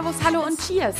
Servus, 0.00 0.24
hallo 0.24 0.46
und 0.46 0.58
Cheers! 0.58 0.96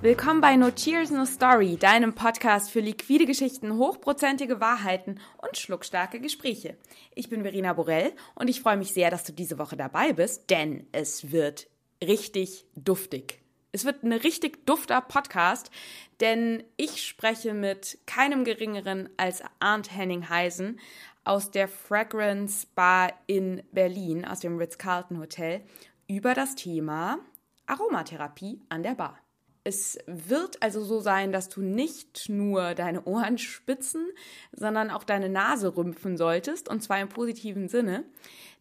Willkommen 0.00 0.40
bei 0.40 0.54
No 0.54 0.70
Cheers, 0.70 1.10
No 1.10 1.24
Story, 1.24 1.76
deinem 1.76 2.14
Podcast 2.14 2.70
für 2.70 2.78
liquide 2.78 3.26
Geschichten, 3.26 3.78
hochprozentige 3.78 4.60
Wahrheiten 4.60 5.18
und 5.38 5.56
schluckstarke 5.56 6.20
Gespräche. 6.20 6.76
Ich 7.16 7.28
bin 7.28 7.42
Verena 7.42 7.72
Borell 7.72 8.12
und 8.36 8.48
ich 8.48 8.60
freue 8.60 8.76
mich 8.76 8.92
sehr, 8.92 9.10
dass 9.10 9.24
du 9.24 9.32
diese 9.32 9.58
Woche 9.58 9.76
dabei 9.76 10.12
bist, 10.12 10.50
denn 10.50 10.86
es 10.92 11.32
wird 11.32 11.66
richtig 12.00 12.64
duftig. 12.76 13.40
Es 13.72 13.84
wird 13.84 14.04
ein 14.04 14.12
richtig 14.12 14.64
dufter 14.66 15.00
Podcast, 15.00 15.72
denn 16.20 16.62
ich 16.76 17.04
spreche 17.04 17.54
mit 17.54 17.98
keinem 18.06 18.44
geringeren 18.44 19.08
als 19.16 19.42
Arndt 19.58 19.90
Henning-Heisen 19.90 20.78
aus 21.24 21.50
der 21.50 21.66
Fragrance 21.66 22.68
Bar 22.76 23.14
in 23.26 23.64
Berlin, 23.72 24.24
aus 24.24 24.38
dem 24.38 24.58
Ritz-Carlton 24.58 25.18
Hotel, 25.18 25.62
über 26.06 26.34
das 26.34 26.54
Thema 26.54 27.18
Aromatherapie 27.66 28.60
an 28.68 28.82
der 28.82 28.94
Bar. 28.94 29.18
Es 29.66 29.98
wird 30.06 30.62
also 30.62 30.84
so 30.84 31.00
sein, 31.00 31.32
dass 31.32 31.48
du 31.48 31.62
nicht 31.62 32.28
nur 32.28 32.74
deine 32.74 33.04
Ohren 33.04 33.38
spitzen, 33.38 34.06
sondern 34.52 34.90
auch 34.90 35.04
deine 35.04 35.30
Nase 35.30 35.74
rümpfen 35.74 36.18
solltest, 36.18 36.68
und 36.68 36.82
zwar 36.82 37.00
im 37.00 37.08
positiven 37.08 37.68
Sinne. 37.68 38.04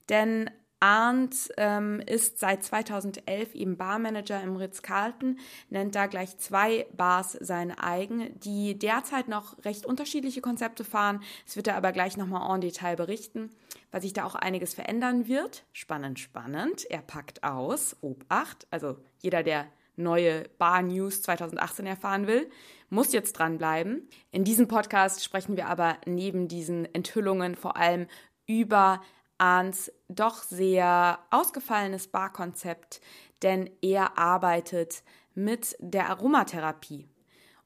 Denn 0.08 0.50
Arndt 0.84 1.50
ähm, 1.56 2.02
ist 2.06 2.40
seit 2.40 2.62
2011 2.62 3.56
eben 3.56 3.78
Barmanager 3.78 4.42
im 4.44 4.58
Ritz-Carlton, 4.58 5.40
nennt 5.70 5.96
da 5.96 6.08
gleich 6.08 6.38
zwei 6.40 6.88
Bars 6.96 7.38
seine 7.40 7.82
eigen, 7.82 8.38
die 8.42 8.78
derzeit 8.78 9.30
noch 9.30 9.64
recht 9.64 9.86
unterschiedliche 9.86 10.42
Konzepte 10.42 10.84
fahren. 10.84 11.22
Es 11.48 11.56
wird 11.56 11.68
er 11.68 11.78
aber 11.78 11.94
gleich 11.94 12.18
nochmal 12.18 12.54
en 12.54 12.60
Detail 12.60 12.98
berichten, 12.98 13.50
weil 13.94 14.02
sich 14.02 14.12
da 14.12 14.26
auch 14.26 14.34
einiges 14.34 14.74
verändern 14.74 15.28
wird. 15.28 15.64
Spannend, 15.72 16.20
spannend. 16.20 16.90
Er 16.90 17.04
packt 17.04 17.44
aus, 17.44 17.96
Obacht, 18.02 18.66
also 18.72 18.98
jeder, 19.22 19.44
der 19.44 19.68
neue 19.96 20.50
Bar 20.58 20.82
News 20.82 21.22
2018 21.22 21.86
erfahren 21.86 22.26
will, 22.26 22.50
muss 22.90 23.14
jetzt 23.14 23.34
dranbleiben. 23.34 24.10
In 24.32 24.44
diesem 24.44 24.68
Podcast 24.68 25.24
sprechen 25.24 25.58
wir 25.58 25.68
aber 25.68 25.98
neben 26.08 26.48
diesen 26.48 26.92
Enthüllungen 26.96 27.54
vor 27.54 27.78
allem 27.78 28.08
über 28.48 29.00
ans 29.38 29.92
doch 30.10 30.42
sehr 30.42 31.20
ausgefallenes 31.30 32.08
Barkonzept, 32.08 33.00
denn 33.44 33.70
er 33.84 34.18
arbeitet 34.18 35.04
mit 35.36 35.76
der 35.80 36.10
Aromatherapie. 36.10 37.08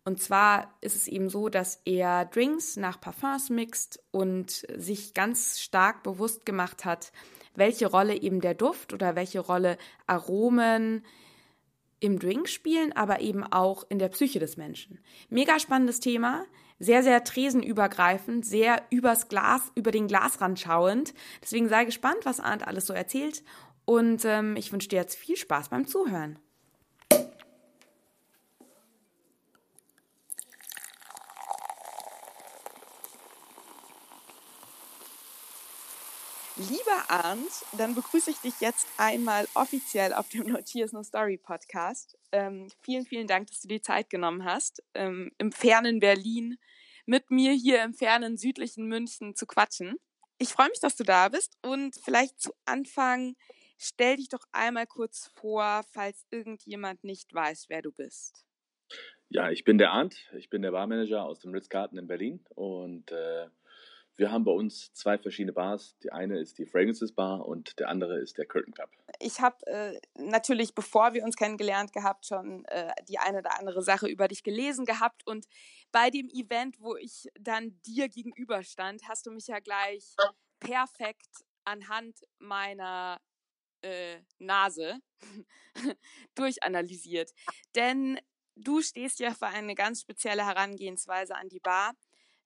Und 0.08 0.22
zwar 0.22 0.74
ist 0.80 0.96
es 0.96 1.10
eben 1.10 1.28
so, 1.28 1.50
dass 1.50 1.82
er 1.84 2.24
Drinks 2.24 2.78
nach 2.78 3.02
Parfums 3.02 3.50
mixt 3.50 4.02
und 4.12 4.66
sich 4.74 5.14
ganz 5.14 5.60
stark 5.60 6.02
bewusst 6.02 6.46
gemacht 6.46 6.86
hat, 6.86 7.12
welche 7.56 7.88
Rolle 7.88 8.16
eben 8.16 8.40
der 8.40 8.54
Duft 8.54 8.94
oder 8.94 9.18
welche 9.18 9.42
Rolle 9.42 9.78
Aromen 10.06 11.04
im 12.00 12.20
Drink 12.20 12.48
spielen, 12.48 12.94
aber 12.94 13.20
eben 13.20 13.44
auch 13.44 13.84
in 13.90 14.00
der 14.00 14.08
Psyche 14.08 14.40
des 14.40 14.56
Menschen. 14.56 15.02
Mega 15.28 15.60
spannendes 15.60 16.00
Thema, 16.00 16.46
sehr, 16.80 17.04
sehr 17.04 17.26
tresenübergreifend, 17.26 18.46
sehr 18.46 18.84
übers 18.90 19.28
Glas, 19.28 19.74
über 19.76 19.92
den 19.92 20.08
Glasrand 20.08 20.58
schauend. 20.58 21.14
Deswegen 21.42 21.68
sei 21.68 21.84
gespannt, 21.84 22.20
was 22.24 22.40
Arndt 22.40 22.66
alles 22.66 22.86
so 22.86 22.94
erzählt. 22.94 23.44
Und 23.84 24.24
ähm, 24.24 24.56
ich 24.56 24.72
wünsche 24.72 24.88
dir 24.88 25.02
jetzt 25.02 25.18
viel 25.18 25.36
Spaß 25.36 25.68
beim 25.68 25.86
Zuhören. 25.86 26.40
Lieber 36.58 37.10
Arndt, 37.10 37.52
dann 37.78 37.94
begrüße 37.94 38.32
ich 38.32 38.38
dich 38.38 38.60
jetzt 38.62 38.88
einmal 38.98 39.48
offiziell 39.54 40.12
auf 40.12 40.28
dem 40.30 40.48
No 40.48 40.60
Tears 40.60 40.92
No 40.92 41.04
Story 41.04 41.38
Podcast. 41.38 42.18
Ähm, 42.32 42.68
vielen, 42.82 43.06
vielen 43.06 43.28
Dank, 43.28 43.48
dass 43.48 43.62
du 43.62 43.68
dir 43.68 43.84
Zeit 43.84 44.10
genommen 44.10 44.44
hast, 44.44 44.82
ähm, 44.96 45.32
im 45.38 45.52
fernen 45.52 46.00
Berlin 46.00 46.58
mit 47.06 47.30
mir 47.30 47.52
hier 47.52 47.84
im 47.84 47.94
fernen 47.94 48.38
südlichen 48.38 48.88
München 48.88 49.36
zu 49.36 49.46
quatschen. 49.46 49.98
Ich 50.40 50.50
freue 50.50 50.70
mich, 50.70 50.80
dass 50.80 50.96
du 50.96 51.04
da 51.04 51.30
bist 51.30 51.58
und 51.62 51.96
vielleicht 52.04 52.42
zu 52.42 52.52
Anfang 52.66 53.36
stell 53.78 54.16
dich 54.16 54.30
doch 54.30 54.44
einmal 54.52 54.88
kurz 54.88 55.32
vor, 55.36 55.84
falls 55.92 56.26
irgendjemand 56.32 57.04
nicht 57.04 57.32
weiß, 57.36 57.66
wer 57.70 57.84
du 57.84 57.92
bist. 57.92 58.48
Ja, 59.30 59.52
ich 59.52 59.64
bin 59.64 59.78
der 59.78 59.92
Arndt, 59.92 60.16
ich 60.36 60.50
bin 60.50 60.64
der 60.64 60.72
Barmanager 60.72 61.24
aus 61.24 61.42
dem 61.42 61.54
Ritz-Carlton 61.54 62.00
in 62.00 62.08
Berlin 62.08 62.44
und 62.56 63.12
äh, 63.12 63.48
wir 64.18 64.32
haben 64.32 64.44
bei 64.44 64.52
uns 64.52 64.92
zwei 64.94 65.18
verschiedene 65.18 65.54
Bars. 65.54 65.96
Die 66.04 66.12
eine 66.12 66.40
ist 66.40 66.58
die 66.58 66.66
Fragrances 66.66 67.14
Bar 67.14 67.46
und 67.46 67.78
der 67.80 67.90
andere 67.90 68.20
ist 68.20 68.38
der 68.38 68.48
Curtain 68.48 68.74
Club. 68.74 68.90
Ich 69.20 69.40
habe 69.40 69.66
äh, 69.68 70.00
natürlich, 70.16 70.74
bevor 70.74 71.14
wir 71.14 71.24
uns 71.24 71.36
kennengelernt 71.36 71.94
gehabt, 71.94 72.26
schon 72.26 72.66
äh, 72.66 72.92
die 73.08 73.20
eine 73.20 73.40
oder 73.40 73.58
andere 73.60 73.84
Sache 73.84 74.08
über 74.08 74.28
dich 74.28 74.44
gelesen 74.44 74.86
gehabt. 74.86 75.26
Und 75.28 75.46
bei 75.92 76.10
dem 76.10 76.30
Event, 76.30 76.80
wo 76.80 76.96
ich 76.96 77.28
dann 77.40 77.80
dir 77.86 78.10
gegenüberstand, 78.10 79.08
hast 79.08 79.28
du 79.28 79.32
mich 79.32 79.48
ja 79.48 79.60
gleich 79.60 80.16
perfekt 80.60 81.46
anhand 81.64 82.20
meiner 82.40 83.22
äh, 83.82 84.18
Nase 84.40 85.00
durchanalysiert. 86.36 87.32
Denn 87.76 88.20
du 88.56 88.82
stehst 88.82 89.20
ja 89.20 89.32
für 89.36 89.48
eine 89.48 89.76
ganz 89.76 90.02
spezielle 90.02 90.46
Herangehensweise 90.46 91.36
an 91.36 91.50
die 91.50 91.60
Bar 91.60 91.94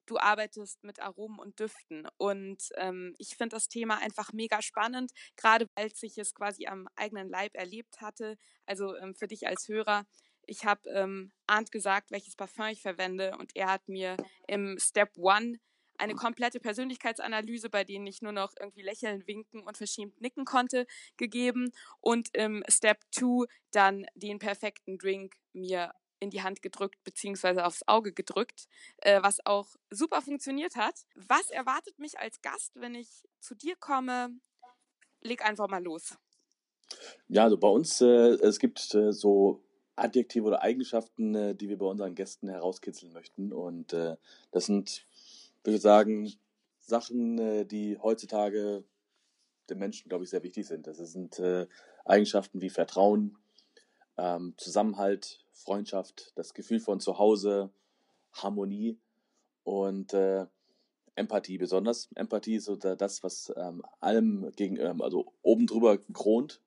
du 0.06 0.18
arbeitest 0.18 0.84
mit 0.84 1.00
Aromen 1.00 1.40
und 1.40 1.60
Düften. 1.60 2.08
Und 2.18 2.70
ähm, 2.76 3.16
ich 3.18 3.36
finde 3.36 3.56
das 3.56 3.68
Thema 3.68 4.00
einfach 4.00 4.34
mega 4.34 4.62
spannend, 4.62 5.12
gerade 5.36 5.68
weil 5.76 5.90
ich 6.02 6.18
es 6.18 6.34
quasi 6.34 6.68
am 6.68 6.88
eigenen 6.96 7.30
Leib 7.30 7.56
erlebt 7.56 8.02
hatte. 8.02 8.38
Also 8.66 8.96
ähm, 8.98 9.16
für 9.16 9.28
dich 9.28 9.48
als 9.48 9.68
Hörer. 9.68 10.06
Ich 10.46 10.66
habe 10.66 10.90
ähm, 10.90 11.32
Arndt 11.48 11.72
gesagt, 11.72 12.12
welches 12.12 12.36
Parfum 12.36 12.66
ich 12.66 12.82
verwende 12.82 13.38
und 13.38 13.52
er 13.56 13.68
hat 13.68 13.88
mir 13.88 14.18
im 14.48 14.78
Step 14.80 15.12
One 15.18 15.60
eine 16.02 16.16
komplette 16.16 16.60
Persönlichkeitsanalyse, 16.60 17.70
bei 17.70 17.84
denen 17.84 18.08
ich 18.08 18.22
nur 18.22 18.32
noch 18.32 18.54
irgendwie 18.60 18.82
lächeln, 18.82 19.26
winken 19.28 19.62
und 19.62 19.78
verschämt 19.78 20.20
nicken 20.20 20.46
konnte, 20.46 20.88
gegeben 21.16 21.72
und 22.00 22.36
im 22.36 22.64
Step 22.68 23.00
2 23.12 23.46
dann 23.72 24.06
den 24.16 24.40
perfekten 24.40 24.98
Drink 24.98 25.36
mir 25.54 25.94
in 26.22 26.30
die 26.30 26.44
Hand 26.44 26.62
gedrückt 26.62 27.04
beziehungsweise 27.04 27.66
aufs 27.66 27.86
Auge 27.88 28.14
gedrückt, 28.14 28.68
äh, 28.98 29.22
was 29.22 29.46
auch 29.46 29.68
super 29.90 30.22
funktioniert 30.22 30.76
hat. 30.76 31.06
Was 31.16 31.50
erwartet 31.50 32.00
mich 32.00 32.20
als 32.20 32.42
Gast, 32.42 32.72
wenn 32.76 32.96
ich 32.96 33.10
zu 33.42 33.56
dir 33.56 33.76
komme? 33.76 34.30
Leg 35.20 35.44
einfach 35.44 35.68
mal 35.68 35.84
los. 35.84 36.16
Ja, 37.28 37.44
also 37.44 37.58
bei 37.58 37.68
uns, 37.68 38.02
äh, 38.02 38.06
es 38.06 38.60
gibt 38.60 38.94
äh, 38.94 39.12
so 39.12 39.64
Adjektive 39.96 40.46
oder 40.46 40.62
Eigenschaften, 40.62 41.36
äh, 41.36 41.56
die 41.56 41.70
wir 41.70 41.78
bei 41.78 41.86
unseren 41.86 42.16
Gästen 42.16 42.50
herauskitzeln 42.50 43.14
möchten. 43.14 43.52
Und 43.52 43.94
äh, 43.94 44.16
das 44.52 44.66
sind, 44.66 45.06
würde 45.64 45.76
ich 45.78 45.82
sagen, 45.82 46.32
Sachen, 46.80 47.38
äh, 47.40 47.66
die 47.66 47.98
heutzutage 47.98 48.84
den 49.70 49.80
Menschen, 49.80 50.10
glaube 50.10 50.24
ich, 50.24 50.30
sehr 50.30 50.44
wichtig 50.44 50.68
sind. 50.68 50.86
Das 50.86 50.98
sind 50.98 51.42
Eigenschaften 52.04 52.60
wie 52.60 52.70
Vertrauen, 52.70 53.38
ähm, 54.18 54.54
Zusammenhalt, 54.58 55.46
Freundschaft, 55.62 56.32
das 56.36 56.54
Gefühl 56.54 56.80
von 56.80 57.00
Zuhause, 57.00 57.72
Harmonie 58.34 58.98
und 59.64 60.14
äh, 60.14 60.46
Empathie. 61.16 61.58
Besonders 61.58 62.10
Empathie 62.16 62.56
ist 62.56 62.66
so 62.66 62.76
das, 62.76 63.24
was 63.24 63.54
ähm, 63.56 63.84
allem 64.00 64.52
gegen, 64.56 64.78
ähm, 64.78 65.02
also 65.02 65.34
oben 65.42 65.68
drüber 65.68 65.98
kront. 66.14 66.62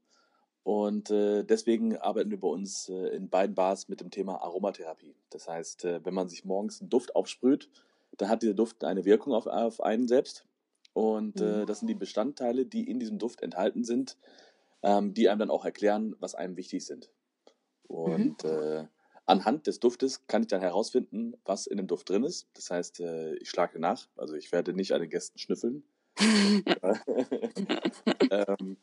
Und 0.62 1.10
äh, 1.10 1.44
deswegen 1.44 1.96
arbeiten 1.98 2.30
wir 2.30 2.40
bei 2.40 2.48
uns 2.48 2.88
äh, 2.88 3.08
in 3.08 3.28
beiden 3.28 3.54
Bars 3.54 3.88
mit 3.88 4.00
dem 4.00 4.10
Thema 4.10 4.40
Aromatherapie. 4.42 5.14
Das 5.28 5.46
heißt, 5.46 5.84
äh, 5.84 6.04
wenn 6.04 6.14
man 6.14 6.28
sich 6.28 6.44
morgens 6.44 6.80
einen 6.80 6.88
Duft 6.88 7.14
aufsprüht, 7.14 7.68
dann 8.16 8.28
hat 8.28 8.42
dieser 8.42 8.54
Duft 8.54 8.82
eine 8.84 9.04
Wirkung 9.04 9.34
auf, 9.34 9.46
auf 9.46 9.82
einen 9.82 10.08
selbst. 10.08 10.46
Und 10.94 11.40
äh, 11.40 11.62
mhm. 11.62 11.66
das 11.66 11.80
sind 11.80 11.88
die 11.88 11.94
Bestandteile, 11.94 12.64
die 12.64 12.88
in 12.88 12.98
diesem 12.98 13.18
Duft 13.18 13.42
enthalten 13.42 13.84
sind, 13.84 14.16
ähm, 14.82 15.12
die 15.12 15.28
einem 15.28 15.40
dann 15.40 15.50
auch 15.50 15.64
erklären, 15.64 16.16
was 16.20 16.34
einem 16.34 16.56
wichtig 16.56 16.86
sind. 16.86 17.10
Und 17.86 18.44
mhm. 18.44 18.50
äh, 18.50 18.86
anhand 19.26 19.66
des 19.66 19.80
Duftes 19.80 20.26
kann 20.26 20.42
ich 20.42 20.48
dann 20.48 20.60
herausfinden, 20.60 21.34
was 21.44 21.66
in 21.66 21.76
dem 21.76 21.86
Duft 21.86 22.10
drin 22.10 22.24
ist. 22.24 22.48
Das 22.54 22.70
heißt, 22.70 23.00
äh, 23.00 23.34
ich 23.36 23.50
schlage 23.50 23.78
nach. 23.78 24.08
Also 24.16 24.34
ich 24.34 24.52
werde 24.52 24.72
nicht 24.72 24.92
an 24.92 25.00
den 25.00 25.10
Gästen 25.10 25.38
schnüffeln. 25.38 25.84
ähm, 28.30 28.76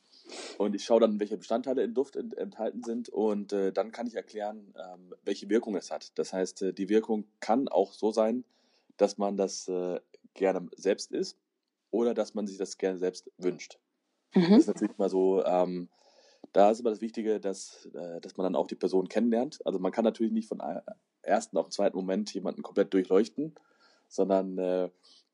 und 0.58 0.76
ich 0.76 0.84
schaue 0.84 1.02
dann, 1.02 1.20
welche 1.20 1.38
Bestandteile 1.38 1.84
im 1.84 1.94
Duft 1.94 2.16
ent 2.16 2.38
enthalten 2.38 2.84
sind. 2.84 3.10
Und 3.10 3.54
äh, 3.54 3.72
dann 3.72 3.92
kann 3.92 4.08
ich 4.08 4.16
erklären, 4.16 4.74
ähm, 4.78 5.14
welche 5.24 5.50
Wirkung 5.50 5.76
es 5.76 5.92
hat. 5.92 6.18
Das 6.18 6.34
heißt, 6.34 6.62
äh, 6.64 6.74
die 6.74 6.90
Wirkung 6.90 7.26
kann 7.40 7.68
auch 7.68 7.94
so 7.94 8.12
sein, 8.12 8.44
dass 8.98 9.18
man 9.18 9.38
das 9.38 9.68
äh, 9.68 10.00
gerne 10.34 10.68
selbst 10.76 11.12
isst 11.12 11.38
oder 11.90 12.14
dass 12.14 12.34
man 12.34 12.48
sich 12.48 12.58
das 12.58 12.78
gerne 12.78 12.98
selbst 12.98 13.30
wünscht. 13.38 13.80
Mhm. 14.34 14.50
Das 14.50 14.60
ist 14.60 14.68
natürlich 14.68 14.98
mal 14.98 15.10
so, 15.10 15.44
ähm, 15.44 15.90
da 16.54 16.72
ist 16.72 16.80
aber 16.80 16.90
das 16.90 17.02
Wichtige, 17.02 17.40
dass, 17.40 17.88
äh, 17.94 18.20
dass 18.22 18.38
man 18.38 18.46
dann 18.46 18.56
auch 18.56 18.68
die 18.68 18.76
Person 18.76 19.08
kennenlernt. 19.08 19.60
Also 19.66 19.80
man 19.80 19.92
kann 19.92 20.04
natürlich 20.04 20.34
nicht 20.34 20.48
von 20.48 20.62
ersten 21.22 21.58
auf 21.58 21.68
den 21.68 21.72
zweiten 21.72 21.98
Moment 21.98 22.34
jemanden 22.34 22.62
komplett 22.62 22.94
durchleuchten, 22.94 23.56
sondern 24.08 24.58
äh, 24.58 24.90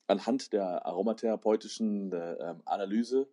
anhand 0.07 0.53
der 0.53 0.85
aromatherapeutischen 0.85 2.11
äh, 2.11 2.33
ähm, 2.33 2.61
Analyse 2.65 3.27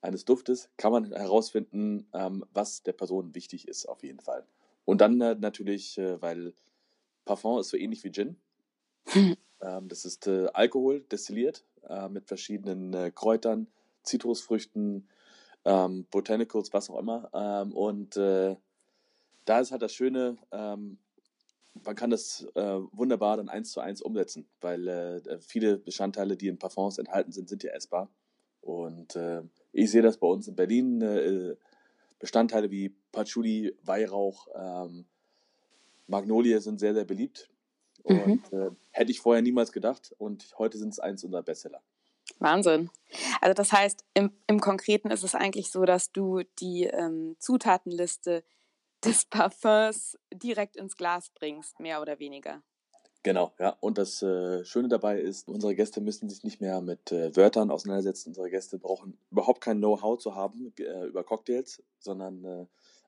eines 0.00 0.24
Duftes 0.24 0.70
kann 0.76 0.92
man 0.92 1.12
herausfinden, 1.12 2.08
ähm, 2.12 2.44
was 2.52 2.82
der 2.82 2.92
Person 2.92 3.34
wichtig 3.34 3.68
ist, 3.68 3.86
auf 3.86 4.02
jeden 4.02 4.20
Fall. 4.20 4.46
Und 4.84 5.00
dann 5.00 5.20
äh, 5.20 5.34
natürlich, 5.34 5.98
äh, 5.98 6.20
weil 6.22 6.54
Parfum 7.24 7.58
ist 7.58 7.70
so 7.70 7.76
ähnlich 7.76 8.04
wie 8.04 8.12
Gin. 8.12 8.36
Ähm, 9.62 9.88
das 9.88 10.04
ist 10.04 10.26
äh, 10.26 10.48
Alkohol 10.52 11.00
destilliert 11.10 11.64
äh, 11.88 12.10
mit 12.10 12.26
verschiedenen 12.26 12.92
äh, 12.92 13.10
Kräutern, 13.10 13.68
Zitrusfrüchten, 14.02 15.08
ähm, 15.66 16.06
Botanicals, 16.10 16.72
was 16.72 16.88
auch 16.88 16.98
immer. 16.98 17.28
Ähm, 17.34 17.72
und 17.72 18.16
äh, 18.16 18.56
da 19.44 19.60
ist 19.60 19.72
halt 19.72 19.82
das 19.82 19.92
Schöne, 19.92 20.38
ähm, 20.52 20.98
man 21.84 21.94
kann 21.94 22.10
das 22.10 22.46
äh, 22.54 22.78
wunderbar 22.92 23.36
dann 23.36 23.48
eins 23.48 23.72
zu 23.72 23.80
eins 23.80 24.00
umsetzen, 24.00 24.48
weil 24.60 24.88
äh, 24.88 25.38
viele 25.40 25.76
Bestandteile, 25.76 26.36
die 26.36 26.48
in 26.48 26.58
Parfums 26.58 26.98
enthalten 26.98 27.32
sind, 27.32 27.48
sind 27.48 27.62
ja 27.62 27.72
essbar. 27.72 28.08
Und 28.62 29.16
äh, 29.16 29.42
ich 29.72 29.90
sehe 29.90 30.02
das 30.02 30.16
bei 30.18 30.26
uns 30.26 30.48
in 30.48 30.56
Berlin. 30.56 31.02
Äh, 31.02 31.56
Bestandteile 32.18 32.70
wie 32.70 32.96
Patchouli, 33.12 33.76
Weihrauch, 33.82 34.48
ähm, 34.54 35.04
Magnolie 36.06 36.60
sind 36.60 36.80
sehr, 36.80 36.94
sehr 36.94 37.04
beliebt. 37.04 37.50
Mhm. 38.08 38.20
Und 38.22 38.52
äh, 38.52 38.70
hätte 38.92 39.10
ich 39.10 39.20
vorher 39.20 39.42
niemals 39.42 39.72
gedacht. 39.72 40.14
Und 40.16 40.54
heute 40.58 40.78
sind 40.78 40.90
es 40.90 40.98
eins 40.98 41.24
unserer 41.24 41.42
Bestseller. 41.42 41.82
Wahnsinn. 42.38 42.90
Also 43.40 43.54
das 43.54 43.72
heißt, 43.72 44.04
im, 44.14 44.32
im 44.46 44.60
Konkreten 44.60 45.10
ist 45.10 45.24
es 45.24 45.34
eigentlich 45.34 45.70
so, 45.70 45.84
dass 45.84 46.12
du 46.12 46.42
die 46.58 46.84
ähm, 46.84 47.36
Zutatenliste 47.38 48.44
des 49.04 49.24
Parfums 49.26 50.18
direkt 50.32 50.76
ins 50.76 50.96
Glas 50.96 51.30
bringst, 51.30 51.80
mehr 51.80 52.00
oder 52.00 52.18
weniger. 52.18 52.62
Genau, 53.22 53.52
ja. 53.58 53.76
Und 53.80 53.98
das 53.98 54.22
äh, 54.22 54.64
Schöne 54.64 54.88
dabei 54.88 55.20
ist, 55.20 55.48
unsere 55.48 55.74
Gäste 55.74 56.00
müssen 56.00 56.28
sich 56.28 56.44
nicht 56.44 56.60
mehr 56.60 56.80
mit 56.80 57.10
äh, 57.10 57.34
Wörtern 57.36 57.72
auseinandersetzen. 57.72 58.28
Unsere 58.28 58.50
Gäste 58.50 58.78
brauchen 58.78 59.18
überhaupt 59.32 59.60
kein 59.60 59.78
Know-how 59.78 60.18
zu 60.18 60.36
haben 60.36 60.72
äh, 60.78 61.06
über 61.06 61.24
Cocktails, 61.24 61.82
sondern 61.98 62.44
äh, 62.44 62.66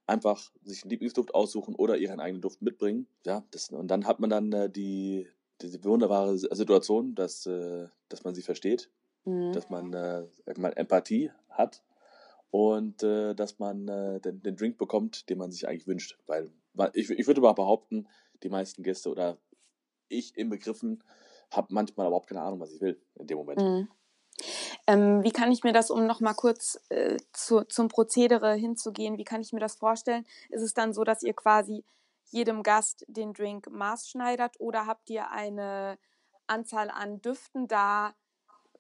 einfach 0.09 0.51
sich 0.65 0.83
einen 0.83 0.91
Lieblingsduft 0.91 1.35
aussuchen 1.35 1.77
oder 1.77 1.99
ihren 1.99 2.19
eigenen 2.19 2.43
Duft 2.43 2.63
mitbringen. 2.63 3.07
Ja, 3.25 3.45
das, 3.53 3.71
und 3.71 3.89
dann 3.89 4.07
hat 4.07 4.19
man 4.19 4.29
dann 4.29 4.53
äh, 4.53 4.69
die, 4.69 5.29
die 5.63 5.85
wunderbare 5.85 6.37
Situation, 6.37 7.15
dass, 7.15 7.47
äh, 7.47 7.87
dass 8.09 8.25
man 8.25 8.35
sie 8.35 8.43
versteht, 8.43 8.91
mhm. 9.29 9.53
dass 9.53 9.71
man 9.71 9.93
äh, 9.93 10.25
mal 10.57 10.73
Empathie 10.75 11.31
hat 11.51 11.83
und 12.51 13.03
äh, 13.03 13.35
dass 13.35 13.59
man 13.59 13.89
äh, 13.89 14.21
den, 14.21 14.43
den 14.43 14.57
Drink 14.57 14.79
bekommt, 14.79 15.29
den 15.29 15.39
man 15.39 15.51
sich 15.51 15.69
eigentlich 15.69 15.87
wünscht. 15.87 16.19
Weil 16.27 16.51
ich, 16.95 17.11
ich 17.11 17.27
würde 17.27 17.41
mal 17.41 17.53
behaupten, 17.53 18.09
die 18.43 18.49
meisten 18.49 18.83
Gäste 18.83 19.11
oder 19.11 19.39
ich 20.09 20.37
im 20.37 20.49
Begriffen 20.49 21.03
habe 21.51 21.69
manchmal 21.71 22.07
überhaupt 22.07 22.29
keine 22.29 22.43
Ahnung, 22.43 22.61
was 22.61 22.73
ich 22.73 22.81
will 22.81 23.01
in 23.17 23.27
dem 23.27 23.39
Moment. 23.39 23.61
Mhm. 23.61 23.89
Ähm, 24.87 25.25
wie 25.25 25.33
kann 25.33 25.51
ich 25.51 25.65
mir 25.65 25.73
das, 25.73 25.91
um 25.91 26.07
nochmal 26.07 26.35
kurz 26.35 26.81
äh, 26.89 27.17
zu, 27.33 27.65
zum 27.65 27.89
Prozedere 27.89 28.55
hinzugehen, 28.55 29.19
wie 29.19 29.25
kann 29.25 29.41
ich 29.41 29.53
mir 29.53 29.61
das 29.61 29.77
vorstellen? 29.77 30.25
Ist 30.51 30.63
es 30.63 30.75
dann 30.75 30.95
so, 30.95 31.05
dass 31.05 31.23
ihr 31.23 31.35
quasi 31.35 31.85
jedem 32.31 32.63
Gast 32.63 33.05
den 33.09 33.33
Drink 33.33 33.69
maßschneidert 33.71 34.61
oder 34.61 34.87
habt 34.87 35.11
ihr 35.11 35.31
eine 35.31 35.99
Anzahl 36.47 36.91
an 36.91 37.21
Düften 37.21 37.69
da, 37.69 38.15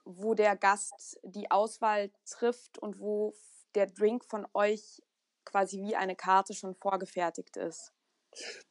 wo 0.09 0.35
der 0.35 0.57
Gast 0.57 1.21
die 1.23 1.51
Auswahl 1.51 2.11
trifft 2.25 2.79
und 2.79 2.99
wo 2.99 3.35
der 3.75 3.87
Drink 3.87 4.25
von 4.25 4.47
euch 4.55 5.03
quasi 5.45 5.83
wie 5.83 5.97
eine 5.97 6.17
Karte 6.17 6.55
schon 6.55 6.75
vorgefertigt 6.75 7.57
ist? 7.57 7.93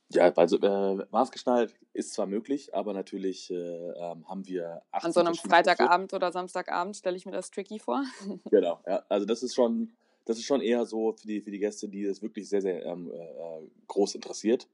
Ja, 0.09 0.31
also 0.33 0.57
äh, 0.59 1.05
maßgeschneidert 1.11 1.75
ist 1.93 2.13
zwar 2.13 2.25
möglich, 2.25 2.73
aber 2.73 2.93
natürlich 2.93 3.51
äh, 3.51 3.55
ähm, 3.55 4.27
haben 4.27 4.47
wir 4.47 4.81
An 4.91 5.11
so 5.11 5.19
einem 5.19 5.35
Freitagabend 5.35 6.13
oder 6.13 6.31
Samstagabend 6.31 6.95
stelle 6.95 7.17
ich 7.17 7.25
mir 7.25 7.33
das 7.33 7.51
tricky 7.51 7.77
vor. 7.77 8.03
genau, 8.49 8.79
ja. 8.87 9.03
Also 9.09 9.25
das 9.25 9.43
ist 9.43 9.53
schon, 9.53 9.91
das 10.25 10.37
ist 10.37 10.45
schon 10.45 10.61
eher 10.61 10.85
so 10.85 11.13
für 11.13 11.27
die, 11.27 11.41
für 11.41 11.51
die 11.51 11.59
Gäste, 11.59 11.89
die 11.89 12.03
das 12.03 12.21
wirklich 12.21 12.49
sehr, 12.49 12.61
sehr 12.61 12.83
ähm, 12.85 13.11
äh, 13.11 13.67
groß 13.87 14.15
interessiert, 14.15 14.67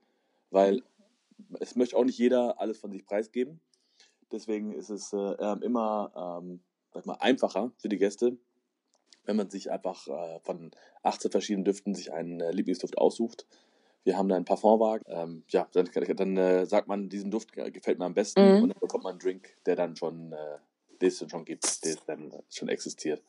weil 0.52 0.84
es 1.60 1.76
möchte 1.76 1.98
auch 1.98 2.06
nicht 2.06 2.20
jeder 2.20 2.60
alles 2.60 2.80
von 2.80 2.92
sich 2.92 3.06
preisgeben. 3.06 3.60
Deswegen 4.34 4.74
ist 4.74 4.90
es 4.90 5.14
äh, 5.14 5.18
ähm, 5.18 5.62
immer 5.62 6.42
ähm, 6.42 6.60
sag 6.92 7.06
mal, 7.06 7.18
einfacher 7.20 7.72
für 7.78 7.90
die 7.90 7.98
Gäste, 7.98 8.38
wenn 9.26 9.38
man 9.38 9.50
sich 9.50 9.72
einfach 9.72 10.08
äh, 10.08 10.40
von 10.42 10.72
18 11.04 11.32
verschiedenen 11.32 11.64
Düften 11.64 11.96
sich 11.96 12.12
einen 12.12 12.42
äh, 12.42 12.52
Lieblingsduft 12.52 12.98
aussucht 12.98 13.46
wir 14.04 14.18
haben 14.18 14.30
da 14.30 14.36
einen 14.36 14.46
Parfumwagen. 14.46 15.06
Ähm, 15.08 15.44
ja, 15.50 15.68
dann, 15.72 15.90
dann 16.16 16.38
äh, 16.38 16.66
sagt 16.66 16.88
man, 16.88 17.10
diesen 17.10 17.32
Duft 17.32 17.54
gefällt 17.54 18.00
mir 18.00 18.06
am 18.06 18.14
besten 18.14 18.42
mhm. 18.42 18.64
und 18.64 18.70
dann 18.70 18.80
bekommt 18.80 19.04
man 19.04 19.12
einen 19.12 19.20
Drink, 19.20 19.56
der 19.66 19.76
dann 19.76 19.96
schon, 19.96 20.34
äh, 20.34 20.58
den 21.02 21.08
es 21.08 21.26
schon 21.30 21.46
gibt, 21.46 21.86
der 21.86 21.96
dann 22.06 22.32
äh, 22.32 22.42
schon 22.50 22.70
existiert. 22.70 23.22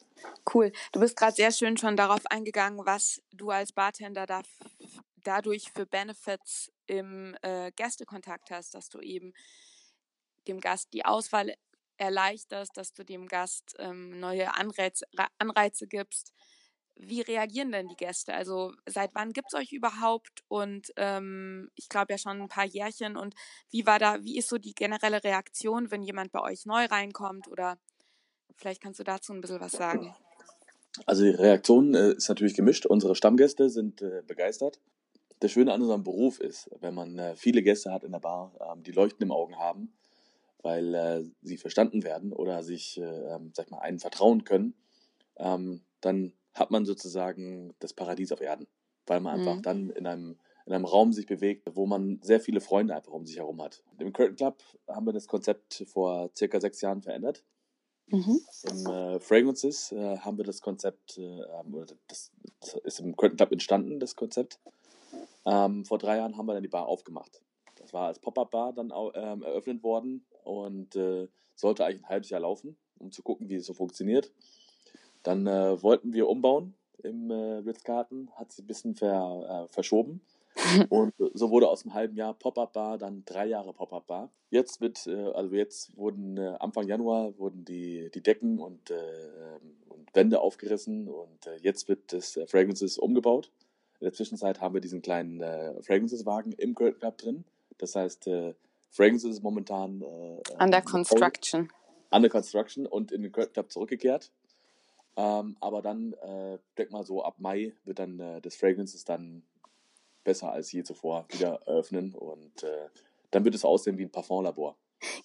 Cool. 0.52 0.72
Du 0.92 1.00
bist 1.00 1.16
gerade 1.16 1.34
sehr 1.34 1.52
schön 1.52 1.76
schon 1.76 1.96
darauf 1.96 2.22
eingegangen, 2.26 2.84
was 2.84 3.22
du 3.32 3.50
als 3.50 3.72
Bartender 3.72 4.26
da 4.26 4.42
dadurch 5.22 5.70
für 5.72 5.86
Benefits 5.86 6.70
im 6.86 7.34
äh, 7.40 7.72
Gästekontakt 7.72 8.50
hast, 8.50 8.74
dass 8.74 8.90
du 8.90 9.00
eben 9.00 9.32
dem 10.44 10.60
Gast 10.60 10.92
die 10.92 11.04
Auswahl 11.04 11.54
erleichterst, 11.96 12.76
dass 12.76 12.92
du 12.92 13.04
dem 13.04 13.28
Gast 13.28 13.74
ähm, 13.78 14.18
neue 14.18 14.54
Anreize, 14.54 15.06
Anreize 15.38 15.86
gibst 15.86 16.32
wie 16.96 17.20
reagieren 17.20 17.72
denn 17.72 17.88
die 17.88 17.96
Gäste? 17.96 18.34
Also 18.34 18.72
seit 18.86 19.14
wann 19.14 19.32
gibt 19.32 19.48
es 19.52 19.58
euch 19.58 19.72
überhaupt? 19.72 20.44
Und 20.48 20.92
ähm, 20.96 21.70
ich 21.74 21.88
glaube 21.88 22.12
ja 22.12 22.18
schon 22.18 22.40
ein 22.40 22.48
paar 22.48 22.66
Jährchen. 22.66 23.16
Und 23.16 23.34
wie 23.70 23.86
war 23.86 23.98
da, 23.98 24.22
wie 24.22 24.38
ist 24.38 24.48
so 24.48 24.58
die 24.58 24.74
generelle 24.74 25.22
Reaktion, 25.22 25.90
wenn 25.90 26.02
jemand 26.02 26.32
bei 26.32 26.40
euch 26.40 26.66
neu 26.66 26.84
reinkommt? 26.86 27.48
Oder 27.48 27.78
vielleicht 28.56 28.80
kannst 28.80 29.00
du 29.00 29.04
dazu 29.04 29.32
ein 29.32 29.40
bisschen 29.40 29.60
was 29.60 29.72
sagen. 29.72 30.14
Also 31.06 31.24
die 31.24 31.30
Reaktion 31.30 31.94
äh, 31.94 32.12
ist 32.12 32.28
natürlich 32.28 32.54
gemischt. 32.54 32.86
Unsere 32.86 33.16
Stammgäste 33.16 33.68
sind 33.70 34.00
äh, 34.00 34.22
begeistert. 34.24 34.80
Das 35.40 35.50
Schöne 35.50 35.72
an 35.72 35.82
unserem 35.82 36.04
Beruf 36.04 36.38
ist, 36.38 36.70
wenn 36.80 36.94
man 36.94 37.18
äh, 37.18 37.34
viele 37.34 37.62
Gäste 37.62 37.92
hat 37.92 38.04
in 38.04 38.12
der 38.12 38.20
Bar, 38.20 38.52
ähm, 38.60 38.84
die 38.84 38.92
Leuchten 38.92 39.22
im 39.24 39.32
Augen 39.32 39.58
haben, 39.58 39.92
weil 40.64 40.94
äh, 40.94 41.24
sie 41.42 41.58
verstanden 41.58 42.02
werden 42.02 42.32
oder 42.32 42.62
sich, 42.62 42.98
äh, 42.98 43.34
ähm, 43.34 43.52
sag 43.54 43.70
mal, 43.70 43.80
einen 43.80 43.98
vertrauen 44.00 44.44
können, 44.44 44.74
ähm, 45.36 45.82
dann 46.00 46.32
hat 46.54 46.70
man 46.70 46.86
sozusagen 46.86 47.74
das 47.80 47.92
Paradies 47.92 48.32
auf 48.32 48.40
Erden, 48.40 48.66
weil 49.06 49.20
man 49.20 49.38
einfach 49.38 49.56
mhm. 49.56 49.62
dann 49.62 49.90
in 49.90 50.06
einem, 50.06 50.38
in 50.66 50.72
einem 50.72 50.86
Raum 50.86 51.12
sich 51.12 51.26
bewegt, 51.26 51.68
wo 51.74 51.86
man 51.86 52.18
sehr 52.22 52.40
viele 52.40 52.60
Freunde 52.60 52.94
einfach 52.94 53.12
um 53.12 53.26
sich 53.26 53.36
herum 53.36 53.60
hat. 53.62 53.82
Im 53.98 54.12
Curtain 54.12 54.36
Club 54.36 54.62
haben 54.88 55.06
wir 55.06 55.12
das 55.12 55.26
Konzept 55.26 55.84
vor 55.86 56.30
circa 56.34 56.60
sechs 56.60 56.80
Jahren 56.80 57.02
verändert. 57.02 57.44
Mhm. 58.06 58.40
Im 58.70 58.86
äh, 58.86 59.20
Fragrances 59.20 59.92
äh, 59.92 60.18
haben 60.18 60.38
wir 60.38 60.44
das 60.44 60.60
Konzept, 60.60 61.18
äh, 61.18 61.40
das, 62.06 62.32
das, 62.60 62.74
ist 62.84 63.00
im 63.00 63.16
Curtain 63.16 63.36
Club 63.36 63.52
entstanden, 63.52 64.00
das 64.00 64.16
Konzept. 64.16 64.60
Ähm, 65.46 65.84
vor 65.84 65.98
drei 65.98 66.16
Jahren 66.16 66.36
haben 66.38 66.46
wir 66.46 66.54
dann 66.54 66.62
die 66.62 66.68
Bar 66.68 66.86
aufgemacht. 66.86 67.42
Das 67.76 67.92
war 67.92 68.06
als 68.06 68.18
Pop-Up-Bar 68.18 68.72
dann 68.72 68.92
ähm, 69.14 69.42
eröffnet 69.42 69.82
worden 69.82 70.24
und 70.44 70.96
äh, 70.96 71.28
sollte 71.54 71.84
eigentlich 71.84 72.04
ein 72.04 72.08
halbes 72.08 72.30
Jahr 72.30 72.40
laufen, 72.40 72.76
um 72.98 73.10
zu 73.10 73.22
gucken, 73.22 73.48
wie 73.48 73.56
es 73.56 73.66
so 73.66 73.74
funktioniert. 73.74 74.32
Dann 75.22 75.46
äh, 75.46 75.82
wollten 75.82 76.12
wir 76.12 76.28
umbauen 76.28 76.74
im 77.02 77.30
äh, 77.30 77.58
Ritz-Carlton, 77.58 78.30
hat 78.36 78.52
sich 78.52 78.64
ein 78.64 78.66
bisschen 78.66 78.94
ver, 78.94 79.66
äh, 79.68 79.72
verschoben. 79.72 80.20
Und 80.88 81.14
so 81.34 81.50
wurde 81.50 81.68
aus 81.68 81.84
einem 81.84 81.94
halben 81.94 82.16
Jahr 82.16 82.34
Pop-Up-Bar 82.34 82.98
dann 82.98 83.24
drei 83.24 83.46
Jahre 83.46 83.72
Pop-Up-Bar. 83.72 84.30
Jetzt 84.50 84.80
wird, 84.80 85.06
äh, 85.06 85.32
also 85.32 85.54
jetzt 85.54 85.96
wurden 85.96 86.36
äh, 86.36 86.56
Anfang 86.60 86.86
Januar 86.86 87.36
wurden 87.38 87.64
die, 87.64 88.10
die 88.14 88.22
Decken 88.22 88.60
und, 88.60 88.90
äh, 88.90 89.58
und 89.88 90.14
Wände 90.14 90.40
aufgerissen 90.40 91.08
und 91.08 91.50
jetzt 91.60 91.88
wird 91.88 92.12
das 92.12 92.38
Fragrances 92.46 92.98
umgebaut. 92.98 93.50
In 94.00 94.04
der 94.04 94.12
Zwischenzeit 94.12 94.60
haben 94.60 94.74
wir 94.74 94.80
diesen 94.80 95.02
kleinen 95.02 95.40
Fragrances-Wagen 95.82 96.52
im 96.52 96.74
Curtain 96.74 97.00
Club 97.00 97.18
drin. 97.18 97.44
Das 97.78 97.96
heißt, 97.96 98.28
äh, 98.94 98.96
Fragrances 98.96 99.30
ist 99.30 99.42
momentan 99.42 100.02
äh, 100.02 100.62
under 100.62 100.82
construction. 100.82 101.70
Under 102.10 102.28
construction 102.28 102.86
und 102.86 103.12
in 103.12 103.22
den 103.22 103.32
Curtain 103.32 103.52
Club 103.52 103.72
zurückgekehrt. 103.72 104.30
Ähm, 105.16 105.56
aber 105.60 105.82
dann, 105.82 106.12
äh, 106.14 106.58
denk 106.76 106.90
mal 106.90 107.04
so, 107.04 107.22
ab 107.22 107.36
Mai 107.38 107.74
wird 107.84 107.98
dann 107.98 108.18
äh, 108.18 108.40
das 108.40 108.56
Fragrances 108.56 109.04
dann 109.04 109.44
besser 110.24 110.50
als 110.50 110.72
je 110.72 110.82
zuvor 110.82 111.26
wieder 111.30 111.62
öffnen 111.66 112.14
und 112.14 112.62
äh, 112.62 112.88
dann 113.30 113.44
wird 113.44 113.54
es 113.54 113.64
aussehen 113.64 113.98
wie 113.98 114.04
ein 114.04 114.10
Parfumlabor. 114.10 114.76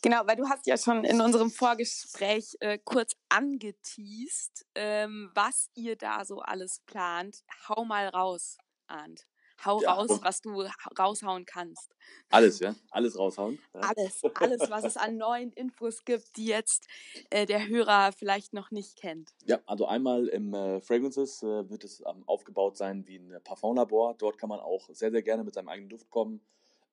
Genau, 0.01 0.21
weil 0.25 0.35
du 0.35 0.47
hast 0.47 0.67
ja 0.67 0.77
schon 0.77 1.03
in 1.05 1.21
unserem 1.21 1.49
Vorgespräch 1.49 2.57
äh, 2.59 2.77
kurz 2.83 3.15
angeteased, 3.29 4.65
ähm, 4.75 5.31
was 5.33 5.69
ihr 5.73 5.95
da 5.95 6.25
so 6.25 6.39
alles 6.39 6.81
plant. 6.85 7.43
Hau 7.67 7.85
mal 7.85 8.07
raus, 8.09 8.57
Arndt. 8.87 9.25
Hau 9.65 9.81
ja, 9.81 9.93
raus, 9.93 10.19
was 10.21 10.41
du 10.41 10.63
raushauen 10.97 11.45
kannst. 11.45 11.95
Alles, 12.29 12.59
ja? 12.59 12.75
Alles 12.91 13.17
raushauen? 13.17 13.59
Ja. 13.73 13.81
Alles, 13.81 14.21
alles, 14.35 14.69
was 14.69 14.83
es 14.85 14.97
an 14.97 15.17
neuen 15.17 15.51
Infos 15.53 16.05
gibt, 16.05 16.37
die 16.37 16.45
jetzt 16.45 16.87
äh, 17.29 17.45
der 17.45 17.67
Hörer 17.67 18.11
vielleicht 18.11 18.53
noch 18.53 18.71
nicht 18.71 18.97
kennt. 18.97 19.31
Ja, 19.45 19.59
also 19.65 19.85
einmal 19.85 20.27
im 20.27 20.53
äh, 20.53 20.79
Fragrances 20.81 21.43
äh, 21.43 21.69
wird 21.69 21.83
es 21.83 22.01
ähm, 22.01 22.23
aufgebaut 22.25 22.77
sein 22.77 23.05
wie 23.07 23.17
ein 23.17 23.37
Parfumlabor. 23.43 24.15
Dort 24.17 24.37
kann 24.37 24.49
man 24.49 24.59
auch 24.59 24.89
sehr, 24.91 25.11
sehr 25.11 25.21
gerne 25.21 25.43
mit 25.43 25.53
seinem 25.53 25.69
eigenen 25.69 25.89
Duft 25.89 26.09
kommen. 26.09 26.41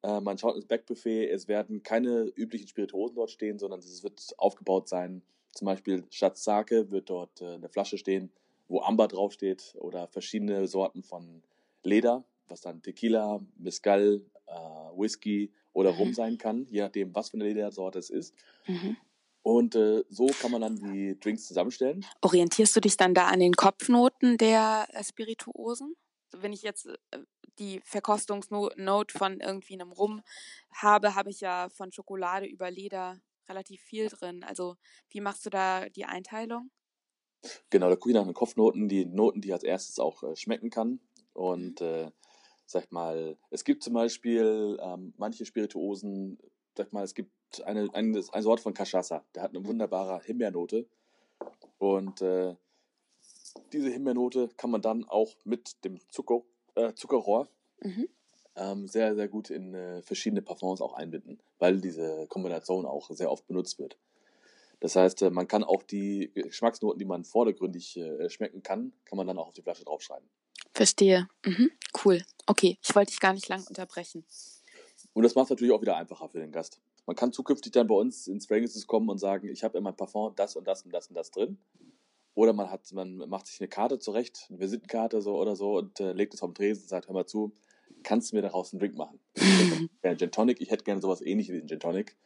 Äh, 0.03 0.21
man 0.21 0.39
schaut 0.39 0.57
ins 0.57 0.67
Backbuffet, 0.67 1.31
es 1.31 1.49
werden 1.49 1.83
keine 1.83 2.33
üblichen 2.37 2.69
Spirituosen 2.69 3.17
dort 3.17 3.31
stehen, 3.31 3.59
sondern 3.59 3.81
es 3.81 4.03
wird 4.03 4.35
aufgebaut 4.39 4.89
sein. 4.89 5.23
Zum 5.53 5.67
Beispiel 5.67 6.05
statt 6.11 6.37
Sake 6.37 6.91
wird 6.91 7.11
dort 7.11 7.41
äh, 7.41 7.55
eine 7.55 7.69
Flasche 7.69 7.99
stehen, 7.99 8.31
wo 8.69 8.81
Amber 8.81 9.09
draufsteht 9.09 9.75
oder 9.79 10.09
verschiedene 10.09 10.67
Sorten 10.67 11.03
von 11.03 11.43
Leder 11.83 12.25
was 12.49 12.61
dann 12.63 12.83
Tequila, 12.83 13.41
Mezcal, 13.57 14.23
äh, 14.47 14.53
Whisky 14.53 15.53
oder 15.73 15.91
Mhm. 15.91 15.93
Rum 15.93 16.15
sein 16.15 16.39
kann, 16.39 16.67
je 16.71 16.81
nachdem, 16.81 17.15
was 17.15 17.31
für 17.31 17.37
eine 17.37 17.45
Ledersorte 17.45 17.99
es 17.99 18.11
ist. 18.11 18.35
Mhm. 18.69 18.97
Und 19.43 19.75
äh, 19.77 20.05
so 20.11 20.35
kann 20.35 20.51
man 20.51 20.61
dann 20.61 20.79
die 20.79 21.19
Drinks 21.19 21.47
zusammenstellen. 21.47 22.11
Orientierst 22.23 22.75
du 22.77 22.81
dich 22.81 22.97
dann 22.97 23.15
da 23.15 23.27
an 23.29 23.41
den 23.41 23.55
Kopfnoten 23.55 24.37
der 24.39 24.89
Spirituosen? 25.03 25.97
Also 26.33 26.43
wenn 26.43 26.53
ich 26.53 26.63
jetzt 26.63 26.87
äh, 26.87 27.19
die 27.59 27.81
Verkostungsnote 27.85 29.17
von 29.17 29.41
irgendwie 29.41 29.75
einem 29.75 29.93
Rum 29.93 30.23
habe, 30.73 31.15
habe 31.15 31.31
ich 31.31 31.41
ja 31.41 31.69
von 31.71 31.93
Schokolade 31.93 32.47
über 32.47 32.71
Leder 32.71 33.21
relativ 33.49 33.81
viel 33.83 34.09
drin. 34.09 34.45
Also 34.45 34.77
wie 35.11 35.21
machst 35.21 35.47
du 35.47 35.51
da 35.51 35.89
die 35.89 36.05
Einteilung? 36.05 36.71
Genau, 37.71 37.89
da 37.89 37.97
gucke 37.97 38.11
ich 38.11 38.15
nach 38.15 38.25
den 38.25 38.35
Kopfnoten, 38.35 38.89
die 38.89 39.05
Noten, 39.05 39.41
die 39.41 39.49
ich 39.49 39.55
als 39.55 39.63
erstes 39.63 39.99
auch 39.99 40.23
äh, 40.23 40.37
schmecken 40.37 40.71
kann. 40.71 41.01
Und 41.33 41.81
Mhm. 41.81 41.81
äh, 41.81 42.11
sag 42.67 42.91
mal, 42.93 43.37
es 43.51 43.65
gibt 43.65 43.83
zum 43.83 43.95
Beispiel 43.95 44.79
ähm, 44.83 45.15
manche 45.17 45.47
Spirituosen, 45.47 46.39
sag 46.77 46.93
mal, 46.93 47.05
es 47.05 47.15
gibt 47.15 47.31
eine, 47.65 47.89
eine, 47.95 48.23
eine 48.33 48.43
Sorte 48.43 48.63
von 48.63 48.75
Cachaça, 48.75 49.23
der 49.35 49.43
hat 49.45 49.55
eine 49.55 49.65
wunderbare 49.65 50.21
Himbeernote. 50.23 50.87
Und 51.79 52.21
äh, 52.23 52.55
diese 53.73 53.91
Himbeernote 53.91 54.49
kann 54.57 54.71
man 54.71 54.83
dann 54.83 55.05
auch 55.05 55.33
mit 55.45 55.85
dem 55.85 55.99
Zucker, 56.11 56.43
äh, 56.75 56.93
Zuckerrohr 56.95 57.49
Mhm. 57.83 58.09
ähm, 58.57 58.89
sehr, 58.89 59.15
sehr 59.15 59.29
gut 59.29 59.51
in 59.51 59.75
äh, 59.75 60.01
verschiedene 60.03 60.41
Parfums 60.41 60.81
auch 60.81 60.95
einbinden, 60.95 61.39
weil 61.59 61.81
diese 61.81 62.27
Kombination 62.29 62.87
auch 62.87 63.11
sehr 63.11 63.31
oft 63.31 63.47
benutzt 63.47 63.79
wird. 63.79 63.99
Das 64.81 64.97
heißt, 64.97 65.23
äh, 65.23 65.31
man 65.31 65.47
kann 65.47 65.63
auch 65.63 65.83
die 65.83 66.31
Geschmacksnoten, 66.35 66.99
die 66.99 67.05
man 67.05 67.25
vordergründig 67.25 67.97
äh, 67.99 68.31
schmecken 68.31 68.63
kann, 68.63 68.93
kann 69.05 69.19
man 69.19 69.27
dann 69.27 69.39
auch 69.39 69.49
auf 69.49 69.53
die 69.53 69.63
Flasche 69.63 69.85
draufschreiben. 69.85 70.29
Verstehe. 70.77 71.27
Mhm. 71.47 71.71
Cool. 72.05 72.23
Okay, 72.47 72.77
ich 72.83 72.95
wollte 72.95 73.11
dich 73.11 73.19
gar 73.19 73.33
nicht 73.33 73.49
lang 73.49 73.67
unterbrechen. 73.67 74.27
Und 75.15 75.23
das 75.23 75.35
macht 75.35 75.45
es 75.45 75.51
natürlich 75.51 75.73
auch 75.73 75.81
wieder 75.81 75.97
einfacher 75.97 76.29
für 76.29 76.39
den 76.39 76.53
Gast. 76.53 76.83
Man 77.07 77.17
kann 77.17 77.33
zukünftig 77.33 77.73
dann 77.73 77.87
bei 77.87 77.95
uns 77.95 78.27
ins 78.27 78.45
Fragrances 78.45 78.87
kommen 78.87 79.09
und 79.09 79.17
sagen, 79.17 79.49
ich 79.49 79.65
habe 79.65 79.79
in 79.79 79.85
meinem 79.85 79.97
Parfum 79.97 80.35
das 80.37 80.55
und 80.55 80.67
das 80.67 80.83
und 80.83 80.93
das 80.93 81.09
und 81.09 81.15
das 81.15 81.31
drin. 81.31 81.57
Oder 82.35 82.53
man 82.53 82.71
hat, 82.71 82.93
man 82.93 83.17
macht 83.17 83.47
sich 83.47 83.59
eine 83.59 83.69
Karte 83.69 83.99
zurecht, 83.99 84.49
eine 84.51 84.61
Visitenkarte 84.61 85.23
so 85.23 85.41
oder 85.41 85.57
so 85.57 85.79
und 85.79 85.99
äh, 85.99 86.13
legt 86.13 86.35
es 86.35 86.43
auf 86.43 86.51
den 86.51 86.57
Tresen 86.57 86.83
und 86.83 86.89
sagt, 86.91 87.09
hör 87.09 87.15
mal 87.15 87.25
zu, 87.25 87.57
kannst 88.03 88.33
du 88.33 88.37
mir 88.37 88.43
daraus 88.43 88.75
einen 88.75 88.81
Drink 88.81 88.97
machen? 88.97 89.19
Ja, 90.05 90.15
Gin 90.15 90.31
Tonic, 90.31 90.61
ich 90.61 90.71
hätte 90.71 90.85
gerne 90.85 91.01
sowas 91.01 91.23
ähnliches 91.23 91.55
wie 91.55 91.61
einen 91.61 91.69
Gin 91.69 91.81
Tonic. 91.81 92.17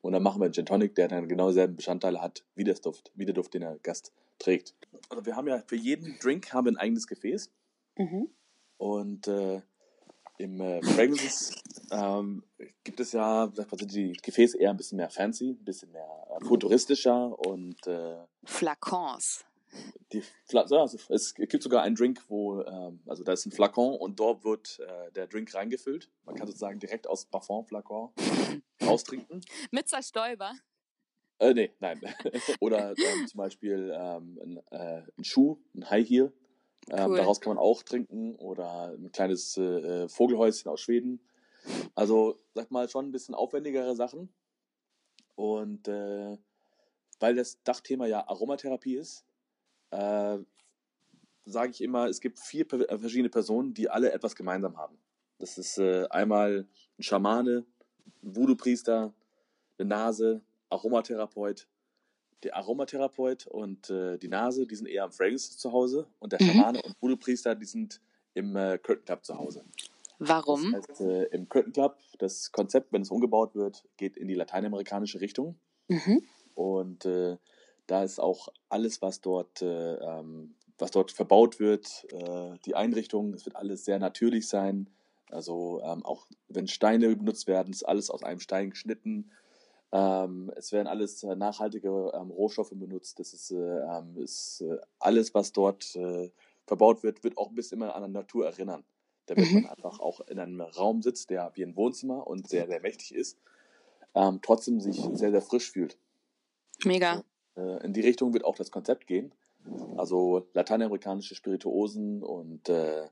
Und 0.00 0.14
dann 0.14 0.22
machen 0.22 0.40
wir 0.40 0.46
einen 0.46 0.54
Gin 0.54 0.64
Tonic, 0.64 0.94
der 0.94 1.08
dann 1.08 1.28
genau 1.28 1.48
dieselben 1.48 1.76
Bestandteile 1.76 2.22
hat, 2.22 2.42
wie, 2.54 2.64
das 2.64 2.80
Duft, 2.80 3.12
wie 3.16 3.26
der 3.26 3.34
Duft, 3.34 3.52
den 3.52 3.60
der 3.60 3.78
Gast 3.82 4.12
trägt. 4.38 4.74
Also 5.10 5.26
wir 5.26 5.36
haben 5.36 5.46
ja 5.46 5.62
für 5.66 5.76
jeden 5.76 6.18
Drink 6.20 6.54
haben 6.54 6.64
wir 6.64 6.72
ein 6.72 6.78
eigenes 6.78 7.06
Gefäß. 7.06 7.50
Mhm. 7.98 8.30
Und 8.78 9.26
äh, 9.28 9.60
im 10.38 10.60
äh, 10.60 10.80
Fragrances 10.82 11.60
ähm, 11.90 12.44
gibt 12.84 13.00
es 13.00 13.12
ja, 13.12 13.50
sind 13.52 13.92
die 13.92 14.12
Gefäße 14.12 14.56
eher 14.56 14.70
ein 14.70 14.76
bisschen 14.76 14.96
mehr 14.96 15.10
fancy, 15.10 15.50
ein 15.50 15.64
bisschen 15.64 15.90
mehr 15.90 16.08
äh, 16.30 16.44
futuristischer 16.44 17.36
und 17.40 17.86
äh, 17.86 18.16
Flakons. 18.44 19.44
die 20.12 20.22
ja, 20.50 20.62
also 20.62 20.98
es 21.08 21.34
gibt 21.34 21.62
sogar 21.62 21.82
einen 21.82 21.96
Drink, 21.96 22.22
wo, 22.28 22.62
ähm, 22.62 23.00
also 23.06 23.24
da 23.24 23.32
ist 23.32 23.46
ein 23.46 23.52
Flakon 23.52 23.96
und 23.96 24.20
dort 24.20 24.44
wird 24.44 24.78
äh, 24.78 25.10
der 25.12 25.26
Drink 25.26 25.52
reingefüllt. 25.52 26.08
Man 26.24 26.36
kann 26.36 26.46
sozusagen 26.46 26.78
direkt 26.78 27.08
aus 27.08 27.24
dem 27.24 27.32
Parfum-Flakon 27.32 28.10
raustrinken. 28.86 29.40
Mit 29.72 29.88
Zerstäuber. 29.88 30.52
Äh, 31.40 31.54
nee, 31.54 31.72
nein. 31.80 32.00
Oder 32.60 32.90
ähm, 32.90 33.26
zum 33.26 33.38
Beispiel 33.38 33.92
ähm, 33.92 34.38
ein, 34.40 34.56
äh, 34.70 35.02
ein 35.16 35.24
Schuh, 35.24 35.58
ein 35.74 35.90
High 35.90 36.08
Heel. 36.08 36.32
Ähm, 36.90 37.10
Cool. 37.10 37.16
Daraus 37.18 37.40
kann 37.40 37.54
man 37.54 37.62
auch 37.62 37.82
trinken. 37.82 38.36
Oder 38.36 38.94
ein 38.96 39.12
kleines 39.12 39.56
äh, 39.56 39.62
äh, 40.04 40.08
Vogelhäuschen 40.08 40.70
aus 40.70 40.80
Schweden. 40.80 41.20
Also, 41.94 42.38
sag 42.54 42.70
mal, 42.70 42.88
schon 42.88 43.06
ein 43.06 43.12
bisschen 43.12 43.34
aufwendigere 43.34 43.94
Sachen. 43.94 44.32
Und 45.34 45.88
äh, 45.88 46.36
weil 47.20 47.34
das 47.34 47.62
Dachthema 47.62 48.06
ja 48.06 48.26
Aromatherapie 48.26 48.96
ist, 48.96 49.24
äh, 49.90 50.38
sage 51.44 51.70
ich 51.70 51.80
immer, 51.80 52.08
es 52.08 52.20
gibt 52.20 52.38
vier 52.38 52.70
äh, 52.72 52.98
verschiedene 52.98 53.30
Personen, 53.30 53.74
die 53.74 53.88
alle 53.88 54.12
etwas 54.12 54.36
gemeinsam 54.36 54.76
haben. 54.76 54.98
Das 55.38 55.58
ist 55.58 55.78
äh, 55.78 56.06
einmal 56.10 56.66
ein 56.98 57.02
Schamane, 57.02 57.64
ein 58.22 58.36
Voodoo-Priester, 58.36 59.12
eine 59.78 59.88
Nase, 59.88 60.42
Aromatherapeut. 60.70 61.68
Der 62.44 62.56
Aromatherapeut 62.56 63.46
und 63.46 63.90
äh, 63.90 64.16
die 64.18 64.28
Nase, 64.28 64.66
die 64.66 64.76
sind 64.76 64.86
eher 64.86 65.04
am 65.04 65.12
Fragrances 65.12 65.58
zu 65.58 65.72
Hause. 65.72 66.06
Und 66.20 66.32
der 66.32 66.40
Mhm. 66.42 66.46
Schamane 66.46 66.82
und 66.82 66.94
Voodoo-Priester, 67.00 67.54
die 67.54 67.66
sind 67.66 68.00
im 68.34 68.54
äh, 68.56 68.78
Curtain 68.78 69.04
Club 69.04 69.24
zu 69.24 69.38
Hause. 69.38 69.64
Warum? 70.20 70.72
Das 70.72 70.88
heißt, 70.88 71.00
äh, 71.00 71.24
im 71.26 71.48
Curtain 71.48 71.72
Club, 71.72 71.96
das 72.18 72.52
Konzept, 72.52 72.92
wenn 72.92 73.02
es 73.02 73.10
umgebaut 73.10 73.54
wird, 73.54 73.84
geht 73.96 74.16
in 74.16 74.28
die 74.28 74.34
lateinamerikanische 74.34 75.20
Richtung. 75.20 75.56
Mhm. 75.88 76.22
Und 76.54 77.04
äh, 77.06 77.36
da 77.86 78.02
ist 78.04 78.20
auch 78.20 78.48
alles, 78.68 79.00
was 79.02 79.20
dort, 79.20 79.62
äh, 79.62 79.94
ähm, 79.94 80.54
was 80.76 80.90
dort 80.90 81.10
verbaut 81.10 81.58
wird, 81.58 82.06
äh, 82.12 82.56
die 82.66 82.74
Einrichtung, 82.74 83.32
es 83.34 83.46
wird 83.46 83.56
alles 83.56 83.84
sehr 83.84 83.98
natürlich 83.98 84.48
sein. 84.48 84.88
Also 85.30 85.80
ähm, 85.84 86.04
auch 86.04 86.26
wenn 86.48 86.68
Steine 86.68 87.14
benutzt 87.16 87.46
werden, 87.46 87.72
ist 87.72 87.82
alles 87.82 88.10
aus 88.10 88.22
einem 88.22 88.40
Stein 88.40 88.70
geschnitten. 88.70 89.30
Ähm, 89.90 90.52
es 90.56 90.72
werden 90.72 90.86
alles 90.86 91.22
äh, 91.24 91.34
nachhaltige 91.34 92.12
ähm, 92.14 92.30
Rohstoffe 92.30 92.72
benutzt. 92.74 93.18
Das 93.18 93.32
ist, 93.32 93.50
äh, 93.50 93.56
ähm, 93.56 94.16
ist 94.18 94.60
äh, 94.60 94.78
alles, 94.98 95.34
was 95.34 95.52
dort 95.52 95.96
äh, 95.96 96.30
verbaut 96.66 97.02
wird, 97.02 97.24
wird 97.24 97.38
auch 97.38 97.48
ein 97.48 97.54
bisschen 97.54 97.78
immer 97.78 97.94
an 97.94 98.04
die 98.04 98.10
Natur 98.10 98.46
erinnern. 98.46 98.84
Da 99.26 99.36
wird 99.36 99.50
Mhm. 99.50 99.62
man 99.62 99.66
einfach 99.70 100.00
auch 100.00 100.20
in 100.22 100.38
einem 100.38 100.60
Raum 100.60 101.02
sitzt, 101.02 101.30
der 101.30 101.50
wie 101.54 101.64
ein 101.64 101.76
Wohnzimmer 101.76 102.26
und 102.26 102.48
sehr, 102.48 102.66
sehr 102.66 102.80
mächtig 102.80 103.14
ist, 103.14 103.38
ähm, 104.14 104.40
trotzdem 104.42 104.80
sich 104.80 104.96
sehr, 105.12 105.30
sehr 105.30 105.42
frisch 105.42 105.70
fühlt. 105.70 105.98
Mega. 106.84 107.24
Äh, 107.56 107.84
in 107.84 107.92
die 107.92 108.00
Richtung 108.00 108.32
wird 108.32 108.44
auch 108.44 108.56
das 108.56 108.70
Konzept 108.70 109.06
gehen. 109.06 109.32
Also 109.96 110.46
lateinamerikanische 110.54 111.34
Spirituosen 111.34 112.22
und 112.22 112.68
äh, 112.68 113.08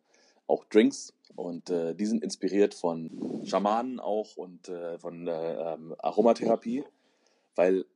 auch 0.46 0.64
Drinks. 0.64 1.12
Und 1.36 1.70
äh, 1.70 1.94
die 1.94 2.06
sind 2.06 2.22
inspiriert 2.22 2.74
von 2.74 3.42
Schamanen 3.44 4.00
auch 4.00 4.36
und 4.36 4.68
äh, 4.68 4.98
von 4.98 5.26
äh, 5.26 5.74
ähm, 5.74 5.94
Aromatherapie, 5.98 6.84
weil 7.54 7.86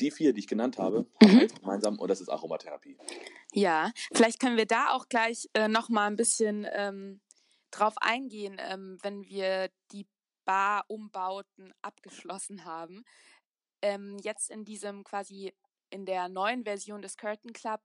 die 0.00 0.10
vier, 0.10 0.32
die 0.32 0.40
ich 0.40 0.48
genannt 0.48 0.78
habe, 0.78 1.06
haben 1.22 1.32
Mhm. 1.32 1.40
eins 1.40 1.54
gemeinsam 1.54 1.98
und 1.98 2.08
das 2.08 2.20
ist 2.20 2.28
Aromatherapie. 2.28 2.96
Ja, 3.52 3.92
vielleicht 4.12 4.40
können 4.40 4.56
wir 4.56 4.66
da 4.66 4.90
auch 4.90 5.08
gleich 5.08 5.48
äh, 5.54 5.68
noch 5.68 5.88
mal 5.88 6.06
ein 6.06 6.16
bisschen 6.16 6.66
ähm, 6.72 7.20
drauf 7.70 7.94
eingehen, 8.00 8.56
ähm, 8.58 8.98
wenn 9.02 9.24
wir 9.24 9.70
die 9.92 10.06
Bar-Umbauten 10.44 11.72
abgeschlossen 11.82 12.64
haben. 12.64 13.04
Ähm, 13.82 14.18
jetzt 14.22 14.50
in 14.50 14.64
diesem 14.64 15.04
quasi 15.04 15.52
in 15.94 16.04
der 16.06 16.28
neuen 16.28 16.64
Version 16.64 17.00
des 17.02 17.16
Curtain 17.16 17.52
Club 17.52 17.80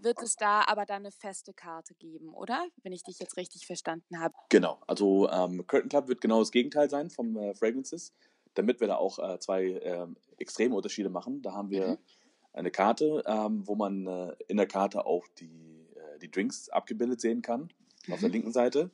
wird 0.00 0.20
es 0.20 0.34
da 0.34 0.62
aber 0.66 0.84
dann 0.84 1.02
eine 1.02 1.12
feste 1.12 1.54
Karte 1.54 1.94
geben, 1.94 2.34
oder? 2.34 2.66
Wenn 2.82 2.92
ich 2.92 3.04
dich 3.04 3.20
jetzt 3.20 3.36
richtig 3.36 3.66
verstanden 3.66 4.18
habe. 4.18 4.34
Genau, 4.48 4.80
also 4.88 5.30
ähm, 5.30 5.64
Curtain 5.66 5.88
Club 5.88 6.08
wird 6.08 6.20
genau 6.20 6.40
das 6.40 6.50
Gegenteil 6.50 6.90
sein 6.90 7.08
vom 7.08 7.36
äh, 7.36 7.54
Fragrances, 7.54 8.12
damit 8.54 8.80
wir 8.80 8.88
da 8.88 8.96
auch 8.96 9.18
äh, 9.20 9.38
zwei 9.38 9.64
ähm, 9.82 10.16
extreme 10.38 10.74
Unterschiede 10.74 11.08
machen. 11.08 11.40
Da 11.40 11.52
haben 11.52 11.70
wir 11.70 11.86
Mhm. 11.86 11.98
eine 12.52 12.70
Karte, 12.72 13.22
ähm, 13.26 13.62
wo 13.66 13.76
man 13.76 14.06
äh, 14.08 14.34
in 14.48 14.56
der 14.56 14.66
Karte 14.66 15.06
auch 15.06 15.26
die, 15.38 15.86
äh, 15.94 16.18
die 16.18 16.30
Drinks 16.30 16.68
abgebildet 16.68 17.20
sehen 17.20 17.42
kann, 17.42 17.68
auf 18.10 18.18
der 18.20 18.28
Mhm. 18.28 18.32
linken 18.34 18.52
Seite, 18.52 18.90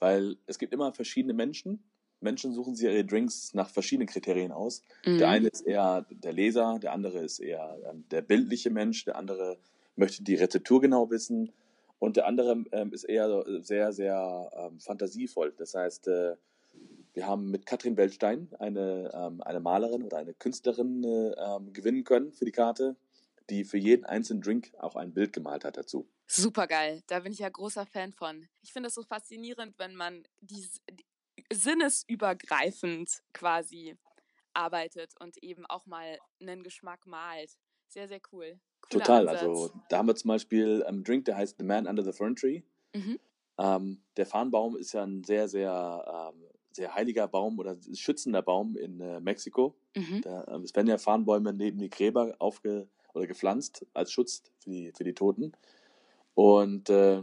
weil 0.00 0.36
es 0.46 0.58
gibt 0.58 0.72
immer 0.74 0.92
verschiedene 0.92 1.34
Menschen. 1.34 1.84
Menschen 2.22 2.52
suchen 2.52 2.74
sich 2.74 2.86
ihre 2.86 3.04
Drinks 3.04 3.54
nach 3.54 3.70
verschiedenen 3.70 4.08
Kriterien 4.08 4.52
aus. 4.52 4.82
Der 5.18 5.28
Mhm. 5.28 5.32
eine 5.32 5.48
ist 5.48 5.62
eher 5.62 6.06
der 6.10 6.32
Leser, 6.32 6.78
der 6.80 6.92
andere 6.92 7.18
ist 7.20 7.38
eher 7.40 7.78
ähm, 7.90 8.04
der 8.10 8.22
bildliche 8.22 8.70
Mensch, 8.70 9.04
der 9.04 9.16
andere 9.16 9.58
möchte 9.96 10.22
die 10.22 10.34
Rezeptur 10.36 10.80
genau 10.80 11.10
wissen 11.10 11.52
und 11.98 12.16
der 12.16 12.26
andere 12.26 12.64
ähm, 12.72 12.92
ist 12.92 13.04
eher 13.04 13.26
äh, 13.46 13.60
sehr, 13.62 13.92
sehr 13.92 14.50
ähm, 14.56 14.80
fantasievoll. 14.80 15.52
Das 15.56 15.74
heißt, 15.74 16.08
äh, 16.08 16.36
wir 17.14 17.26
haben 17.26 17.50
mit 17.50 17.66
Katrin 17.66 17.96
Weltstein 17.96 18.48
eine, 18.58 19.10
ähm, 19.14 19.42
eine 19.42 19.60
Malerin 19.60 20.02
oder 20.02 20.16
eine 20.18 20.34
Künstlerin 20.34 21.04
äh, 21.04 21.32
ähm, 21.38 21.72
gewinnen 21.72 22.04
können 22.04 22.32
für 22.32 22.44
die 22.46 22.52
Karte, 22.52 22.96
die 23.50 23.64
für 23.64 23.78
jeden 23.78 24.04
einzelnen 24.04 24.40
Drink 24.42 24.72
auch 24.78 24.96
ein 24.96 25.12
Bild 25.12 25.32
gemalt 25.32 25.64
hat 25.64 25.76
dazu. 25.76 26.08
Super 26.26 26.66
geil. 26.66 27.02
Da 27.08 27.20
bin 27.20 27.32
ich 27.32 27.40
ja 27.40 27.48
großer 27.50 27.84
Fan 27.84 28.12
von. 28.12 28.48
Ich 28.62 28.72
finde 28.72 28.88
es 28.88 28.94
so 28.94 29.02
faszinierend, 29.02 29.78
wenn 29.78 29.94
man 29.94 30.22
die, 30.40 30.66
die 30.90 31.04
sinnesübergreifend 31.54 33.22
quasi 33.32 33.96
arbeitet 34.54 35.14
und 35.20 35.42
eben 35.42 35.66
auch 35.66 35.86
mal 35.86 36.18
einen 36.40 36.62
Geschmack 36.62 37.06
malt. 37.06 37.50
Sehr, 37.88 38.08
sehr 38.08 38.20
cool. 38.32 38.58
Cooler 38.82 39.04
Total. 39.04 39.28
Ansatz. 39.28 39.42
Also 39.42 39.70
da 39.88 39.98
haben 39.98 40.08
wir 40.08 40.16
zum 40.16 40.28
Beispiel 40.28 40.82
einen 40.84 41.04
Drink, 41.04 41.24
der 41.26 41.36
heißt 41.36 41.58
The 41.58 41.64
Man 41.64 41.86
Under 41.86 42.02
the 42.02 42.12
Fern 42.12 42.36
Tree. 42.36 42.62
Mhm. 42.94 43.18
Ähm, 43.58 44.02
der 44.16 44.26
Farnbaum 44.26 44.76
ist 44.76 44.92
ja 44.92 45.02
ein 45.02 45.24
sehr, 45.24 45.48
sehr, 45.48 46.32
ähm, 46.34 46.42
sehr 46.72 46.94
heiliger 46.94 47.28
Baum 47.28 47.58
oder 47.58 47.76
schützender 47.94 48.42
Baum 48.42 48.76
in 48.76 49.00
äh, 49.00 49.20
Mexiko. 49.20 49.74
Mhm. 49.94 50.22
Da, 50.22 50.46
ähm, 50.48 50.62
es 50.62 50.74
werden 50.74 50.88
ja 50.88 50.98
Farnbäume 50.98 51.52
neben 51.52 51.78
die 51.78 51.90
Gräber 51.90 52.34
aufge 52.38 52.88
oder 53.14 53.26
gepflanzt 53.26 53.86
als 53.92 54.10
Schutz 54.10 54.42
für 54.58 54.70
die, 54.70 54.92
für 54.96 55.04
die 55.04 55.14
Toten. 55.14 55.52
Und 56.34 56.88
äh, 56.88 57.22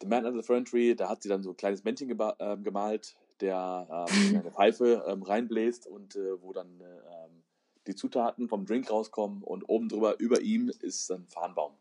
The 0.00 0.06
Man 0.06 0.24
Under 0.24 0.40
the 0.40 0.46
Fern 0.46 0.64
Tree, 0.64 0.94
da 0.94 1.08
hat 1.08 1.22
sie 1.22 1.28
dann 1.28 1.42
so 1.42 1.50
ein 1.50 1.56
kleines 1.56 1.84
Männchen 1.84 2.10
äh, 2.10 2.56
gemalt, 2.56 3.16
der 3.44 4.06
ähm, 4.10 4.36
eine 4.40 4.50
Pfeife 4.50 5.04
ähm, 5.06 5.22
reinbläst 5.22 5.86
und 5.86 6.16
äh, 6.16 6.40
wo 6.42 6.52
dann 6.52 6.80
äh, 6.80 6.84
ähm, 6.84 7.42
die 7.86 7.94
Zutaten 7.94 8.48
vom 8.48 8.64
Drink 8.64 8.90
rauskommen 8.90 9.42
und 9.42 9.68
oben 9.68 9.88
drüber, 9.88 10.18
über 10.18 10.40
ihm 10.40 10.70
ist 10.80 11.10
ein 11.12 11.26
Farnbaum. 11.28 11.74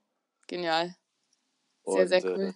Genial. 0.48 0.96
Sehr, 1.86 2.02
und, 2.02 2.08
sehr 2.08 2.26
äh, 2.26 2.36
cool. 2.36 2.54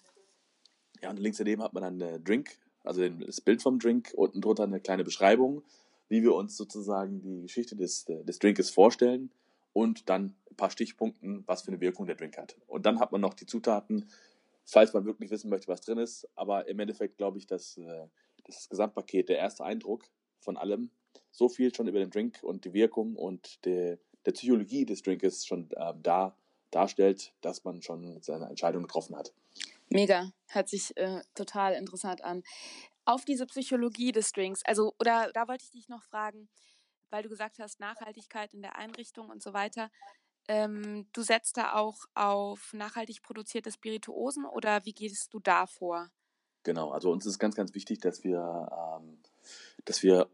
ja, 1.01 1.09
und 1.09 1.19
links 1.19 1.37
daneben 1.37 1.63
hat 1.63 1.73
man 1.73 1.83
dann 1.83 2.01
einen 2.01 2.23
Drink, 2.23 2.57
also 2.83 3.07
das 3.07 3.41
Bild 3.41 3.61
vom 3.61 3.79
Drink, 3.79 4.13
unten 4.15 4.41
drunter 4.41 4.63
eine 4.63 4.81
kleine 4.81 5.03
Beschreibung, 5.03 5.63
wie 6.09 6.21
wir 6.21 6.35
uns 6.35 6.57
sozusagen 6.57 7.21
die 7.21 7.41
Geschichte 7.43 7.75
des, 7.75 8.07
äh, 8.09 8.23
des 8.25 8.39
Drinkes 8.39 8.69
vorstellen 8.69 9.31
und 9.71 10.09
dann 10.09 10.35
ein 10.49 10.55
paar 10.57 10.69
Stichpunkten, 10.69 11.43
was 11.47 11.61
für 11.61 11.69
eine 11.69 11.79
Wirkung 11.79 12.07
der 12.07 12.15
Drink 12.15 12.37
hat. 12.37 12.57
Und 12.67 12.85
dann 12.85 12.99
hat 12.99 13.11
man 13.13 13.21
noch 13.21 13.33
die 13.33 13.45
Zutaten, 13.45 14.09
falls 14.65 14.93
man 14.93 15.05
wirklich 15.05 15.31
wissen 15.31 15.49
möchte, 15.49 15.69
was 15.69 15.81
drin 15.81 15.97
ist. 15.97 16.27
Aber 16.35 16.67
im 16.67 16.79
Endeffekt 16.79 17.17
glaube 17.17 17.37
ich, 17.37 17.47
dass 17.47 17.77
äh, 17.77 18.07
das 18.47 18.69
Gesamtpaket, 18.69 19.29
der 19.29 19.37
erste 19.37 19.63
Eindruck 19.63 20.05
von 20.39 20.57
allem, 20.57 20.89
so 21.31 21.49
viel 21.49 21.73
schon 21.73 21.87
über 21.87 21.99
den 21.99 22.09
Drink 22.09 22.39
und 22.41 22.65
die 22.65 22.73
Wirkung 22.73 23.15
und 23.15 23.63
der, 23.65 23.99
der 24.25 24.31
Psychologie 24.31 24.85
des 24.85 25.03
Drinkes 25.03 25.45
schon 25.45 25.69
äh, 25.71 25.93
da 26.01 26.35
darstellt, 26.71 27.33
dass 27.41 27.63
man 27.63 27.81
schon 27.81 28.21
seine 28.21 28.47
Entscheidung 28.47 28.83
getroffen 28.83 29.15
hat. 29.15 29.33
Mega, 29.89 30.31
hört 30.47 30.67
sich 30.67 30.95
äh, 30.97 31.21
total 31.33 31.73
interessant 31.73 32.23
an. 32.23 32.43
Auf 33.05 33.23
diese 33.23 33.45
Psychologie 33.45 34.11
des 34.11 34.31
Drinks, 34.31 34.61
also, 34.65 34.93
oder 34.99 35.31
da 35.33 35.47
wollte 35.47 35.63
ich 35.63 35.71
dich 35.71 35.87
noch 35.87 36.03
fragen, 36.03 36.49
weil 37.09 37.23
du 37.23 37.29
gesagt 37.29 37.59
hast, 37.59 37.79
Nachhaltigkeit 37.79 38.53
in 38.53 38.61
der 38.61 38.75
Einrichtung 38.75 39.29
und 39.29 39.41
so 39.41 39.53
weiter. 39.53 39.89
Ähm, 40.49 41.07
du 41.13 41.21
setzt 41.21 41.57
da 41.57 41.73
auch 41.73 42.05
auf 42.13 42.73
nachhaltig 42.73 43.21
produzierte 43.21 43.71
Spirituosen 43.71 44.45
oder 44.45 44.83
wie 44.85 44.93
gehst 44.93 45.33
du 45.33 45.39
da 45.39 45.67
vor? 45.67 46.09
Genau, 46.67 46.91
also 46.91 47.11
uns 47.11 47.25
ist 47.25 47.39
ganz, 47.39 47.55
ganz 47.55 47.73
wichtig, 47.75 48.01
dass 48.01 48.25
wir, 48.25 48.99
ähm, 48.99 49.19
dass 49.85 50.03
wir 50.03 50.27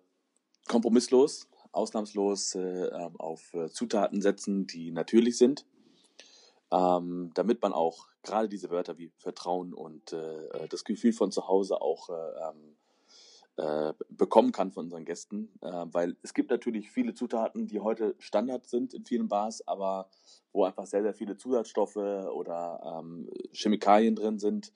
kompromisslos, 0.68 1.48
ausnahmslos 1.72 2.56
äh, 2.56 2.88
ähm, 2.88 3.20
auf 3.20 3.54
äh, 3.54 3.70
Zutaten 3.70 4.20
setzen, 4.20 4.66
die 4.66 4.90
natürlich 4.90 5.38
sind, 5.38 5.68
ähm, 6.72 7.30
damit 7.36 7.62
man 7.62 7.72
auch 7.72 8.08
gerade 8.24 8.50
diese 8.50 8.72
Wörter 8.72 8.98
wie 8.98 9.12
Vertrauen 9.20 9.76
und 9.76 10.12
äh, 10.12 10.48
äh 10.48 10.68
das 10.70 10.84
Gefühl 10.84 11.14
von 11.14 11.32
zu 11.32 11.48
Hause 11.48 11.80
auch 11.84 12.10
äh, 12.10 12.14
ähm, 12.50 12.78
äh, 13.58 13.94
bekommen 14.10 14.52
kann 14.52 14.72
von 14.72 14.86
unseren 14.86 15.06
Gästen, 15.06 15.50
äh, 15.62 15.86
weil 15.92 16.16
es 16.24 16.34
gibt 16.34 16.50
natürlich 16.50 16.90
viele 16.90 17.14
Zutaten, 17.14 17.68
die 17.68 17.80
heute 17.80 18.16
Standard 18.18 18.66
sind 18.66 18.96
in 18.96 19.06
vielen 19.06 19.28
Bars, 19.28 19.68
aber 19.68 20.10
wo 20.52 20.64
einfach 20.64 20.88
sehr, 20.88 21.04
sehr 21.04 21.14
viele 21.14 21.38
Zusatzstoffe 21.38 21.96
oder 21.96 23.02
ähm, 23.04 23.30
Chemikalien 23.52 24.16
drin 24.16 24.40
sind. 24.40 24.74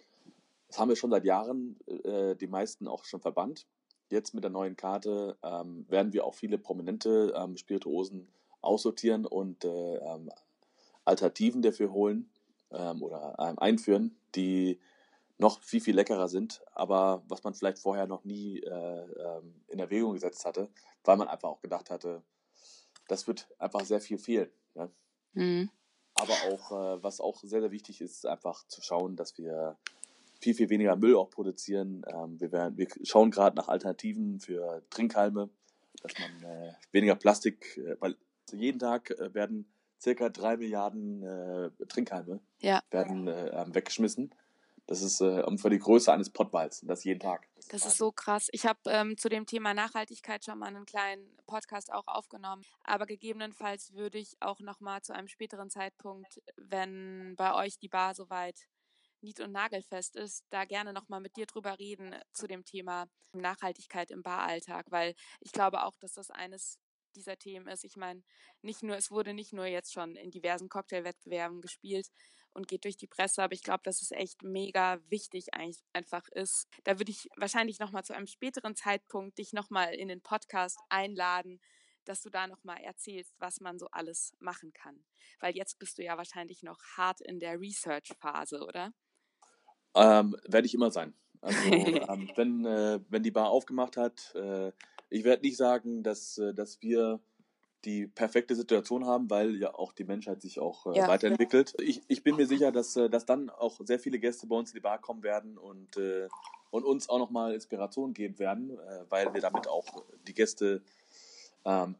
Das 0.67 0.79
haben 0.79 0.89
wir 0.89 0.95
schon 0.95 1.11
seit 1.11 1.23
Jahren, 1.23 1.79
äh, 1.87 2.35
die 2.35 2.47
meisten 2.47 2.87
auch 2.87 3.05
schon 3.05 3.21
verbannt. 3.21 3.67
Jetzt 4.09 4.33
mit 4.33 4.43
der 4.43 4.51
neuen 4.51 4.75
Karte 4.75 5.37
ähm, 5.43 5.85
werden 5.89 6.13
wir 6.13 6.25
auch 6.25 6.35
viele 6.35 6.57
prominente 6.57 7.33
ähm, 7.35 7.57
Spirituosen 7.57 8.27
aussortieren 8.61 9.25
und 9.25 9.65
äh, 9.65 9.95
ähm, 9.97 10.29
Alternativen 11.05 11.61
dafür 11.61 11.91
holen 11.91 12.29
ähm, 12.71 13.01
oder 13.01 13.35
ähm, 13.39 13.59
einführen, 13.59 14.17
die 14.35 14.79
noch 15.37 15.61
viel, 15.61 15.81
viel 15.81 15.95
leckerer 15.95 16.27
sind, 16.27 16.61
aber 16.73 17.23
was 17.27 17.43
man 17.43 17.53
vielleicht 17.53 17.79
vorher 17.79 18.07
noch 18.07 18.23
nie 18.23 18.59
äh, 18.59 18.71
ähm, 18.71 19.61
in 19.67 19.79
Erwägung 19.79 20.13
gesetzt 20.13 20.45
hatte, 20.45 20.69
weil 21.03 21.17
man 21.17 21.27
einfach 21.27 21.49
auch 21.49 21.61
gedacht 21.61 21.89
hatte, 21.89 22.23
das 23.07 23.27
wird 23.27 23.47
einfach 23.59 23.85
sehr 23.85 24.01
viel 24.01 24.17
fehlen. 24.17 24.49
Ne? 24.73 24.89
Mhm. 25.33 25.69
Aber 26.15 26.33
auch, 26.49 26.71
äh, 26.71 27.03
was 27.03 27.21
auch 27.21 27.39
sehr, 27.43 27.61
sehr 27.61 27.71
wichtig 27.71 28.01
ist, 28.01 28.15
ist 28.15 28.25
einfach 28.25 28.65
zu 28.67 28.81
schauen, 28.81 29.15
dass 29.15 29.37
wir 29.37 29.77
viel, 30.39 30.53
viel 30.53 30.69
weniger 30.69 30.95
Müll 30.95 31.15
auch 31.15 31.29
produzieren. 31.29 32.03
Ähm, 32.07 32.39
wir, 32.39 32.51
werden, 32.51 32.77
wir 32.77 32.87
schauen 33.03 33.31
gerade 33.31 33.55
nach 33.55 33.67
Alternativen 33.67 34.39
für 34.39 34.83
Trinkhalme, 34.89 35.49
dass 36.01 36.13
man 36.19 36.43
äh, 36.43 36.73
weniger 36.91 37.15
Plastik, 37.15 37.77
äh, 37.77 37.95
weil 37.99 38.15
jeden 38.51 38.79
Tag 38.79 39.11
äh, 39.11 39.33
werden 39.33 39.71
circa 39.99 40.29
drei 40.29 40.57
Milliarden 40.57 41.23
äh, 41.23 41.69
Trinkhalme 41.87 42.39
ja. 42.59 42.81
werden 42.91 43.27
äh, 43.27 43.65
weggeschmissen. 43.67 44.31
Das 44.87 45.01
ist 45.01 45.19
äh, 45.19 45.43
ungefähr 45.43 45.69
die 45.69 45.79
Größe 45.79 46.13
eines 46.13 46.29
Pottballs. 46.29 46.81
Und 46.81 46.87
das 46.87 47.03
jeden 47.03 47.19
Tag. 47.19 47.49
Das, 47.55 47.67
das 47.67 47.85
ist 47.85 47.97
so 47.97 48.13
krass. 48.13 48.47
Ich 48.53 48.65
habe 48.65 48.79
ähm, 48.85 49.17
zu 49.17 49.27
dem 49.27 49.45
Thema 49.45 49.73
Nachhaltigkeit 49.73 50.45
schon 50.45 50.59
mal 50.59 50.67
einen 50.67 50.85
kleinen 50.85 51.27
Podcast 51.45 51.91
auch 51.91 52.07
aufgenommen. 52.07 52.63
Aber 52.85 53.05
gegebenenfalls 53.05 53.93
würde 53.93 54.17
ich 54.17 54.37
auch 54.39 54.61
noch 54.61 54.79
mal 54.79 55.01
zu 55.01 55.13
einem 55.13 55.27
späteren 55.27 55.69
Zeitpunkt, 55.69 56.41
wenn 56.55 57.35
bei 57.35 57.53
euch 57.53 57.77
die 57.79 57.89
Bar 57.89 58.15
soweit 58.15 58.67
nied- 59.21 59.39
und 59.39 59.51
nagelfest 59.51 60.15
ist, 60.15 60.43
da 60.49 60.65
gerne 60.65 60.93
noch 60.93 61.09
mal 61.09 61.19
mit 61.19 61.35
dir 61.35 61.45
drüber 61.45 61.79
reden 61.79 62.15
zu 62.33 62.47
dem 62.47 62.65
Thema 62.65 63.07
Nachhaltigkeit 63.33 64.11
im 64.11 64.23
Baralltag, 64.23 64.85
weil 64.89 65.15
ich 65.39 65.51
glaube 65.51 65.83
auch, 65.83 65.97
dass 65.99 66.13
das 66.13 66.29
eines 66.31 66.79
dieser 67.15 67.37
Themen 67.37 67.67
ist. 67.67 67.83
Ich 67.83 67.95
meine, 67.95 68.23
nicht 68.61 68.83
nur, 68.83 68.95
es 68.95 69.11
wurde 69.11 69.33
nicht 69.33 69.53
nur 69.53 69.65
jetzt 69.65 69.93
schon 69.93 70.15
in 70.15 70.31
diversen 70.31 70.69
Cocktailwettbewerben 70.69 71.61
gespielt, 71.61 72.07
und 72.57 72.67
geht 72.67 72.83
durch 72.83 72.97
die 72.97 73.07
Presse. 73.07 73.43
Aber 73.43 73.53
ich 73.53 73.63
glaube, 73.63 73.83
dass 73.83 74.01
es 74.01 74.11
echt 74.11 74.41
mega 74.41 74.99
wichtig 75.09 75.53
eigentlich 75.53 75.83
einfach 75.93 76.27
ist. 76.29 76.67
Da 76.83 76.99
würde 76.99 77.11
ich 77.11 77.29
wahrscheinlich 77.37 77.79
nochmal 77.79 78.03
zu 78.03 78.13
einem 78.13 78.27
späteren 78.27 78.75
Zeitpunkt 78.75 79.37
dich 79.37 79.53
nochmal 79.53 79.93
in 79.93 80.07
den 80.07 80.21
Podcast 80.21 80.79
einladen, 80.89 81.61
dass 82.03 82.21
du 82.21 82.29
da 82.29 82.47
nochmal 82.47 82.81
erzählst, 82.81 83.35
was 83.37 83.59
man 83.59 83.77
so 83.77 83.87
alles 83.91 84.33
machen 84.39 84.73
kann. 84.73 85.05
Weil 85.39 85.55
jetzt 85.55 85.77
bist 85.77 85.97
du 85.97 86.03
ja 86.03 86.17
wahrscheinlich 86.17 86.63
noch 86.63 86.81
hart 86.95 87.21
in 87.21 87.39
der 87.39 87.59
Research-Phase, 87.59 88.65
oder? 88.65 88.91
Ähm, 89.97 90.35
Werde 90.47 90.67
ich 90.67 90.73
immer 90.73 90.91
sein. 90.91 91.13
Also 91.41 91.59
ähm, 91.71 92.29
wenn, 92.35 92.65
äh, 92.65 92.99
wenn 93.09 93.23
die 93.23 93.31
Bar 93.31 93.49
aufgemacht 93.49 93.97
hat, 93.97 94.33
äh, 94.35 94.71
ich 95.09 95.23
werde 95.23 95.43
nicht 95.43 95.57
sagen, 95.57 96.03
dass, 96.03 96.37
äh, 96.37 96.53
dass 96.53 96.81
wir 96.81 97.19
die 97.85 98.07
perfekte 98.07 98.55
Situation 98.55 99.05
haben, 99.05 99.29
weil 99.29 99.55
ja 99.55 99.73
auch 99.73 99.93
die 99.93 100.03
Menschheit 100.03 100.41
sich 100.41 100.59
auch 100.59 100.87
äh, 100.87 100.97
ja, 100.97 101.07
weiterentwickelt. 101.07 101.73
Ja. 101.79 101.85
Ich, 101.85 102.01
ich 102.07 102.23
bin 102.23 102.35
mir 102.35 102.47
sicher, 102.47 102.71
dass, 102.71 102.95
äh, 102.95 103.09
dass 103.09 103.25
dann 103.25 103.49
auch 103.49 103.79
sehr 103.83 103.99
viele 103.99 104.19
Gäste 104.19 104.47
bei 104.47 104.55
uns 104.55 104.71
in 104.71 104.75
die 104.75 104.81
Bar 104.81 104.99
kommen 104.99 105.23
werden 105.23 105.57
und, 105.57 105.95
äh, 105.97 106.27
und 106.69 106.83
uns 106.83 107.07
auch 107.07 107.19
nochmal 107.19 107.53
Inspiration 107.53 108.13
geben 108.13 108.39
werden, 108.39 108.77
weil 109.09 109.33
wir 109.33 109.39
damit 109.39 109.69
auch 109.69 110.03
die 110.27 110.33
Gäste, 110.33 110.81
ähm, 111.63 111.95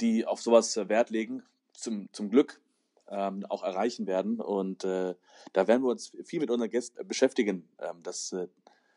die 0.00 0.24
auf 0.24 0.40
sowas 0.40 0.76
Wert 0.88 1.10
legen, 1.10 1.42
zum, 1.74 2.08
zum 2.12 2.30
Glück 2.30 2.60
ähm, 3.08 3.44
auch 3.48 3.62
erreichen 3.62 4.06
werden. 4.06 4.40
Und 4.40 4.84
äh, 4.84 5.14
da 5.52 5.66
werden 5.66 5.82
wir 5.82 5.90
uns 5.90 6.12
viel 6.24 6.40
mit 6.40 6.50
unseren 6.50 6.70
Gästen 6.70 7.06
beschäftigen, 7.06 7.68
ähm, 7.78 8.02
dass, 8.02 8.32
äh, 8.32 8.48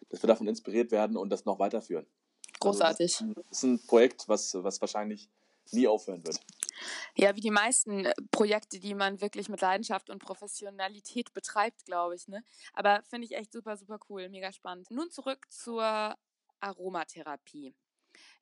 dass 0.10 0.24
wir 0.24 0.28
davon 0.28 0.48
inspiriert 0.48 0.92
werden 0.92 1.18
und 1.18 1.30
das 1.30 1.46
noch 1.46 1.60
weiterführen. 1.60 2.06
Großartig. 2.60 3.22
Also 3.22 3.34
das, 3.34 3.38
ist 3.38 3.38
ein, 3.38 3.44
das 3.50 3.58
ist 3.58 3.64
ein 3.64 3.88
Projekt, 3.88 4.28
was, 4.28 4.54
was 4.56 4.82
wahrscheinlich 4.82 5.30
nie 5.72 5.88
aufhören 5.88 6.26
wird. 6.26 6.40
Ja, 7.16 7.36
wie 7.36 7.42
die 7.42 7.52
meisten 7.52 8.06
äh, 8.06 8.14
Projekte, 8.32 8.80
die 8.80 8.94
man 8.94 9.22
wirklich 9.22 9.50
mit 9.50 9.62
Leidenschaft 9.62 10.10
und 10.10 10.20
Professionalität 10.20 11.34
betreibt, 11.34 11.86
glaube 11.86 12.16
ich. 12.16 12.28
Ne? 12.28 12.44
Aber 12.74 13.02
finde 13.10 13.26
ich 13.26 13.36
echt 13.36 13.54
super, 13.54 13.78
super 13.78 14.00
cool, 14.10 14.30
mega 14.30 14.52
spannend. 14.52 14.92
Nun 14.92 15.10
zurück 15.12 15.46
zur 15.50 16.16
Aromatherapie. 16.60 17.74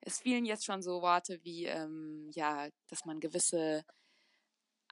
Es 0.00 0.20
fielen 0.20 0.44
jetzt 0.44 0.64
schon 0.64 0.82
so 0.82 1.02
Worte 1.02 1.40
wie, 1.42 1.66
ähm, 1.66 2.30
ja, 2.32 2.68
dass 2.88 3.04
man 3.04 3.20
gewisse 3.20 3.84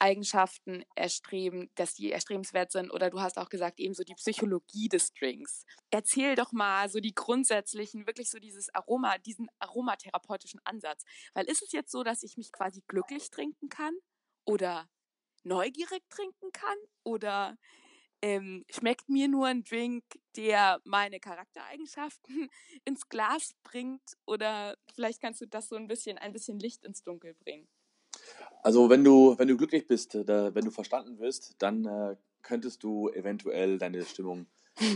Eigenschaften 0.02 0.84
erstreben, 0.96 1.70
dass 1.76 1.94
die 1.94 2.10
erstrebenswert 2.10 2.72
sind. 2.72 2.90
Oder 2.90 3.08
du 3.08 3.20
hast 3.20 3.38
auch 3.38 3.48
gesagt, 3.48 3.78
eben 3.78 3.94
so 3.94 4.02
die 4.02 4.16
Psychologie 4.16 4.88
des 4.88 5.12
Drinks. 5.14 5.64
Erzähl 5.90 6.34
doch 6.34 6.50
mal 6.50 6.88
so 6.88 6.98
die 6.98 7.14
grundsätzlichen, 7.14 8.04
wirklich 8.04 8.28
so 8.28 8.40
dieses 8.40 8.74
Aroma, 8.74 9.18
diesen 9.18 9.48
aromatherapeutischen 9.60 10.60
Ansatz. 10.64 11.04
Weil 11.34 11.44
ist 11.48 11.62
es 11.62 11.70
jetzt 11.70 11.92
so, 11.92 12.02
dass 12.02 12.24
ich 12.24 12.36
mich 12.36 12.50
quasi 12.50 12.82
glücklich 12.88 13.30
trinken 13.30 13.68
kann 13.68 13.94
oder 14.44 14.88
neugierig 15.44 16.02
trinken 16.10 16.50
kann 16.52 16.76
oder 17.04 17.56
ähm, 18.22 18.64
schmeckt 18.70 19.08
mir 19.08 19.28
nur 19.28 19.46
ein 19.46 19.62
Drink, 19.62 20.04
der 20.36 20.80
meine 20.84 21.20
Charaktereigenschaften 21.20 22.48
ins 22.84 23.08
Glas 23.08 23.52
bringt 23.62 24.16
oder 24.26 24.76
vielleicht 24.94 25.20
kannst 25.20 25.40
du 25.40 25.46
das 25.46 25.68
so 25.68 25.76
ein 25.76 25.86
bisschen, 25.86 26.18
ein 26.18 26.32
bisschen 26.32 26.58
Licht 26.58 26.84
ins 26.84 27.04
Dunkel 27.04 27.34
bringen. 27.34 27.68
Also 28.62 28.88
wenn 28.88 29.02
du, 29.02 29.36
wenn 29.38 29.48
du 29.48 29.56
glücklich 29.56 29.86
bist, 29.86 30.14
äh, 30.14 30.24
da, 30.24 30.54
wenn 30.54 30.64
du 30.64 30.70
verstanden 30.70 31.18
wirst, 31.18 31.56
dann 31.58 31.84
äh, 31.84 32.16
könntest 32.42 32.82
du 32.82 33.08
eventuell 33.10 33.78
deine 33.78 34.04
Stimmung 34.04 34.46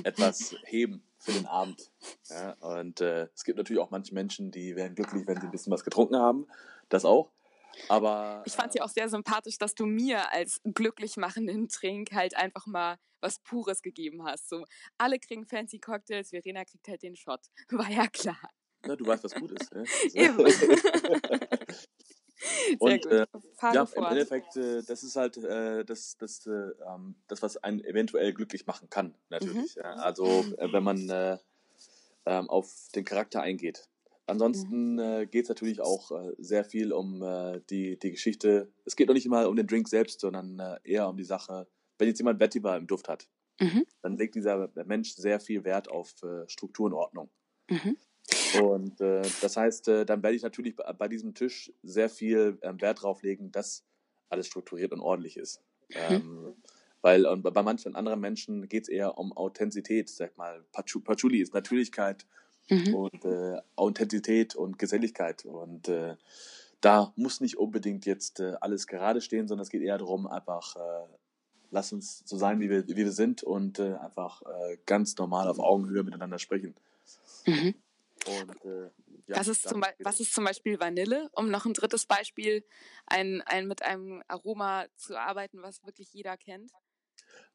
etwas 0.04 0.54
heben 0.64 1.02
für 1.18 1.32
den 1.32 1.46
Abend. 1.46 1.90
Ja, 2.30 2.52
und 2.60 3.00
äh, 3.00 3.28
es 3.34 3.44
gibt 3.44 3.58
natürlich 3.58 3.82
auch 3.82 3.90
manche 3.90 4.14
Menschen, 4.14 4.50
die 4.50 4.74
werden 4.74 4.94
glücklich, 4.94 5.26
wenn 5.26 5.40
sie 5.40 5.46
ein 5.46 5.50
bisschen 5.50 5.72
was 5.72 5.84
getrunken 5.84 6.16
haben. 6.16 6.46
Das 6.88 7.04
auch. 7.04 7.30
Aber. 7.88 8.42
Ich 8.46 8.54
fand 8.54 8.68
es 8.68 8.74
ja 8.76 8.84
auch 8.84 8.88
sehr 8.88 9.08
sympathisch, 9.08 9.58
dass 9.58 9.74
du 9.74 9.84
mir 9.86 10.32
als 10.32 10.60
glücklich 10.64 11.16
machenden 11.16 11.68
Trink 11.68 12.12
halt 12.12 12.36
einfach 12.36 12.66
mal 12.66 12.96
was 13.20 13.38
Pures 13.40 13.82
gegeben 13.82 14.24
hast. 14.24 14.48
So, 14.48 14.64
alle 14.98 15.18
kriegen 15.18 15.44
fancy 15.46 15.78
Cocktails, 15.78 16.30
Verena 16.30 16.64
kriegt 16.64 16.88
halt 16.88 17.02
den 17.02 17.16
Shot. 17.16 17.40
War 17.70 17.90
ja 17.90 18.06
klar. 18.06 18.38
Na, 18.86 18.94
du 18.94 19.06
weißt, 19.06 19.24
was 19.24 19.34
gut 19.34 19.52
ist. 19.52 19.74
Ne? 19.74 19.84
Eben. 20.14 20.38
Und. 22.78 23.06
Äh, 23.06 23.26
Ja, 23.62 23.88
im 23.94 24.04
Endeffekt, 24.04 24.56
äh, 24.56 24.82
das 24.82 25.02
ist 25.02 25.16
halt 25.16 25.36
äh, 25.38 25.84
das, 25.84 26.16
das, 26.18 26.46
äh, 26.46 26.50
ähm, 26.86 27.16
das, 27.28 27.42
was 27.42 27.56
einen 27.58 27.82
eventuell 27.84 28.32
glücklich 28.32 28.66
machen 28.66 28.88
kann, 28.90 29.14
natürlich. 29.30 29.74
Ja. 29.76 29.94
Also, 29.94 30.26
äh, 30.58 30.72
wenn 30.72 30.82
man 30.84 31.08
äh, 31.08 31.38
ähm, 32.26 32.50
auf 32.50 32.88
den 32.94 33.04
Charakter 33.04 33.40
eingeht. 33.40 33.88
Ansonsten 34.26 34.98
äh, 34.98 35.26
geht 35.30 35.44
es 35.44 35.48
natürlich 35.48 35.80
auch 35.80 36.10
sehr 36.38 36.64
viel 36.64 36.92
um 36.92 37.20
die, 37.70 37.96
die 37.96 38.10
Geschichte. 38.10 38.72
Es 38.84 38.96
geht 38.96 39.06
noch 39.06 39.14
nicht 39.14 39.28
mal 39.28 39.46
um 39.46 39.54
den 39.54 39.68
Drink 39.68 39.86
selbst, 39.86 40.18
sondern 40.20 40.60
eher 40.82 41.08
um 41.08 41.16
die 41.16 41.22
Sache, 41.22 41.68
wenn 41.98 42.08
jetzt 42.08 42.18
jemand 42.18 42.40
Vetiver 42.40 42.76
im 42.76 42.88
Duft 42.88 43.08
hat, 43.08 43.28
Mhm. 43.60 43.86
dann 44.02 44.16
legt 44.18 44.34
dieser 44.34 44.68
Mensch 44.84 45.14
sehr 45.14 45.38
viel 45.40 45.62
Wert 45.64 45.88
auf 45.88 46.12
Struktur 46.48 46.86
und 46.86 46.92
Ordnung. 46.92 47.30
Mhm. 47.70 47.96
Und 48.62 49.00
äh, 49.00 49.22
das 49.40 49.56
heißt, 49.56 49.88
äh, 49.88 50.06
dann 50.06 50.22
werde 50.22 50.36
ich 50.36 50.42
natürlich 50.42 50.76
bei, 50.76 50.92
bei 50.92 51.08
diesem 51.08 51.34
Tisch 51.34 51.72
sehr 51.82 52.08
viel 52.08 52.58
ähm, 52.62 52.80
Wert 52.80 53.02
drauf 53.02 53.22
legen, 53.22 53.50
dass 53.52 53.84
alles 54.28 54.46
strukturiert 54.46 54.92
und 54.92 55.00
ordentlich 55.00 55.36
ist. 55.36 55.62
Ähm, 55.90 56.54
weil 57.02 57.26
und 57.26 57.42
bei 57.42 57.62
manchen 57.62 57.94
anderen 57.94 58.20
Menschen 58.20 58.68
geht 58.68 58.84
es 58.84 58.88
eher 58.88 59.18
um 59.18 59.32
Authentizität, 59.32 60.08
sag 60.08 60.36
mal. 60.36 60.64
Patchouli 60.72 61.40
ist 61.40 61.54
Natürlichkeit 61.54 62.26
Mhm. 62.68 62.94
und 62.94 63.24
äh, 63.24 63.60
Authentizität 63.76 64.56
und 64.56 64.78
Geselligkeit. 64.78 65.44
Und 65.44 65.88
äh, 65.88 66.16
da 66.80 67.12
muss 67.16 67.40
nicht 67.40 67.58
unbedingt 67.58 68.06
jetzt 68.06 68.40
äh, 68.40 68.54
alles 68.60 68.86
gerade 68.86 69.20
stehen, 69.20 69.46
sondern 69.46 69.62
es 69.62 69.70
geht 69.70 69.82
eher 69.82 69.98
darum, 69.98 70.26
einfach, 70.26 70.76
äh, 70.76 71.06
lass 71.70 71.92
uns 71.92 72.22
so 72.24 72.36
sein, 72.36 72.60
wie 72.60 72.68
wir, 72.68 72.88
wie 72.88 72.96
wir 72.96 73.12
sind 73.12 73.42
und 73.42 73.80
einfach 73.80 74.42
ganz 74.86 75.16
normal 75.16 75.48
auf 75.48 75.58
Augenhöhe 75.58 76.04
miteinander 76.04 76.38
sprechen. 76.38 76.74
Mhm. 77.44 77.74
Und, 78.26 78.64
äh, 78.64 78.90
ja, 79.26 79.36
was, 79.36 79.48
ist 79.48 79.68
zum 79.68 79.80
Be- 79.80 79.94
was 80.00 80.20
ist 80.20 80.34
zum 80.34 80.44
Beispiel 80.44 80.78
Vanille, 80.78 81.28
um 81.32 81.50
noch 81.50 81.64
ein 81.64 81.72
drittes 81.72 82.06
Beispiel, 82.06 82.64
ein, 83.06 83.42
ein, 83.42 83.66
mit 83.66 83.82
einem 83.82 84.22
Aroma 84.28 84.86
zu 84.96 85.18
arbeiten, 85.18 85.62
was 85.62 85.84
wirklich 85.84 86.12
jeder 86.12 86.36
kennt? 86.36 86.72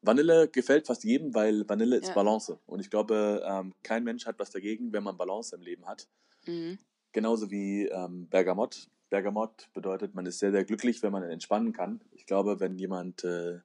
Vanille 0.00 0.48
gefällt 0.48 0.86
fast 0.86 1.04
jedem, 1.04 1.34
weil 1.34 1.68
Vanille 1.68 1.96
ist 1.96 2.08
Ja. 2.08 2.14
Balance. 2.14 2.58
Und 2.66 2.80
ich 2.80 2.90
glaube, 2.90 3.42
ähm, 3.46 3.74
kein 3.82 4.04
Mensch 4.04 4.26
hat 4.26 4.38
was 4.38 4.50
dagegen, 4.50 4.92
wenn 4.92 5.02
man 5.02 5.16
Balance 5.16 5.54
im 5.54 5.62
Leben 5.62 5.86
hat. 5.86 6.08
Mhm. 6.46 6.78
Genauso 7.12 7.50
wie 7.50 7.86
ähm, 7.86 8.28
Bergamott. 8.28 8.88
Bergamott 9.10 9.68
bedeutet, 9.74 10.14
man 10.14 10.26
ist 10.26 10.38
sehr, 10.38 10.52
sehr 10.52 10.64
glücklich, 10.64 11.02
wenn 11.02 11.12
man 11.12 11.22
entspannen 11.22 11.72
kann. 11.72 12.02
Ich 12.12 12.26
glaube, 12.26 12.60
wenn 12.60 12.78
jemand 12.78 13.24
äh, 13.24 13.60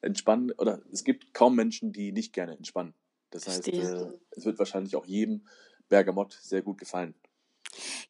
entspannen, 0.00 0.52
oder 0.52 0.80
es 0.92 1.04
gibt 1.04 1.34
kaum 1.34 1.56
Menschen, 1.56 1.92
die 1.92 2.12
nicht 2.12 2.32
gerne 2.32 2.56
entspannen. 2.56 2.94
Das 3.30 3.46
heißt, 3.48 3.68
äh, 3.68 4.12
es 4.30 4.44
wird 4.44 4.58
wahrscheinlich 4.58 4.94
auch 4.94 5.06
jedem 5.06 5.46
Bergamott 5.92 6.32
sehr 6.32 6.62
gut 6.62 6.78
gefallen. 6.78 7.14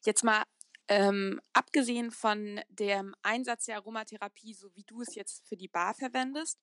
Jetzt 0.05 0.23
mal 0.23 0.43
ähm, 0.87 1.41
abgesehen 1.51 2.11
von 2.11 2.61
dem 2.69 3.13
Einsatz 3.21 3.65
der 3.65 3.75
Aromatherapie, 3.75 4.53
so 4.53 4.73
wie 4.73 4.83
du 4.83 5.01
es 5.01 5.15
jetzt 5.15 5.45
für 5.45 5.57
die 5.57 5.67
Bar 5.67 5.93
verwendest, 5.93 6.59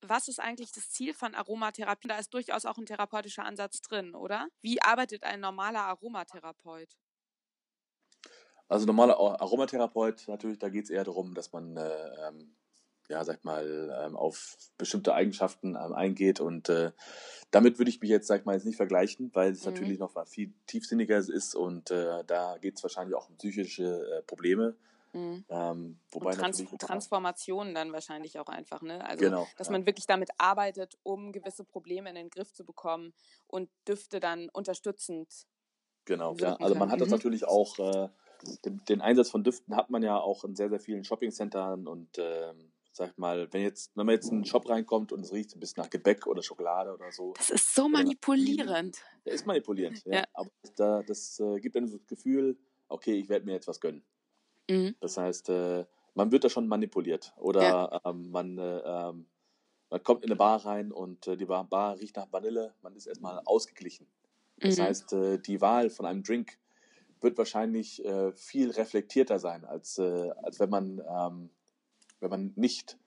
was 0.00 0.28
ist 0.28 0.38
eigentlich 0.38 0.70
das 0.70 0.90
Ziel 0.90 1.12
von 1.12 1.34
Aromatherapie? 1.34 2.06
Da 2.06 2.18
ist 2.18 2.32
durchaus 2.32 2.66
auch 2.66 2.78
ein 2.78 2.86
therapeutischer 2.86 3.44
Ansatz 3.44 3.80
drin, 3.82 4.14
oder? 4.14 4.48
Wie 4.60 4.80
arbeitet 4.80 5.24
ein 5.24 5.40
normaler 5.40 5.82
Aromatherapeut? 5.82 6.96
Also 8.68 8.86
normaler 8.86 9.18
Ar- 9.18 9.40
Aromatherapeut, 9.40 10.28
natürlich, 10.28 10.58
da 10.60 10.68
geht 10.68 10.84
es 10.84 10.90
eher 10.90 11.04
darum, 11.04 11.34
dass 11.34 11.52
man, 11.52 11.76
äh, 11.76 12.28
ähm, 12.28 12.54
ja, 13.08 13.24
sag 13.24 13.44
mal, 13.44 13.90
ähm, 14.04 14.16
auf 14.16 14.56
bestimmte 14.78 15.14
Eigenschaften 15.14 15.70
ähm, 15.76 15.92
eingeht 15.94 16.40
und 16.40 16.68
äh, 16.68 16.92
damit 17.50 17.78
würde 17.78 17.90
ich 17.90 18.00
mich 18.00 18.10
jetzt, 18.10 18.26
sag 18.28 18.46
mal, 18.46 18.54
jetzt 18.54 18.66
nicht 18.66 18.76
vergleichen, 18.76 19.30
weil 19.34 19.52
es 19.52 19.64
Mhm. 19.64 19.64
natürlich 19.64 19.98
noch 19.98 20.14
mal 20.14 20.26
viel 20.26 20.52
tiefsinniger 20.66 21.18
ist 21.18 21.54
und 21.54 21.90
äh, 21.90 22.24
da 22.26 22.58
geht 22.58 22.76
es 22.76 22.82
wahrscheinlich 22.82 23.16
auch 23.16 23.28
um 23.30 23.36
psychische 23.36 24.18
äh, 24.18 24.22
Probleme, 24.22 24.76
Mhm. 25.14 25.44
ähm, 25.48 26.00
wobei 26.12 26.34
Und 26.34 26.36
Trans 26.36 26.64
Transformationen 26.78 27.74
dann 27.74 27.92
wahrscheinlich 27.92 28.38
auch 28.38 28.48
einfach, 28.48 28.82
ne? 28.82 29.04
Also, 29.06 29.24
Genau, 29.24 29.46
dass 29.56 29.68
ja. 29.68 29.74
man 29.74 29.86
wirklich 29.86 30.06
damit 30.06 30.30
arbeitet, 30.38 30.98
um 31.04 31.32
gewisse 31.32 31.64
Probleme 31.64 32.08
in 32.10 32.16
den 32.16 32.30
Griff 32.30 32.52
zu 32.52 32.64
bekommen 32.64 33.14
und 33.46 33.70
Düfte 33.88 34.20
dann 34.20 34.48
unterstützend. 34.50 35.46
Genau, 36.04 36.36
ja. 36.38 36.56
Also 36.56 36.74
man 36.74 36.88
können. 36.88 36.90
hat 36.90 37.00
das 37.00 37.08
Mhm. 37.08 37.12
natürlich 37.12 37.44
auch, 37.46 37.78
äh, 37.78 38.08
den, 38.64 38.82
den 38.88 39.00
Einsatz 39.00 39.30
von 39.30 39.44
Düften 39.44 39.76
hat 39.76 39.90
man 39.90 40.02
ja 40.02 40.18
auch 40.18 40.44
in 40.44 40.54
sehr, 40.56 40.70
sehr 40.70 40.80
vielen 40.80 41.04
Shoppingcentern 41.04 41.86
und 41.86 42.18
ähm, 42.18 42.72
sag 42.98 43.16
mal, 43.18 43.52
wenn 43.52 43.62
jetzt, 43.62 43.96
wenn 43.96 44.06
man 44.06 44.14
jetzt 44.14 44.28
in 44.28 44.36
einen 44.38 44.44
Shop 44.44 44.68
reinkommt 44.68 45.12
und 45.12 45.20
es 45.20 45.32
riecht 45.32 45.56
ein 45.56 45.60
bisschen 45.60 45.82
nach 45.82 45.90
Gebäck 45.90 46.26
oder 46.26 46.42
Schokolade 46.42 46.92
oder 46.92 47.10
so, 47.10 47.32
Das 47.36 47.48
ist 47.50 47.74
so 47.74 47.88
manipulierend. 47.88 48.98
der 49.24 49.32
ist 49.32 49.46
manipulierend, 49.46 50.04
ja. 50.04 50.18
Ja. 50.18 50.24
Aber 50.34 50.50
da, 50.76 51.02
das 51.02 51.40
äh, 51.40 51.58
gibt 51.60 51.76
einem 51.76 51.88
so 51.88 51.96
das 51.98 52.06
Gefühl, 52.06 52.58
okay, 52.88 53.14
ich 53.14 53.28
werde 53.28 53.46
mir 53.46 53.52
jetzt 53.52 53.68
was 53.68 53.80
gönnen. 53.80 54.04
Mhm. 54.68 54.94
Das 55.00 55.16
heißt, 55.16 55.48
äh, 55.48 55.86
man 56.14 56.30
wird 56.32 56.44
da 56.44 56.48
schon 56.50 56.66
manipuliert. 56.68 57.32
Oder 57.38 58.00
ähm, 58.04 58.30
man, 58.30 58.58
äh, 58.58 58.78
ähm, 58.84 59.26
man 59.90 60.02
kommt 60.02 60.24
in 60.24 60.30
eine 60.30 60.36
Bar 60.36 60.66
rein 60.66 60.92
und 60.92 61.26
äh, 61.28 61.36
die 61.36 61.46
Bar, 61.46 61.64
Bar 61.64 61.98
riecht 61.98 62.16
nach 62.16 62.30
Vanille, 62.32 62.74
man 62.82 62.94
ist 62.96 63.06
erstmal 63.06 63.40
ausgeglichen. 63.46 64.06
Das 64.58 64.76
Mhm. 64.76 64.82
heißt, 64.82 65.12
äh, 65.12 65.38
die 65.38 65.60
Wahl 65.60 65.88
von 65.88 66.04
einem 66.04 66.22
Drink 66.24 66.58
wird 67.20 67.38
wahrscheinlich 67.38 68.04
äh, 68.04 68.32
viel 68.32 68.70
reflektierter 68.70 69.38
sein, 69.38 69.64
als, 69.64 69.98
als 69.98 70.60
wenn, 70.60 70.70
man, 70.70 71.00
ähm, 71.08 71.50
wenn 72.20 72.30
man 72.30 72.52
nicht 72.56 72.98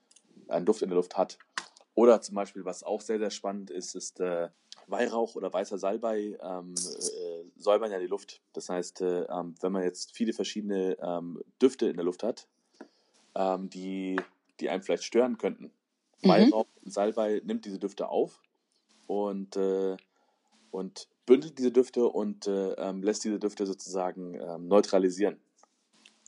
einen 0.48 0.66
Duft 0.66 0.82
in 0.82 0.90
der 0.90 0.98
Luft 0.98 1.18
hat. 1.18 1.38
Oder 1.94 2.22
zum 2.22 2.36
Beispiel, 2.36 2.66
was 2.66 2.84
auch 2.84 3.02
sehr, 3.02 3.20
sehr 3.20 3.32
spannend 3.32 3.70
ist, 3.70 3.96
ist 3.96 4.20
äh, 4.20 4.50
Weihrauch 4.88 5.36
oder 5.36 5.52
weißer 5.52 5.78
Salbei 5.78 6.38
ähm, 6.42 6.74
äh, 6.76 7.44
säubern 7.58 7.92
ja 7.92 8.00
die 8.00 8.08
Luft. 8.08 8.42
Das 8.54 8.70
heißt, 8.70 9.02
äh, 9.02 9.24
ähm, 9.24 9.56
wenn 9.62 9.72
man 9.72 9.84
jetzt 9.84 10.16
viele 10.16 10.34
verschiedene 10.34 10.98
ähm, 11.02 11.42
Düfte 11.62 11.88
in 11.88 11.96
der 11.96 12.06
Luft 12.06 12.24
hat, 12.24 12.48
ähm, 13.36 13.70
die, 13.70 14.20
die 14.60 14.70
einem 14.70 14.84
vielleicht 14.84 15.04
stören 15.04 15.38
könnten. 15.38 15.72
Mhm. 16.24 16.30
Weihrauch 16.30 16.68
und 16.84 16.94
Salbei 16.94 17.42
nimmt 17.44 17.66
diese 17.66 17.80
Düfte 17.80 18.10
auf 18.10 18.42
und, 19.08 19.56
äh, 19.58 19.98
und 20.72 21.08
bündelt 21.26 21.58
diese 21.58 21.72
Düfte 21.72 22.06
und 22.06 22.48
äh, 22.48 22.74
ähm, 22.74 23.04
lässt 23.04 23.24
diese 23.24 23.40
Düfte 23.40 23.66
sozusagen 23.66 24.36
ähm, 24.36 24.68
neutralisieren. 24.68 25.40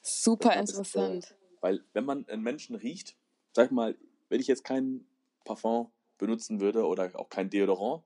Super 0.01 0.55
Das 0.55 0.71
ist, 0.71 0.77
interessant. 0.77 1.35
Weil 1.63 1.81
wenn 1.93 2.03
man 2.03 2.27
einen 2.27 2.43
Menschen 2.43 2.75
riecht, 2.75 3.15
sag 3.53 3.71
mal, 3.71 3.97
wenn 4.27 4.41
ich 4.41 4.47
jetzt 4.47 4.65
kein 4.65 5.05
Parfum 5.45 5.89
benutzen 6.17 6.59
würde 6.59 6.85
oder 6.85 7.09
auch 7.17 7.29
kein 7.29 7.49
Deodorant, 7.49 8.03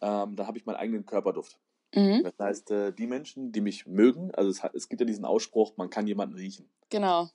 ähm, 0.00 0.34
dann 0.34 0.46
habe 0.46 0.56
ich 0.56 0.64
meinen 0.64 0.76
eigenen 0.76 1.04
Körperduft. 1.04 1.58
Mhm. 1.94 2.22
Das 2.22 2.38
heißt, 2.38 2.70
äh, 2.70 2.92
die 2.92 3.06
Menschen, 3.06 3.52
die 3.52 3.60
mich 3.60 3.86
mögen, 3.86 4.34
also 4.34 4.48
es, 4.48 4.62
es 4.72 4.88
gibt 4.88 5.00
ja 5.00 5.06
diesen 5.06 5.26
Ausspruch, 5.26 5.76
man 5.76 5.90
kann 5.90 6.06
jemanden 6.06 6.36
riechen. 6.36 6.70
Genau. 6.88 7.28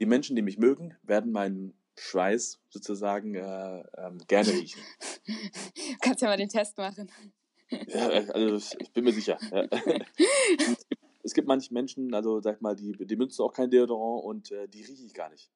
Die 0.00 0.06
Menschen, 0.06 0.34
die 0.34 0.42
mich 0.42 0.58
mögen, 0.58 0.96
werden 1.04 1.30
meinen 1.30 1.74
Schweiß 1.96 2.58
sozusagen 2.68 3.36
äh, 3.36 3.84
ähm, 3.98 4.18
gerne 4.26 4.50
riechen. 4.50 4.80
Du 5.26 5.32
kannst 6.00 6.22
ja 6.22 6.28
mal 6.28 6.36
den 6.36 6.48
Test 6.48 6.76
machen. 6.76 7.08
Ja, 7.70 8.10
äh, 8.10 8.26
also 8.32 8.56
ich- 8.56 8.80
ich 8.80 8.92
bin 8.92 9.04
mir 9.04 9.12
sicher. 9.12 9.38
Ja. 9.52 9.64
es, 11.28 11.34
gibt, 11.34 11.46
manche 11.46 11.72
Menschen, 11.74 12.14
also 12.14 12.40
sag 12.40 12.62
mal, 12.62 12.74
die, 12.74 12.92
die 12.92 13.16
benutzen 13.16 13.42
auch 13.42 13.52
kein 13.52 13.70
Deodorant 13.70 14.24
und 14.24 14.50
äh, 14.50 14.66
die 14.66 14.82
rieche 14.82 15.04
ich 15.04 15.14
gar 15.14 15.28
nicht. 15.30 15.50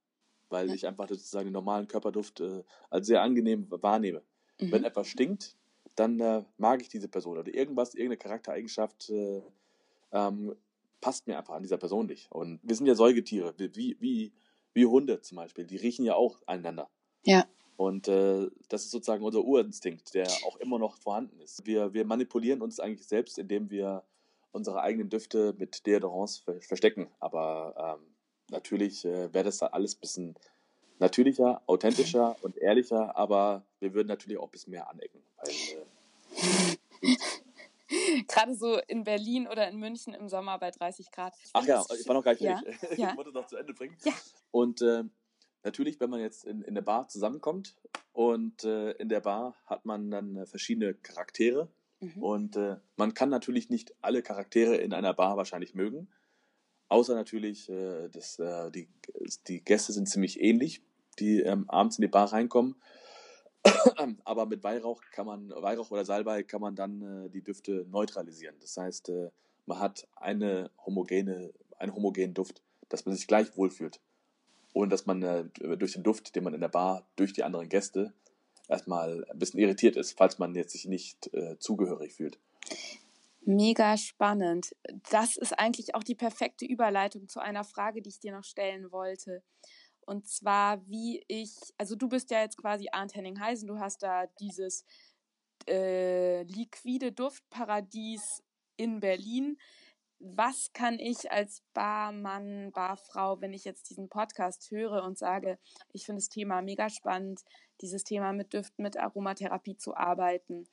Weil 0.50 0.70
ich 0.74 0.86
einfach 0.86 1.08
sozusagen 1.08 1.46
den 1.46 1.54
normalen 1.54 1.88
Körperduft 1.88 2.40
äh, 2.40 2.62
als 2.90 3.06
sehr 3.06 3.22
angenehm 3.22 3.66
wahrnehme. 3.70 4.22
Wenn 4.58 4.82
Mhm. 4.82 4.86
etwas 4.86 5.08
stinkt, 5.08 5.56
dann 5.96 6.20
äh, 6.20 6.44
mag 6.58 6.82
ich 6.82 6.88
diese 6.88 7.08
Person 7.08 7.38
oder 7.38 7.52
irgendwas, 7.52 7.94
irgendeine 7.94 8.18
Charaktereigenschaft 8.18 9.08
äh, 9.10 9.42
ähm, 10.12 10.54
passt 11.00 11.26
mir 11.26 11.38
einfach 11.38 11.54
an 11.54 11.62
dieser 11.62 11.78
Person 11.78 12.06
nicht. 12.06 12.30
Und 12.30 12.60
wir 12.62 12.76
sind 12.76 12.86
ja 12.86 12.94
Säugetiere, 12.94 13.54
wie, 13.56 13.74
wie, 13.74 13.96
wie, 14.00 14.32
wie 14.74 14.86
Hunde 14.86 15.20
zum 15.22 15.36
Beispiel, 15.36 15.64
die 15.66 15.76
riechen 15.76 16.04
ja 16.04 16.14
auch 16.14 16.40
einander. 16.46 16.90
Ja. 17.24 17.46
Und 17.76 18.08
äh, 18.08 18.48
das 18.68 18.84
ist 18.84 18.90
sozusagen 18.90 19.24
unser 19.24 19.42
Urinstinkt, 19.42 20.14
der 20.14 20.28
auch 20.46 20.56
immer 20.58 20.78
noch 20.78 20.96
vorhanden 20.98 21.40
ist. 21.40 21.66
Wir, 21.66 21.94
wir 21.94 22.04
manipulieren 22.04 22.60
uns 22.62 22.78
eigentlich 22.78 23.08
selbst, 23.08 23.38
indem 23.38 23.70
wir 23.70 24.04
unsere 24.52 24.82
eigenen 24.82 25.08
Düfte 25.08 25.54
mit 25.58 25.86
Deodorants 25.86 26.38
ver 26.38 26.60
verstecken. 26.60 27.08
Aber 27.18 27.98
ähm, 27.98 28.14
natürlich 28.50 29.04
äh, 29.04 29.32
wäre 29.32 29.44
das 29.44 29.58
da 29.58 29.66
alles 29.68 29.96
ein 29.96 30.00
bisschen 30.00 30.34
natürlicher, 30.98 31.62
authentischer 31.66 32.36
und 32.42 32.56
ehrlicher, 32.58 33.16
aber 33.16 33.64
wir 33.80 33.94
würden 33.94 34.08
natürlich 34.08 34.38
auch 34.38 34.46
ein 34.46 34.50
bisschen 34.50 34.70
mehr 34.70 34.88
anecken. 34.88 35.22
Weil, 35.36 35.52
äh, 35.52 37.16
Gerade 38.28 38.54
so 38.54 38.78
in 38.88 39.04
Berlin 39.04 39.46
oder 39.46 39.68
in 39.68 39.78
München 39.78 40.14
im 40.14 40.28
Sommer 40.28 40.58
bei 40.58 40.70
30 40.70 41.10
Grad. 41.10 41.34
Ich 41.42 41.50
ach 41.52 41.66
ja, 41.66 41.84
ich 41.98 42.06
war 42.06 42.14
noch 42.14 42.24
gar 42.24 42.32
nicht 42.32 42.40
Ja, 42.40 42.58
fertig. 42.58 42.98
ja. 42.98 43.10
Ich 43.10 43.16
wollte 43.16 43.32
noch 43.32 43.46
zu 43.46 43.56
Ende 43.56 43.74
bringen. 43.74 43.96
Ja. 44.04 44.12
Und 44.50 44.80
äh, 44.80 45.04
natürlich, 45.62 46.00
wenn 46.00 46.10
man 46.10 46.20
jetzt 46.20 46.44
in, 46.44 46.62
in 46.62 46.74
der 46.74 46.82
Bar 46.82 47.08
zusammenkommt 47.08 47.76
und 48.12 48.64
äh, 48.64 48.92
in 48.92 49.08
der 49.08 49.20
Bar 49.20 49.56
hat 49.66 49.84
man 49.84 50.10
dann 50.10 50.36
äh, 50.36 50.46
verschiedene 50.46 50.94
Charaktere 50.94 51.68
Mhm. 52.02 52.22
und 52.22 52.56
äh, 52.56 52.76
man 52.96 53.14
kann 53.14 53.30
natürlich 53.30 53.70
nicht 53.70 53.94
alle 54.02 54.22
Charaktere 54.22 54.76
in 54.76 54.92
einer 54.92 55.14
Bar 55.14 55.36
wahrscheinlich 55.36 55.74
mögen, 55.74 56.08
außer 56.88 57.14
natürlich, 57.14 57.70
äh, 57.70 58.08
dass, 58.08 58.38
äh, 58.38 58.70
die, 58.70 58.88
die 59.46 59.64
Gäste 59.64 59.92
sind 59.92 60.08
ziemlich 60.08 60.40
ähnlich, 60.40 60.82
die 61.18 61.40
ähm, 61.40 61.70
abends 61.70 61.98
in 61.98 62.02
die 62.02 62.08
Bar 62.08 62.32
reinkommen. 62.32 62.76
Aber 64.24 64.46
mit 64.46 64.64
Weihrauch 64.64 65.00
kann 65.12 65.26
man, 65.26 65.50
Weihrauch 65.50 65.90
oder 65.92 66.04
Salbei 66.04 66.42
kann 66.42 66.60
man 66.60 66.74
dann 66.74 67.26
äh, 67.26 67.30
die 67.30 67.42
Düfte 67.42 67.86
neutralisieren. 67.90 68.56
Das 68.60 68.76
heißt, 68.76 69.08
äh, 69.10 69.30
man 69.66 69.78
hat 69.78 70.08
eine 70.16 70.70
homogene, 70.84 71.52
einen 71.78 71.94
homogenen 71.94 72.34
Duft, 72.34 72.62
dass 72.88 73.06
man 73.06 73.14
sich 73.14 73.28
gleich 73.28 73.56
wohlfühlt. 73.56 74.00
ohne 74.74 74.88
dass 74.88 75.06
man 75.06 75.22
äh, 75.22 75.44
durch 75.76 75.92
den 75.92 76.02
Duft, 76.02 76.34
den 76.34 76.44
man 76.44 76.54
in 76.54 76.60
der 76.60 76.68
Bar 76.68 77.06
durch 77.16 77.32
die 77.32 77.44
anderen 77.44 77.68
Gäste 77.68 78.12
erstmal 78.72 79.24
ein 79.30 79.38
bisschen 79.38 79.60
irritiert 79.60 79.96
ist, 79.96 80.16
falls 80.18 80.38
man 80.38 80.54
jetzt 80.54 80.72
sich 80.72 80.86
nicht 80.86 81.32
äh, 81.32 81.58
zugehörig 81.58 82.14
fühlt. 82.14 82.38
Mega 83.44 83.96
spannend. 83.96 84.74
Das 85.10 85.36
ist 85.36 85.58
eigentlich 85.58 85.94
auch 85.94 86.04
die 86.04 86.14
perfekte 86.14 86.64
Überleitung 86.64 87.28
zu 87.28 87.40
einer 87.40 87.64
Frage, 87.64 88.00
die 88.00 88.10
ich 88.10 88.20
dir 88.20 88.32
noch 88.32 88.44
stellen 88.44 88.92
wollte. 88.92 89.42
Und 90.04 90.28
zwar, 90.28 90.86
wie 90.88 91.24
ich, 91.28 91.52
also 91.76 91.96
du 91.96 92.08
bist 92.08 92.30
ja 92.30 92.40
jetzt 92.40 92.56
quasi 92.56 92.88
Arndt 92.92 93.14
Henning 93.14 93.40
Heisen, 93.40 93.68
du 93.68 93.78
hast 93.78 94.02
da 94.02 94.26
dieses 94.40 94.84
äh, 95.68 96.42
liquide 96.42 97.12
Duftparadies 97.12 98.42
in 98.76 99.00
Berlin. 99.00 99.58
Was 100.24 100.72
kann 100.72 101.00
ich 101.00 101.32
als 101.32 101.64
Barmann, 101.74 102.70
Barfrau, 102.70 103.40
wenn 103.40 103.52
ich 103.52 103.64
jetzt 103.64 103.90
diesen 103.90 104.08
Podcast 104.08 104.70
höre 104.70 105.02
und 105.02 105.18
sage, 105.18 105.58
ich 105.92 106.06
finde 106.06 106.20
das 106.20 106.28
Thema 106.28 106.62
mega 106.62 106.88
spannend, 106.90 107.40
dieses 107.80 108.04
Thema 108.04 108.32
mit 108.32 108.52
Düften, 108.52 108.84
mit 108.84 108.96
Aromatherapie 108.96 109.76
zu 109.76 109.96
arbeiten. 109.96 110.68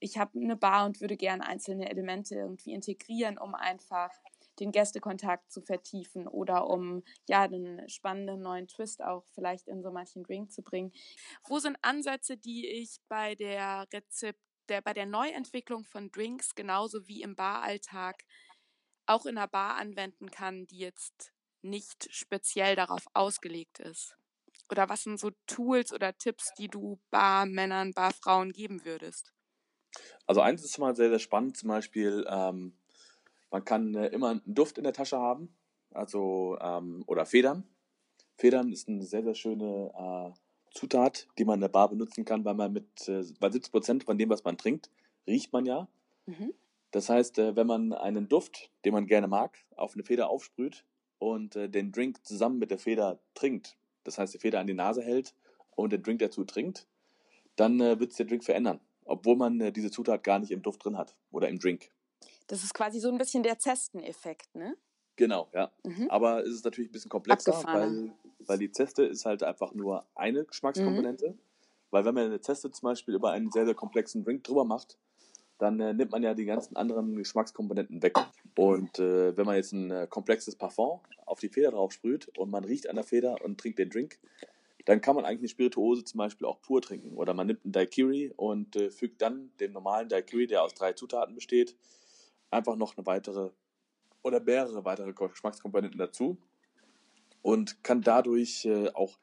Ich 0.00 0.16
habe 0.16 0.40
eine 0.40 0.56
Bar 0.56 0.86
und 0.86 1.02
würde 1.02 1.18
gerne 1.18 1.46
einzelne 1.46 1.90
Elemente 1.90 2.34
irgendwie 2.34 2.72
integrieren, 2.72 3.36
um 3.36 3.54
einfach 3.54 4.10
den 4.58 4.72
Gästekontakt 4.72 5.52
zu 5.52 5.60
vertiefen 5.60 6.26
oder 6.26 6.66
um 6.70 7.02
ja 7.28 7.42
einen 7.42 7.86
spannenden 7.90 8.40
neuen 8.40 8.68
Twist 8.68 9.04
auch 9.04 9.26
vielleicht 9.34 9.68
in 9.68 9.82
so 9.82 9.90
manchen 9.90 10.22
Drink 10.22 10.50
zu 10.50 10.62
bringen. 10.62 10.92
Wo 11.46 11.58
sind 11.58 11.76
Ansätze, 11.82 12.38
die 12.38 12.66
ich 12.66 13.00
bei 13.08 13.34
der 13.34 13.86
Rezept, 13.92 14.40
der, 14.70 14.80
bei 14.80 14.94
der 14.94 15.04
Neuentwicklung 15.04 15.84
von 15.84 16.10
Drinks 16.10 16.54
genauso 16.54 17.06
wie 17.06 17.20
im 17.20 17.36
Baralltag 17.36 18.24
auch 19.06 19.26
in 19.26 19.38
einer 19.38 19.48
Bar 19.48 19.76
anwenden 19.76 20.30
kann, 20.30 20.66
die 20.66 20.78
jetzt 20.78 21.32
nicht 21.62 22.08
speziell 22.10 22.76
darauf 22.76 23.04
ausgelegt 23.14 23.78
ist? 23.80 24.16
Oder 24.70 24.88
was 24.88 25.02
sind 25.02 25.20
so 25.20 25.30
Tools 25.46 25.92
oder 25.92 26.16
Tipps, 26.16 26.52
die 26.54 26.68
du 26.68 27.00
Barmännern, 27.10 27.92
Barfrauen 27.92 28.52
geben 28.52 28.84
würdest? 28.84 29.32
Also 30.26 30.40
eins 30.40 30.64
ist 30.64 30.74
schon 30.74 30.84
mal 30.84 30.96
sehr, 30.96 31.10
sehr 31.10 31.18
spannend, 31.18 31.56
zum 31.56 31.68
Beispiel 31.68 32.24
ähm, 32.28 32.76
man 33.50 33.64
kann 33.64 33.94
äh, 33.94 34.08
immer 34.08 34.30
einen 34.30 34.42
Duft 34.46 34.78
in 34.78 34.84
der 34.84 34.92
Tasche 34.92 35.18
haben, 35.18 35.56
also 35.92 36.58
ähm, 36.60 37.04
oder 37.06 37.26
Federn. 37.26 37.64
Federn 38.36 38.72
ist 38.72 38.88
eine 38.88 39.04
sehr, 39.04 39.22
sehr 39.22 39.34
schöne 39.34 39.92
äh, 39.96 40.32
Zutat, 40.76 41.28
die 41.38 41.44
man 41.44 41.56
in 41.56 41.60
der 41.62 41.68
Bar 41.68 41.88
benutzen 41.90 42.24
kann, 42.24 42.44
weil 42.44 42.54
man 42.54 42.72
mit, 42.72 43.08
äh, 43.08 43.24
bei 43.40 43.50
70 43.50 43.72
Prozent 43.72 44.04
von 44.04 44.18
dem, 44.18 44.30
was 44.30 44.44
man 44.44 44.58
trinkt, 44.58 44.90
riecht 45.26 45.52
man 45.52 45.66
ja. 45.66 45.88
Mhm. 46.26 46.52
Das 46.94 47.08
heißt, 47.08 47.40
äh, 47.40 47.56
wenn 47.56 47.66
man 47.66 47.92
einen 47.92 48.28
Duft, 48.28 48.70
den 48.84 48.92
man 48.92 49.08
gerne 49.08 49.26
mag, 49.26 49.58
auf 49.74 49.94
eine 49.94 50.04
Feder 50.04 50.30
aufsprüht 50.30 50.84
und 51.18 51.56
äh, 51.56 51.68
den 51.68 51.90
Drink 51.90 52.24
zusammen 52.24 52.60
mit 52.60 52.70
der 52.70 52.78
Feder 52.78 53.18
trinkt, 53.34 53.76
das 54.04 54.16
heißt, 54.16 54.32
die 54.32 54.38
Feder 54.38 54.60
an 54.60 54.68
die 54.68 54.74
Nase 54.74 55.02
hält 55.02 55.34
und 55.74 55.92
den 55.92 56.04
Drink 56.04 56.20
dazu 56.20 56.44
trinkt, 56.44 56.86
dann 57.56 57.80
äh, 57.80 57.98
wird 57.98 58.12
es 58.12 58.16
der 58.16 58.26
Drink 58.26 58.44
verändern, 58.44 58.78
obwohl 59.06 59.34
man 59.34 59.72
diese 59.72 59.90
Zutat 59.90 60.22
gar 60.22 60.38
nicht 60.38 60.52
im 60.52 60.62
Duft 60.62 60.84
drin 60.84 60.96
hat 60.96 61.16
oder 61.32 61.48
im 61.48 61.58
Drink. 61.58 61.90
Das 62.46 62.62
ist 62.62 62.74
quasi 62.74 63.00
so 63.00 63.08
ein 63.08 63.18
bisschen 63.18 63.42
der 63.42 63.58
Zesteneffekt, 63.58 64.54
ne? 64.54 64.76
Genau, 65.16 65.48
ja. 65.52 65.72
Mhm. 65.82 66.08
Aber 66.10 66.44
es 66.44 66.50
ist 66.50 66.64
natürlich 66.64 66.90
ein 66.90 66.92
bisschen 66.92 67.10
komplexer, 67.10 67.60
weil, 67.64 68.12
weil 68.38 68.58
die 68.58 68.70
Zeste 68.70 69.02
ist 69.02 69.26
halt 69.26 69.42
einfach 69.42 69.74
nur 69.74 70.06
eine 70.14 70.44
Geschmackskomponente. 70.44 71.30
Mhm. 71.30 71.38
Weil 71.90 72.04
wenn 72.04 72.14
man 72.14 72.26
eine 72.26 72.40
Zeste 72.40 72.70
zum 72.70 72.86
Beispiel 72.86 73.14
über 73.14 73.32
einen 73.32 73.50
sehr, 73.50 73.64
sehr 73.64 73.74
komplexen 73.74 74.24
Drink 74.24 74.44
drüber 74.44 74.64
macht, 74.64 74.96
dann 75.58 75.80
äh, 75.80 75.94
nimmt 75.94 76.12
man 76.12 76.22
ja 76.22 76.34
die 76.34 76.44
ganzen 76.44 76.76
anderen 76.76 77.16
Geschmackskomponenten 77.16 78.02
weg. 78.02 78.14
Und 78.56 78.98
äh, 78.98 79.36
wenn 79.36 79.46
man 79.46 79.56
jetzt 79.56 79.72
ein 79.72 79.90
äh, 79.90 80.06
komplexes 80.08 80.56
Parfum 80.56 81.00
auf 81.26 81.40
die 81.40 81.48
Feder 81.48 81.70
drauf 81.70 81.92
sprüht 81.92 82.28
und 82.38 82.50
man 82.50 82.64
riecht 82.64 82.88
an 82.88 82.96
der 82.96 83.04
Feder 83.04 83.42
und 83.44 83.58
trinkt 83.58 83.78
den 83.78 83.90
Drink, 83.90 84.18
dann 84.84 85.00
kann 85.00 85.16
man 85.16 85.24
eigentlich 85.24 85.40
eine 85.40 85.48
Spirituose 85.48 86.04
zum 86.04 86.18
Beispiel 86.18 86.46
auch 86.46 86.60
pur 86.60 86.82
trinken. 86.82 87.16
Oder 87.16 87.34
man 87.34 87.46
nimmt 87.46 87.64
einen 87.64 87.72
Daiquiri 87.72 88.32
und 88.36 88.76
äh, 88.76 88.90
fügt 88.90 89.22
dann 89.22 89.50
den 89.60 89.72
normalen 89.72 90.08
Daiquiri, 90.08 90.46
der 90.46 90.62
aus 90.62 90.74
drei 90.74 90.92
Zutaten 90.92 91.34
besteht, 91.34 91.76
einfach 92.50 92.76
noch 92.76 92.96
eine 92.96 93.06
weitere 93.06 93.50
oder 94.22 94.40
mehrere 94.40 94.84
weitere 94.84 95.12
Geschmackskomponenten 95.12 95.98
dazu 95.98 96.38
und 97.42 97.84
kann 97.84 98.00
dadurch 98.00 98.64
äh, 98.64 98.88
auch 98.94 99.18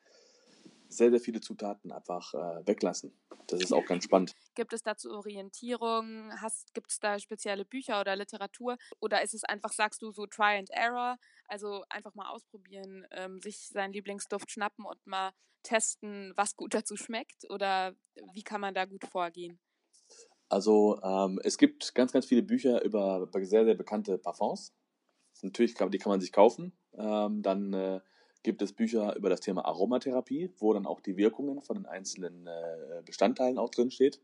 sehr, 0.89 1.09
sehr 1.09 1.19
viele 1.19 1.41
Zutaten 1.41 1.91
einfach 1.91 2.33
äh, 2.33 2.67
weglassen. 2.67 3.11
Das 3.47 3.61
ist 3.61 3.73
auch 3.73 3.85
ganz 3.85 4.03
spannend. 4.03 4.35
Gibt 4.55 4.73
es 4.73 4.83
dazu 4.83 5.11
Orientierung? 5.11 6.31
Gibt 6.73 6.91
es 6.91 6.99
da 6.99 7.19
spezielle 7.19 7.65
Bücher 7.65 8.01
oder 8.01 8.15
Literatur? 8.15 8.77
Oder 8.99 9.21
ist 9.21 9.33
es 9.33 9.43
einfach, 9.43 9.71
sagst 9.71 10.01
du, 10.01 10.11
so 10.11 10.25
Try 10.25 10.57
and 10.57 10.69
Error? 10.71 11.17
Also 11.47 11.83
einfach 11.89 12.13
mal 12.15 12.29
ausprobieren, 12.29 13.05
ähm, 13.11 13.39
sich 13.41 13.67
seinen 13.67 13.93
Lieblingsduft 13.93 14.51
schnappen 14.51 14.85
und 14.85 15.05
mal 15.05 15.31
testen, 15.63 16.33
was 16.35 16.55
gut 16.55 16.73
dazu 16.73 16.95
schmeckt? 16.95 17.49
Oder 17.49 17.95
wie 18.33 18.43
kann 18.43 18.61
man 18.61 18.73
da 18.73 18.85
gut 18.85 19.05
vorgehen? 19.05 19.59
Also 20.49 20.99
ähm, 21.01 21.39
es 21.43 21.57
gibt 21.57 21.95
ganz, 21.95 22.11
ganz 22.11 22.25
viele 22.25 22.43
Bücher 22.43 22.83
über 22.83 23.29
sehr, 23.41 23.63
sehr 23.63 23.75
bekannte 23.75 24.17
Parfums. 24.17 24.73
Natürlich 25.41 25.75
kann, 25.75 25.89
die 25.91 25.97
kann 25.97 26.11
man 26.11 26.19
sich 26.19 26.33
kaufen. 26.33 26.77
Ähm, 26.93 27.41
dann 27.41 27.73
äh, 27.73 28.01
gibt 28.43 28.61
es 28.61 28.73
Bücher 28.73 29.15
über 29.15 29.29
das 29.29 29.41
Thema 29.41 29.65
Aromatherapie, 29.65 30.51
wo 30.57 30.73
dann 30.73 30.85
auch 30.85 31.01
die 31.01 31.17
Wirkungen 31.17 31.61
von 31.61 31.77
den 31.77 31.85
einzelnen 31.85 32.47
äh, 32.47 33.01
Bestandteilen 33.05 33.57
auch 33.57 33.69
drin 33.69 33.91
steht. 33.91 34.19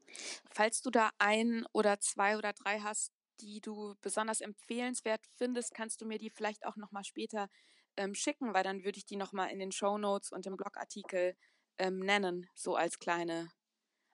Falls 0.51 0.81
du 0.81 0.89
da 0.89 1.11
ein 1.19 1.65
oder 1.73 1.99
zwei 1.99 2.37
oder 2.37 2.53
drei 2.53 2.79
hast, 2.79 3.11
die 3.39 3.61
du 3.61 3.95
besonders 4.01 4.41
empfehlenswert 4.41 5.21
findest, 5.35 5.73
kannst 5.73 6.01
du 6.01 6.05
mir 6.05 6.17
die 6.17 6.29
vielleicht 6.29 6.65
auch 6.65 6.75
nochmal 6.75 7.03
später 7.03 7.49
ähm, 7.95 8.15
schicken, 8.15 8.53
weil 8.53 8.63
dann 8.63 8.83
würde 8.83 8.97
ich 8.97 9.05
die 9.05 9.15
nochmal 9.15 9.51
in 9.51 9.59
den 9.59 9.71
Show 9.71 9.97
Notes 9.97 10.31
und 10.31 10.45
im 10.45 10.55
Blogartikel 10.55 11.35
ähm, 11.77 11.99
nennen, 11.99 12.47
so 12.55 12.75
als 12.75 12.99
kleine 12.99 13.49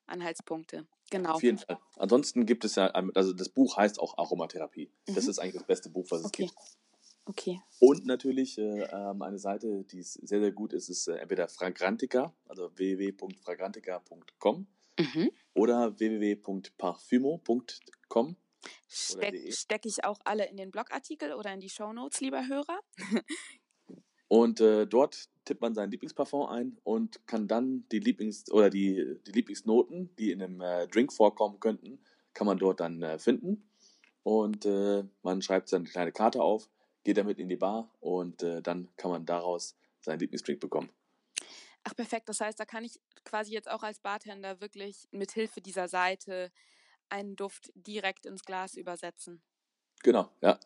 Anhaltspunkte. 0.05 0.87
Genau. 1.09 1.33
Auf 1.33 1.43
jeden 1.43 1.57
Fall. 1.57 1.79
Ansonsten 1.97 2.45
gibt 2.45 2.65
es 2.65 2.75
ja, 2.75 2.87
also 2.87 3.33
das 3.33 3.49
Buch 3.49 3.77
heißt 3.77 3.99
auch 3.99 4.17
Aromatherapie. 4.17 4.91
Mhm. 5.07 5.15
Das 5.15 5.27
ist 5.27 5.39
eigentlich 5.39 5.55
das 5.55 5.65
beste 5.65 5.89
Buch, 5.89 6.07
was 6.09 6.25
okay. 6.25 6.45
es 6.45 6.51
gibt. 6.51 6.77
Okay. 7.25 7.61
Und 7.79 8.05
natürlich 8.05 8.57
äh, 8.57 8.83
ähm, 8.83 9.21
eine 9.21 9.39
Seite, 9.39 9.85
die 9.85 10.03
sehr, 10.03 10.41
sehr 10.41 10.51
gut 10.51 10.73
ist, 10.73 10.89
ist 10.89 11.07
äh, 11.07 11.15
entweder 11.15 11.47
Fragrantica, 11.47 12.35
also 12.47 12.69
www.fragrantica.com 12.75 14.67
mhm. 14.99 15.31
oder 15.53 15.97
www.parfumo.com. 15.97 18.35
Steck, 18.87 19.53
Stecke 19.53 19.87
ich 19.87 20.03
auch 20.03 20.19
alle 20.25 20.49
in 20.49 20.57
den 20.57 20.71
Blogartikel 20.71 21.31
oder 21.33 21.53
in 21.53 21.59
die 21.59 21.69
Shownotes, 21.69 22.21
lieber 22.21 22.47
Hörer? 22.47 22.79
Und 24.33 24.61
äh, 24.61 24.87
dort 24.87 25.29
tippt 25.45 25.61
man 25.61 25.75
sein 25.75 25.91
Lieblingsparfum 25.91 26.47
ein 26.47 26.75
und 26.83 27.27
kann 27.27 27.47
dann 27.47 27.85
die 27.91 27.99
Lieblings- 27.99 28.51
oder 28.51 28.71
die, 28.71 29.19
die 29.27 29.31
Lieblingsnoten, 29.31 30.15
die 30.15 30.31
in 30.31 30.41
einem 30.41 30.59
äh, 30.59 30.87
Drink 30.87 31.13
vorkommen 31.13 31.59
könnten, 31.59 31.99
kann 32.33 32.47
man 32.47 32.57
dort 32.57 32.79
dann 32.79 33.03
äh, 33.03 33.19
finden. 33.19 33.69
Und 34.23 34.65
äh, 34.65 35.03
man 35.21 35.43
schreibt 35.43 35.69
seine 35.69 35.85
kleine 35.85 36.11
Karte 36.11 36.41
auf, 36.41 36.67
geht 37.03 37.17
damit 37.17 37.39
in 37.39 37.49
die 37.49 37.57
Bar 37.57 37.89
und 37.99 38.43
äh, 38.43 38.61
dann 38.61 38.89
kann 38.97 39.11
man 39.11 39.25
daraus 39.25 39.75
seinen 40.01 40.19
Lieblingsdrink 40.19 40.59
bekommen. 40.59 40.89
Ach, 41.83 41.95
perfekt. 41.95 42.29
Das 42.29 42.39
heißt, 42.39 42.59
da 42.59 42.65
kann 42.65 42.85
ich 42.85 42.99
quasi 43.25 43.53
jetzt 43.53 43.69
auch 43.69 43.83
als 43.83 43.99
Bartender 43.99 44.61
wirklich 44.61 45.07
mit 45.11 45.31
Hilfe 45.31 45.61
dieser 45.61 45.87
Seite 45.87 46.51
einen 47.09 47.35
Duft 47.35 47.71
direkt 47.75 48.25
ins 48.25 48.43
Glas 48.43 48.75
übersetzen. 48.75 49.41
Genau, 50.01 50.29
ja. 50.41 50.59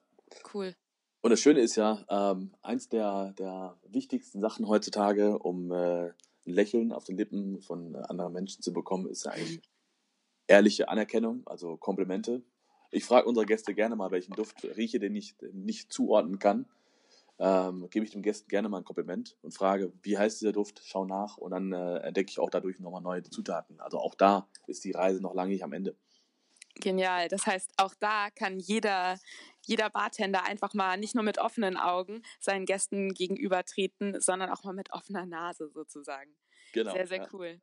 Cool. 0.54 0.76
Und 1.22 1.32
das 1.32 1.40
Schöne 1.40 1.62
ist 1.62 1.76
ja, 1.76 2.06
ähm, 2.10 2.56
eins 2.62 2.90
der, 2.90 3.34
der 3.34 3.78
wichtigsten 3.88 4.40
Sachen 4.40 4.68
heutzutage, 4.68 5.40
um 5.40 5.72
äh, 5.72 6.10
ein 6.10 6.14
Lächeln 6.46 6.92
auf 6.92 7.04
den 7.04 7.18
Lippen 7.18 7.62
von 7.62 7.96
anderen 7.96 8.34
Menschen 8.34 8.62
zu 8.62 8.72
bekommen, 8.72 9.08
ist 9.08 9.26
ja 9.26 9.32
eigentlich 9.32 9.62
ehrliche 10.48 10.90
Anerkennung, 10.90 11.46
also 11.46 11.78
Komplimente. 11.78 12.44
Ich 12.92 13.06
frage 13.06 13.28
unsere 13.28 13.46
Gäste 13.46 13.74
gerne 13.74 13.96
mal, 13.96 14.12
welchen 14.12 14.34
Duft 14.34 14.64
rieche, 14.64 15.00
den 15.00 15.16
ich 15.16 15.36
nicht 15.52 15.92
zuordnen 15.92 16.40
kann. 16.40 16.68
Ähm, 17.40 17.88
gebe 17.92 18.04
ich 18.04 18.12
dem 18.12 18.24
Gästen 18.24 18.48
gerne 18.48 18.68
mal 18.68 18.80
ein 18.80 18.84
Kompliment 18.84 19.38
und 19.44 19.54
frage, 19.54 19.94
wie 20.02 20.18
heißt 20.18 20.42
dieser 20.42 20.54
Duft, 20.54 20.82
schau 20.84 21.06
nach 21.06 21.38
und 21.38 21.52
dann 21.52 21.72
äh, 21.72 21.98
entdecke 22.00 22.32
ich 22.32 22.40
auch 22.40 22.50
dadurch 22.50 22.80
nochmal 22.80 23.02
neue 23.02 23.22
Zutaten. 23.22 23.80
Also 23.80 24.00
auch 24.00 24.16
da 24.16 24.48
ist 24.66 24.84
die 24.84 24.92
Reise 24.92 25.22
noch 25.22 25.36
lange 25.36 25.52
nicht 25.52 25.64
am 25.64 25.74
Ende. 25.74 25.96
Genial. 26.80 27.28
Das 27.28 27.46
heißt, 27.46 27.74
auch 27.78 27.94
da 28.00 28.30
kann 28.32 28.60
jeder, 28.60 29.20
jeder 29.66 29.90
Bartender 29.90 30.46
einfach 30.46 30.74
mal 30.74 30.98
nicht 30.98 31.16
nur 31.16 31.24
mit 31.24 31.38
offenen 31.38 31.78
Augen 31.78 32.24
seinen 32.40 32.66
Gästen 32.66 33.14
gegenübertreten, 33.14 34.20
sondern 34.20 34.50
auch 34.50 34.64
mal 34.64 34.74
mit 34.74 34.92
offener 34.92 35.26
Nase 35.26 35.70
sozusagen. 35.70 36.36
Genau. 36.74 36.94
Sehr, 36.94 37.08
sehr 37.08 37.18
ja. 37.20 37.28
cool. 37.34 37.62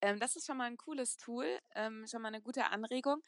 Ähm, 0.00 0.18
das 0.18 0.36
ist 0.36 0.46
schon 0.46 0.56
mal 0.56 0.64
ein 0.64 0.76
cooles 0.76 1.16
Tool, 1.16 1.46
ähm, 1.74 2.04
schon 2.06 2.22
mal 2.22 2.28
eine 2.28 2.42
gute 2.42 2.64
Anregung. 2.64 3.22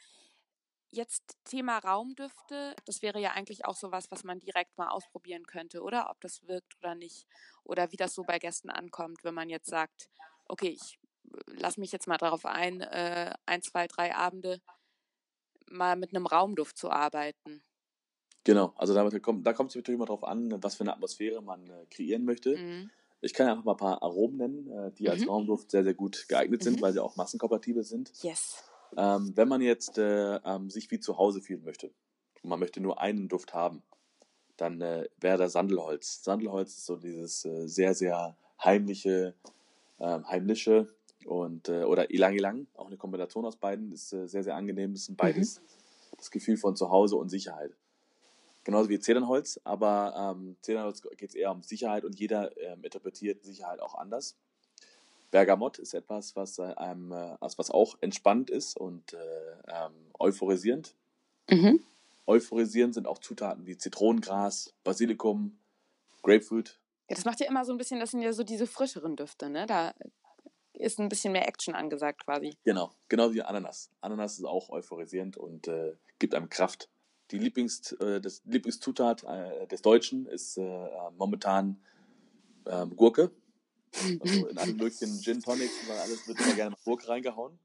Jetzt 0.94 1.36
Thema 1.44 1.78
Raumdüfte, 1.78 2.76
das 2.84 3.02
wäre 3.02 3.18
ja 3.20 3.32
eigentlich 3.32 3.64
auch 3.64 3.74
sowas, 3.74 4.12
was 4.12 4.22
man 4.22 4.38
direkt 4.38 4.78
mal 4.78 4.90
ausprobieren 4.90 5.44
könnte, 5.44 5.82
oder? 5.82 6.08
Ob 6.08 6.20
das 6.20 6.46
wirkt 6.46 6.76
oder 6.78 6.94
nicht. 6.94 7.26
Oder 7.64 7.90
wie 7.90 7.96
das 7.96 8.14
so 8.14 8.22
bei 8.22 8.38
Gästen 8.38 8.70
ankommt, 8.70 9.24
wenn 9.24 9.34
man 9.34 9.48
jetzt 9.48 9.68
sagt, 9.68 10.08
okay, 10.46 10.68
ich 10.68 11.00
äh, 11.32 11.52
lasse 11.60 11.80
mich 11.80 11.90
jetzt 11.90 12.06
mal 12.06 12.16
darauf 12.16 12.46
ein, 12.46 12.80
äh, 12.80 13.34
ein, 13.44 13.60
zwei, 13.62 13.88
drei 13.88 14.14
Abende 14.14 14.60
mal 15.68 15.96
mit 15.96 16.14
einem 16.14 16.26
Raumduft 16.26 16.78
zu 16.78 16.90
arbeiten. 16.90 17.64
Genau, 18.44 18.72
also 18.76 18.94
da 18.94 19.18
kommt, 19.18 19.44
da 19.44 19.52
kommt 19.52 19.70
es 19.70 19.76
natürlich 19.76 19.96
immer 19.96 20.06
darauf 20.06 20.22
an, 20.22 20.62
was 20.62 20.76
für 20.76 20.84
eine 20.84 20.92
Atmosphäre 20.92 21.42
man 21.42 21.68
äh, 21.70 21.86
kreieren 21.90 22.24
möchte. 22.24 22.56
Mhm. 22.56 22.90
Ich 23.20 23.34
kann 23.34 23.48
einfach 23.48 23.64
mal 23.64 23.72
ein 23.72 23.78
paar 23.78 24.02
Aromen 24.02 24.36
nennen, 24.36 24.70
äh, 24.70 24.92
die 24.92 25.08
als 25.10 25.22
Mhm. 25.22 25.28
Raumduft 25.30 25.72
sehr, 25.72 25.82
sehr 25.82 25.94
gut 25.94 26.26
geeignet 26.28 26.62
sind, 26.62 26.76
Mhm. 26.78 26.82
weil 26.82 26.92
sie 26.92 27.02
auch 27.02 27.16
massenkompatibel 27.16 27.82
sind. 27.82 28.12
Yes. 28.22 28.62
Ähm, 28.96 29.32
wenn 29.34 29.48
man 29.48 29.60
jetzt 29.60 29.98
äh, 29.98 30.36
ähm, 30.36 30.70
sich 30.70 30.90
wie 30.90 31.00
zu 31.00 31.18
Hause 31.18 31.40
fühlen 31.40 31.64
möchte 31.64 31.90
und 32.42 32.50
man 32.50 32.60
möchte 32.60 32.80
nur 32.80 33.00
einen 33.00 33.28
Duft 33.28 33.54
haben, 33.54 33.82
dann 34.56 34.80
äh, 34.80 35.08
wäre 35.20 35.38
da 35.38 35.48
Sandelholz. 35.48 36.22
Sandelholz 36.22 36.76
ist 36.76 36.86
so 36.86 36.96
dieses 36.96 37.44
äh, 37.44 37.66
sehr, 37.66 37.94
sehr 37.94 38.36
heimliche, 38.62 39.34
ähm, 39.98 40.28
heimliche 40.28 40.88
und 41.24 41.68
äh, 41.68 41.84
oder 41.84 42.10
Ilang 42.10 42.34
Ilang, 42.34 42.66
auch 42.74 42.86
eine 42.86 42.96
Kombination 42.96 43.44
aus 43.44 43.56
beiden, 43.56 43.92
ist 43.92 44.12
äh, 44.12 44.28
sehr, 44.28 44.44
sehr 44.44 44.54
angenehm. 44.54 44.92
Das 44.92 45.06
sind 45.06 45.16
beides 45.16 45.60
das 46.16 46.30
Gefühl 46.30 46.56
von 46.56 46.76
Zuhause 46.76 47.16
und 47.16 47.28
Sicherheit. 47.28 47.72
Genauso 48.62 48.88
wie 48.88 48.98
Zedernholz, 48.98 49.60
aber 49.64 50.34
ähm, 50.36 50.56
Zedernholz 50.62 51.02
geht 51.02 51.28
es 51.28 51.34
eher 51.34 51.50
um 51.50 51.62
Sicherheit 51.62 52.04
und 52.04 52.18
jeder 52.18 52.56
ähm, 52.56 52.82
interpretiert 52.82 53.44
Sicherheit 53.44 53.80
auch 53.80 53.94
anders. 53.94 54.36
Bergamott 55.34 55.80
ist 55.80 55.94
etwas, 55.94 56.36
was, 56.36 56.58
äh, 56.60 56.62
äh, 56.62 57.36
was 57.40 57.58
was 57.58 57.72
auch 57.72 57.96
entspannt 58.00 58.50
ist 58.50 58.76
und 58.76 59.14
äh, 59.14 59.16
ähm, 59.66 59.92
euphorisierend. 60.16 60.94
Mhm. 61.50 61.80
Euphorisierend 62.24 62.94
sind 62.94 63.08
auch 63.08 63.18
Zutaten 63.18 63.66
wie 63.66 63.76
Zitronengras, 63.76 64.72
Basilikum, 64.84 65.58
Grapefruit. 66.22 66.78
Ja, 67.08 67.16
das 67.16 67.24
macht 67.24 67.40
ja 67.40 67.48
immer 67.48 67.64
so 67.64 67.72
ein 67.72 67.78
bisschen, 67.78 67.98
das 67.98 68.12
sind 68.12 68.22
ja 68.22 68.32
so 68.32 68.44
diese 68.44 68.68
frischeren 68.68 69.16
Düfte, 69.16 69.50
ne? 69.50 69.66
Da 69.66 69.92
ist 70.72 71.00
ein 71.00 71.08
bisschen 71.08 71.32
mehr 71.32 71.48
Action 71.48 71.74
angesagt 71.74 72.24
quasi. 72.24 72.56
Genau, 72.62 72.92
genau 73.08 73.32
wie 73.32 73.42
Ananas. 73.42 73.90
Ananas 74.02 74.38
ist 74.38 74.44
auch 74.44 74.70
euphorisierend 74.70 75.36
und 75.36 75.66
äh, 75.66 75.96
gibt 76.20 76.36
einem 76.36 76.48
Kraft. 76.48 76.88
Die 77.32 77.38
Lieblings, 77.38 77.90
äh, 77.94 78.20
das 78.20 78.40
Lieblingszutat 78.44 79.24
äh, 79.24 79.66
des 79.66 79.82
Deutschen 79.82 80.26
ist 80.26 80.58
äh, 80.58 80.62
äh, 80.62 80.90
momentan 81.18 81.82
ähm, 82.66 82.94
Gurke. 82.94 83.32
Also 84.20 84.46
in 84.48 84.58
allen 84.58 84.76
möglichen 84.76 85.20
Gin 85.20 85.40
Tonics 85.40 85.72
und 85.82 85.90
alles 85.90 86.26
wird 86.26 86.40
immer 86.40 86.54
gerne 86.54 86.70
mal 86.70 86.78
Gurke 86.84 87.08
reingehauen. 87.08 87.58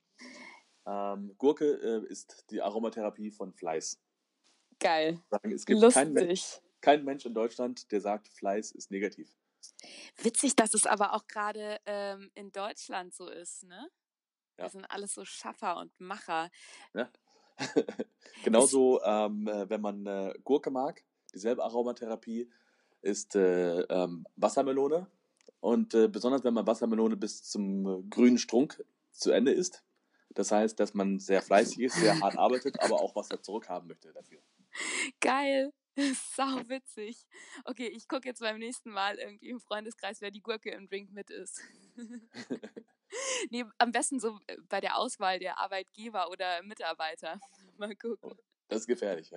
Ähm, 0.86 1.36
Gurke 1.38 1.66
äh, 1.66 2.12
ist 2.12 2.46
die 2.52 2.62
Aromatherapie 2.62 3.32
von 3.32 3.54
Fleiß. 3.54 4.00
Geil. 4.80 5.22
Es 5.44 5.66
gibt 5.66 5.82
Lustig. 5.82 5.94
keinen 5.94 6.14
Mensch, 6.14 6.62
keinen 6.82 7.06
Mensch 7.06 7.26
in 7.26 7.34
Deutschland, 7.34 7.92
der 7.92 8.02
sagt, 8.02 8.28
Fleiß 8.30 8.72
ist 8.72 8.92
negativ. 8.92 9.36
Witzig, 10.22 10.56
dass 10.56 10.74
es 10.74 10.86
aber 10.86 11.14
auch 11.14 11.28
gerade 11.28 11.80
ähm, 11.86 12.32
in 12.36 12.52
Deutschland 12.52 13.14
so 13.14 13.28
ist, 13.28 13.64
ne? 13.64 13.90
Ja. 14.58 14.66
Wir 14.66 14.70
sind 14.70 14.86
alles 14.86 15.14
so 15.14 15.26
Schaffer 15.26 15.78
und 15.78 15.98
Macher. 16.00 16.50
Genauso, 18.44 19.02
ähm, 19.04 19.48
äh, 19.48 19.70
wenn 19.70 19.82
man 19.82 20.06
äh, 20.06 20.34
Gurke 20.44 20.72
mag, 20.72 21.04
dieselbe 21.34 21.64
Aromatherapie 21.64 22.50
ist 23.02 23.36
äh, 23.36 23.82
ähm, 23.82 24.26
Wassermelone. 24.36 25.08
Und 25.60 25.94
äh, 25.94 26.08
besonders 26.08 26.44
wenn 26.44 26.54
man 26.54 26.68
Wassermelone 26.68 27.18
bis 27.18 27.44
zum 27.44 27.86
äh, 27.86 28.02
grünen 28.10 28.38
Strunk 28.38 28.84
zu 29.12 29.32
Ende 29.32 29.52
isst. 29.52 29.84
Das 30.30 30.52
heißt, 30.52 30.80
dass 30.80 30.94
man 30.94 31.20
sehr 31.20 31.42
fleißig 31.42 31.80
ist, 31.80 31.96
sehr 31.96 32.20
hart 32.20 32.38
arbeitet, 32.38 32.80
aber 32.82 33.02
auch 33.02 33.16
was 33.16 33.30
da 33.30 33.42
zurückhaben 33.42 33.88
möchte 33.88 34.14
dafür. 34.14 34.40
Geil. 35.20 35.74
Sau 36.36 36.70
witzig. 36.70 37.28
Okay, 37.66 37.88
ich 37.88 38.08
gucke 38.08 38.28
jetzt 38.28 38.40
beim 38.40 38.60
nächsten 38.60 38.92
Mal 38.92 39.18
irgendwie 39.18 39.50
im 39.50 39.60
Freundeskreis, 39.60 40.22
wer 40.22 40.32
die 40.32 40.42
Gurke 40.42 40.72
im 40.72 40.88
Drink 40.88 41.12
mit 41.12 41.30
ist. 41.30 41.62
nee, 43.50 43.66
am 43.78 43.92
besten 43.92 44.20
so 44.20 44.40
äh, 44.48 44.58
bei 44.70 44.80
der 44.80 44.98
Auswahl 44.98 45.40
der 45.40 45.60
Arbeitgeber 45.60 46.30
oder 46.30 46.62
Mitarbeiter. 46.64 47.40
Mal 47.78 47.96
gucken. 47.96 48.38
Das 48.68 48.82
ist 48.82 48.88
gefährlich. 48.88 49.30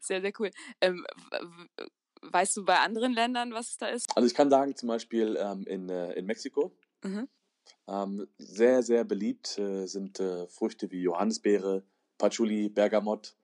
Sehr, 0.00 0.20
sehr 0.20 0.32
cool. 0.38 0.50
Ähm, 0.82 1.06
weißt 2.32 2.56
du 2.56 2.64
bei 2.64 2.78
anderen 2.78 3.12
Ländern, 3.12 3.52
was 3.52 3.70
es 3.70 3.76
da 3.78 3.86
ist? 3.86 4.16
Also 4.16 4.26
ich 4.26 4.34
kann 4.34 4.50
sagen, 4.50 4.76
zum 4.76 4.88
Beispiel 4.88 5.36
ähm, 5.40 5.64
in, 5.66 5.88
äh, 5.88 6.12
in 6.12 6.26
Mexiko, 6.26 6.72
Mhm. 7.04 7.26
ähm, 7.86 8.26
sehr, 8.38 8.82
sehr 8.82 9.04
beliebt 9.04 9.58
äh, 9.58 9.86
sind 9.86 10.20
äh, 10.20 10.46
Früchte 10.48 10.90
wie 10.90 11.00
Johannisbeere, 11.02 11.84
Patchouli, 12.18 12.68
Bergamott, 12.68 13.36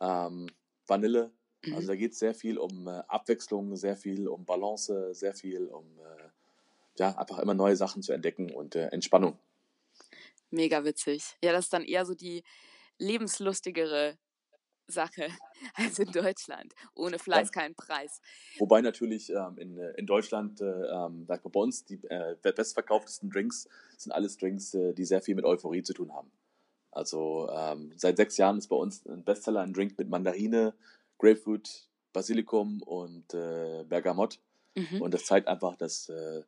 ähm, 0.00 0.48
Vanille. 0.86 1.32
Also 1.72 1.82
Mhm. 1.82 1.88
da 1.88 1.96
geht 1.96 2.12
es 2.12 2.18
sehr 2.18 2.34
viel 2.34 2.58
um 2.58 2.86
äh, 2.88 3.02
Abwechslung, 3.08 3.76
sehr 3.76 3.96
viel 3.96 4.28
um 4.28 4.44
Balance, 4.44 5.14
sehr 5.14 5.34
viel 5.34 5.66
um 5.68 5.84
äh, 6.00 6.28
ja, 6.98 7.16
einfach 7.18 7.38
immer 7.40 7.54
neue 7.54 7.76
Sachen 7.76 8.02
zu 8.02 8.12
entdecken 8.12 8.52
und 8.52 8.76
äh, 8.76 8.88
Entspannung. 8.88 9.38
Mega 10.50 10.84
witzig. 10.84 11.36
Ja, 11.42 11.52
das 11.52 11.66
ist 11.66 11.72
dann 11.72 11.84
eher 11.84 12.06
so 12.06 12.14
die 12.14 12.42
lebenslustigere 12.98 14.18
Sache 14.88 15.28
als 15.74 15.98
in 15.98 16.10
Deutschland. 16.10 16.74
Ohne 16.94 17.18
Fleiß 17.18 17.52
kein 17.52 17.74
Preis. 17.74 18.20
Wobei 18.58 18.80
natürlich 18.80 19.30
ähm, 19.30 19.58
in, 19.58 19.78
äh, 19.78 19.92
in 19.92 20.06
Deutschland, 20.06 20.60
äh, 20.60 20.64
ähm, 20.64 21.24
sag 21.26 21.44
mal, 21.44 21.50
bei 21.50 21.60
uns 21.60 21.84
die 21.84 22.00
äh, 22.08 22.36
bestverkauftesten 22.42 23.30
Drinks 23.30 23.68
sind 23.96 24.12
alles 24.12 24.36
Drinks, 24.36 24.74
äh, 24.74 24.92
die 24.92 25.04
sehr 25.04 25.22
viel 25.22 25.34
mit 25.34 25.44
Euphorie 25.44 25.82
zu 25.82 25.94
tun 25.94 26.12
haben. 26.12 26.30
Also 26.90 27.48
ähm, 27.52 27.92
seit 27.96 28.16
sechs 28.16 28.36
Jahren 28.36 28.58
ist 28.58 28.68
bei 28.68 28.76
uns 28.76 29.04
ein 29.06 29.24
Bestseller 29.24 29.60
ein 29.60 29.72
Drink 29.72 29.98
mit 29.98 30.08
Mandarine, 30.08 30.74
Grapefruit, 31.18 31.88
Basilikum 32.12 32.82
und 32.82 33.34
äh, 33.34 33.84
Bergamott. 33.88 34.38
Mhm. 34.76 35.02
Und 35.02 35.12
das 35.14 35.24
zeigt 35.24 35.48
einfach, 35.48 35.76
dass, 35.76 36.08
äh, 36.08 36.42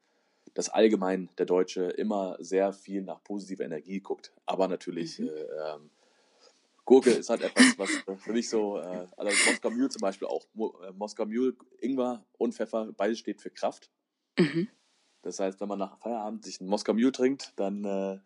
dass 0.54 0.68
allgemein 0.68 1.28
der 1.38 1.46
Deutsche 1.46 1.84
immer 1.84 2.36
sehr 2.38 2.72
viel 2.72 3.02
nach 3.02 3.22
positiver 3.24 3.64
Energie 3.64 4.00
guckt. 4.00 4.32
Aber 4.46 4.68
natürlich, 4.68 5.18
Mhm. 5.18 5.28
äh, 5.28 5.30
ähm, 5.74 5.90
Gurke 6.86 7.10
ist 7.10 7.28
halt 7.28 7.42
etwas, 7.42 7.78
was 7.78 7.90
äh, 8.06 8.16
für 8.16 8.32
mich 8.32 8.48
so, 8.48 8.78
äh, 8.78 9.06
also 9.16 9.50
Moskau 9.50 9.70
Mule 9.70 9.88
zum 9.90 10.00
Beispiel 10.00 10.28
auch. 10.28 10.46
Mo 10.54 10.74
äh, 10.82 10.92
Moskau 10.92 11.26
Mule, 11.26 11.54
Ingwer 11.80 12.24
und 12.38 12.54
Pfeffer, 12.54 12.92
beides 12.96 13.18
steht 13.18 13.42
für 13.42 13.50
Kraft. 13.50 13.90
Mhm. 14.38 14.68
Das 15.22 15.40
heißt, 15.40 15.60
wenn 15.60 15.68
man 15.68 15.78
nach 15.80 15.98
Feierabend 15.98 16.44
sich 16.44 16.60
einen 16.60 16.70
Moskau 16.70 16.94
Mule 16.94 17.12
trinkt, 17.12 17.52
dann 17.56 17.84
äh, 17.84 18.18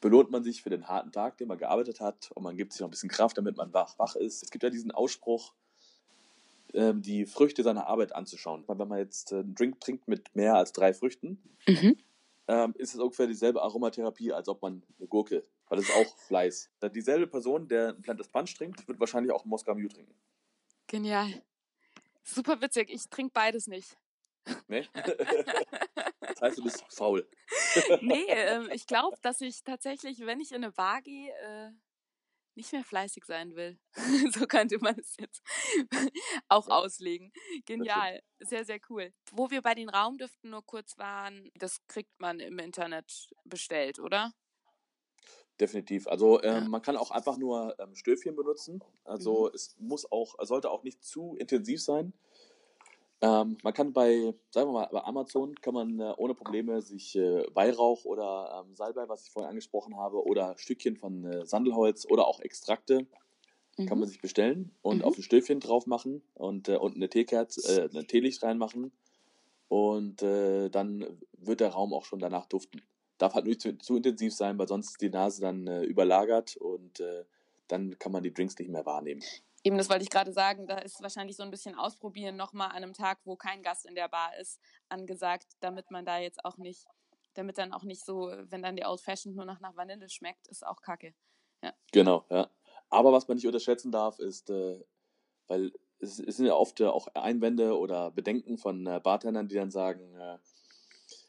belohnt 0.00 0.30
man 0.30 0.42
sich 0.44 0.62
für 0.62 0.70
den 0.70 0.88
harten 0.88 1.12
Tag, 1.12 1.38
den 1.38 1.48
man 1.48 1.56
gearbeitet 1.56 2.00
hat 2.00 2.30
und 2.34 2.42
man 2.42 2.56
gibt 2.56 2.72
sich 2.72 2.80
noch 2.80 2.88
ein 2.88 2.90
bisschen 2.90 3.08
Kraft, 3.08 3.38
damit 3.38 3.56
man 3.56 3.72
wach, 3.72 3.98
wach 3.98 4.16
ist. 4.16 4.42
Es 4.42 4.50
gibt 4.50 4.62
ja 4.64 4.68
diesen 4.70 4.90
Ausspruch, 4.90 5.54
ähm, 6.74 7.00
die 7.00 7.24
Früchte 7.24 7.62
seiner 7.62 7.86
Arbeit 7.86 8.14
anzuschauen. 8.14 8.64
Wenn 8.66 8.88
man 8.88 8.98
jetzt 8.98 9.32
äh, 9.32 9.36
einen 9.36 9.54
Drink 9.54 9.80
trinkt 9.80 10.08
mit 10.08 10.34
mehr 10.34 10.56
als 10.56 10.72
drei 10.72 10.92
Früchten, 10.92 11.38
Mhm. 11.66 11.96
ähm, 12.48 12.74
ist 12.76 12.94
es 12.94 13.00
ungefähr 13.00 13.26
dieselbe 13.26 13.62
Aromatherapie, 13.62 14.32
als 14.32 14.48
ob 14.48 14.60
man 14.60 14.82
eine 14.98 15.08
Gurke, 15.08 15.46
weil 15.68 15.78
das 15.78 15.88
ist 15.88 15.94
auch 15.94 16.16
Fleiß. 16.26 16.70
Dieselbe 16.94 17.26
Person, 17.26 17.68
der 17.68 17.90
ein 17.90 18.02
Plantes 18.02 18.28
Punch 18.28 18.54
trinkt, 18.56 18.86
wird 18.86 19.00
wahrscheinlich 19.00 19.32
auch 19.32 19.44
Moskau 19.44 19.74
Mule 19.74 19.88
trinken. 19.88 20.14
Genial. 20.86 21.42
Super 22.22 22.60
witzig. 22.60 22.90
Ich 22.90 23.08
trinke 23.08 23.32
beides 23.32 23.66
nicht. 23.66 23.96
Ne? 24.68 24.86
das 26.20 26.40
heißt, 26.40 26.58
du 26.58 26.64
bist 26.64 26.84
faul. 26.90 27.28
nee, 28.02 28.26
ähm, 28.28 28.68
ich 28.72 28.86
glaube, 28.86 29.16
dass 29.22 29.40
ich 29.40 29.62
tatsächlich, 29.64 30.20
wenn 30.20 30.40
ich 30.40 30.52
in 30.52 30.62
eine 30.62 30.72
Bar 30.72 31.00
gehe, 31.02 31.32
äh, 31.32 31.70
nicht 32.56 32.72
mehr 32.72 32.84
fleißig 32.84 33.24
sein 33.24 33.54
will. 33.56 33.78
so 34.32 34.46
könnte 34.46 34.78
man 34.78 34.98
es 34.98 35.16
jetzt 35.18 35.42
auch 36.48 36.68
auslegen. 36.68 37.32
Genial. 37.64 38.22
Sehr, 38.40 38.64
sehr 38.64 38.78
cool. 38.88 39.12
Wo 39.32 39.50
wir 39.50 39.62
bei 39.62 39.74
den 39.74 39.88
Raumdüften 39.88 40.50
nur 40.50 40.64
kurz 40.64 40.96
waren, 40.98 41.50
das 41.54 41.84
kriegt 41.86 42.20
man 42.20 42.40
im 42.40 42.58
Internet 42.58 43.28
bestellt, 43.44 43.98
oder? 43.98 44.32
Definitiv. 45.60 46.08
Also 46.08 46.42
ähm, 46.42 46.64
Ja. 46.64 46.68
man 46.68 46.82
kann 46.82 46.96
auch 46.96 47.10
einfach 47.10 47.38
nur 47.38 47.76
ähm, 47.78 47.94
Stöfchen 47.94 48.34
benutzen. 48.34 48.82
Also 49.04 49.50
es 49.52 49.76
muss 49.78 50.10
auch, 50.10 50.34
es 50.40 50.48
sollte 50.48 50.70
auch 50.70 50.82
nicht 50.82 51.04
zu 51.04 51.36
intensiv 51.38 51.82
sein. 51.82 52.12
Ähm, 53.20 53.56
man 53.62 53.72
kann 53.72 53.92
bei, 53.92 54.34
sagen 54.50 54.68
wir 54.68 54.72
mal, 54.72 54.88
bei 54.90 55.02
Amazon 55.04 55.54
kann 55.54 55.74
man 55.74 56.00
äh, 56.00 56.12
ohne 56.16 56.34
Probleme 56.34 56.82
sich 56.82 57.14
äh, 57.16 57.44
Weihrauch 57.54 58.04
oder 58.04 58.64
ähm, 58.66 58.74
Salbei, 58.74 59.08
was 59.08 59.24
ich 59.24 59.30
vorhin 59.30 59.48
angesprochen 59.48 59.96
habe, 59.96 60.24
oder 60.24 60.58
Stückchen 60.58 60.96
von 60.96 61.24
äh, 61.24 61.46
Sandelholz 61.46 62.04
oder 62.10 62.26
auch 62.26 62.40
Extrakte 62.40 63.06
kann 63.88 63.98
man 63.98 64.08
sich 64.08 64.20
bestellen 64.20 64.70
und 64.82 64.98
Mhm. 64.98 65.04
auf 65.04 65.18
ein 65.18 65.22
Stöfchen 65.22 65.58
drauf 65.58 65.86
machen 65.86 66.22
und, 66.34 66.68
äh, 66.68 66.76
und 66.76 66.94
eine 66.94 67.08
Teekerze, 67.08 67.88
äh, 67.92 67.98
ein 67.98 68.06
Teelicht 68.06 68.42
reinmachen. 68.44 68.92
Und 69.68 70.22
äh, 70.22 70.68
dann 70.68 71.18
wird 71.32 71.58
der 71.60 71.70
Raum 71.70 71.92
auch 71.92 72.04
schon 72.04 72.20
danach 72.20 72.46
duften. 72.46 72.82
Darf 73.24 73.32
halt 73.32 73.46
nicht 73.46 73.62
zu, 73.62 73.78
zu 73.78 73.96
intensiv 73.96 74.34
sein, 74.34 74.58
weil 74.58 74.68
sonst 74.68 74.90
ist 74.90 75.00
die 75.00 75.08
Nase 75.08 75.40
dann 75.40 75.66
äh, 75.66 75.82
überlagert 75.84 76.58
und 76.58 77.00
äh, 77.00 77.24
dann 77.68 77.98
kann 77.98 78.12
man 78.12 78.22
die 78.22 78.34
Drinks 78.34 78.58
nicht 78.58 78.68
mehr 78.68 78.84
wahrnehmen. 78.84 79.22
Eben, 79.62 79.78
das 79.78 79.88
wollte 79.88 80.02
ich 80.02 80.10
gerade 80.10 80.30
sagen, 80.30 80.66
da 80.66 80.76
ist 80.76 81.00
wahrscheinlich 81.00 81.34
so 81.34 81.42
ein 81.42 81.50
bisschen 81.50 81.74
ausprobieren 81.74 82.36
nochmal 82.36 82.68
an 82.68 82.82
einem 82.82 82.92
Tag, 82.92 83.20
wo 83.24 83.34
kein 83.34 83.62
Gast 83.62 83.86
in 83.86 83.94
der 83.94 84.10
Bar 84.10 84.36
ist, 84.38 84.60
angesagt, 84.90 85.46
damit 85.60 85.90
man 85.90 86.04
da 86.04 86.18
jetzt 86.18 86.44
auch 86.44 86.58
nicht, 86.58 86.84
damit 87.32 87.56
dann 87.56 87.72
auch 87.72 87.84
nicht 87.84 88.04
so, 88.04 88.30
wenn 88.50 88.60
dann 88.60 88.76
die 88.76 88.84
Old 88.84 89.00
Fashioned 89.00 89.36
nur 89.36 89.46
noch 89.46 89.60
nach 89.60 89.74
Vanille 89.74 90.10
schmeckt, 90.10 90.48
ist 90.48 90.66
auch 90.66 90.82
kacke. 90.82 91.14
Genau, 91.92 92.26
ja. 92.28 92.50
Aber 92.90 93.10
was 93.10 93.26
man 93.26 93.38
nicht 93.38 93.46
unterschätzen 93.46 93.90
darf, 93.90 94.18
ist, 94.18 94.50
äh, 94.50 94.84
weil 95.46 95.72
es, 95.98 96.18
es 96.18 96.36
sind 96.36 96.44
ja 96.44 96.56
oft 96.56 96.82
auch 96.82 97.08
Einwände 97.14 97.78
oder 97.78 98.10
Bedenken 98.10 98.58
von 98.58 98.86
äh, 98.86 99.00
Bartendern, 99.02 99.48
die 99.48 99.54
dann 99.54 99.70
sagen, 99.70 100.14
äh, 100.14 100.36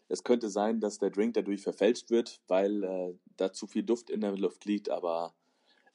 es 0.08 0.24
könnte 0.24 0.49
sein, 0.49 0.80
dass 0.80 0.99
der 0.99 1.10
Drink 1.10 1.34
dadurch 1.34 1.62
verfälscht 1.62 2.10
wird, 2.10 2.41
weil 2.47 2.84
äh, 2.84 3.14
da 3.38 3.51
zu 3.51 3.68
viel 3.68 3.84
Duft 3.84 4.10
in 4.10 4.22
der 4.22 4.36
Luft 4.38 4.66
liegt, 4.66 4.89
aber 4.89 5.34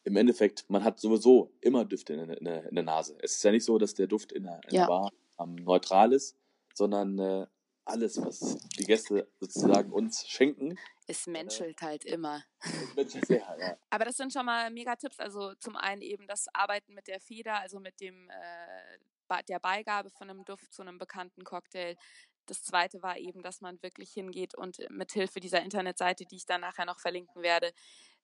im 0.05 0.17
Endeffekt, 0.17 0.69
man 0.69 0.83
hat 0.83 0.99
sowieso 0.99 1.53
immer 1.61 1.85
Düfte 1.85 2.15
in, 2.15 2.31
in, 2.31 2.47
in 2.47 2.75
der 2.75 2.85
Nase. 2.85 3.17
Es 3.21 3.37
ist 3.37 3.45
ja 3.45 3.51
nicht 3.51 3.65
so, 3.65 3.79
dass 3.79 3.95
der 3.95 4.07
Duft 4.07 4.33
in 4.33 4.45
der, 4.45 4.61
in 4.69 4.75
Ja. 4.75 4.83
der 4.83 4.87
Bar 4.87 5.13
ähm, 5.39 5.57
neutral 5.57 6.13
ist, 6.13 6.37
sondern 6.75 7.19
äh, 7.19 7.47
alles, 7.85 8.21
was 8.23 8.57
die 8.79 8.85
Gäste 8.85 9.29
sozusagen 9.41 9.93
uns 9.93 10.27
schenken. 10.29 10.79
Es 11.07 11.27
menschelt 11.27 11.83
äh, 11.83 11.85
halt 11.85 12.05
immer. 12.05 12.45
Es 12.63 12.95
menschelt 12.95 13.27
sehr, 13.27 13.57
ja. 13.59 13.77
Aber 13.91 14.05
das 14.05 14.17
sind 14.17 14.33
schon 14.33 14.47
mal 14.47 14.71
mega 14.71 14.97
Tipps. 14.97 15.19
Also 15.19 15.55
zum 15.55 15.77
einen 15.77 16.03
eben 16.03 16.27
das 16.27 16.47
Arbeiten 16.55 16.95
mit 16.95 17.09
der 17.09 17.21
Feder, 17.21 17.61
also 17.61 17.81
mit 17.81 18.01
dem 18.01 18.31
äh, 18.31 19.43
der 19.49 19.61
Beigabe 19.61 20.11
von 20.11 20.29
einem 20.29 20.45
Duft 20.45 20.73
zu 20.73 20.83
einem 20.83 20.99
bekannten 20.99 21.45
Cocktail. 21.45 21.97
Das 22.51 22.65
zweite 22.65 23.01
war 23.01 23.17
eben, 23.17 23.43
dass 23.43 23.61
man 23.61 23.81
wirklich 23.81 24.11
hingeht 24.11 24.57
und 24.57 24.79
mit 24.91 25.13
Hilfe 25.13 25.39
dieser 25.39 25.63
Internetseite, 25.63 26.25
die 26.25 26.35
ich 26.35 26.47
dann 26.47 26.63
nachher 26.63 26.85
noch 26.85 26.99
verlinken 26.99 27.43
werde, 27.43 27.73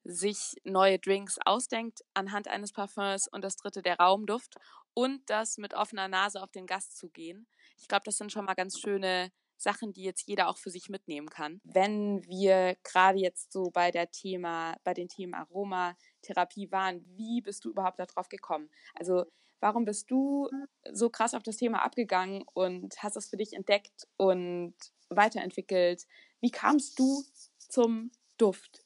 sich 0.02 0.56
neue 0.64 0.98
Drinks 0.98 1.38
ausdenkt 1.44 2.00
anhand 2.12 2.48
eines 2.48 2.72
Parfums 2.72 3.28
und 3.28 3.42
das 3.42 3.54
dritte 3.54 3.82
der 3.82 3.98
Raumduft 3.98 4.56
und 4.94 5.20
das 5.30 5.58
mit 5.58 5.74
offener 5.74 6.08
Nase 6.08 6.42
auf 6.42 6.50
den 6.50 6.66
Gast 6.66 6.96
zu 6.96 7.08
gehen. 7.08 7.46
Ich 7.78 7.86
glaube, 7.86 8.02
das 8.04 8.16
sind 8.16 8.32
schon 8.32 8.44
mal 8.44 8.54
ganz 8.54 8.80
schöne 8.80 9.30
Sachen, 9.56 9.92
die 9.92 10.02
jetzt 10.02 10.26
jeder 10.26 10.48
auch 10.48 10.58
für 10.58 10.70
sich 10.70 10.88
mitnehmen 10.88 11.30
kann. 11.30 11.60
Wenn 11.62 12.24
wir 12.26 12.76
gerade 12.82 13.18
jetzt 13.18 13.52
so 13.52 13.70
bei 13.70 13.92
der 13.92 14.10
Thema, 14.10 14.76
bei 14.82 14.92
den 14.92 15.08
Themen 15.08 15.34
Aromatherapie 15.34 16.72
waren, 16.72 17.04
wie 17.16 17.42
bist 17.42 17.64
du 17.64 17.70
überhaupt 17.70 18.00
darauf 18.00 18.28
gekommen? 18.28 18.70
Also 18.94 19.24
warum 19.60 19.84
bist 19.84 20.10
du 20.10 20.48
so 20.92 21.10
krass 21.10 21.34
auf 21.34 21.42
das 21.42 21.56
Thema 21.56 21.84
abgegangen 21.84 22.44
und 22.54 23.02
hast 23.02 23.16
es 23.16 23.28
für 23.28 23.36
dich 23.36 23.52
entdeckt 23.52 24.06
und 24.16 24.74
weiterentwickelt? 25.08 26.06
Wie 26.40 26.50
kamst 26.50 26.98
du 26.98 27.24
zum 27.58 28.10
Duft? 28.38 28.84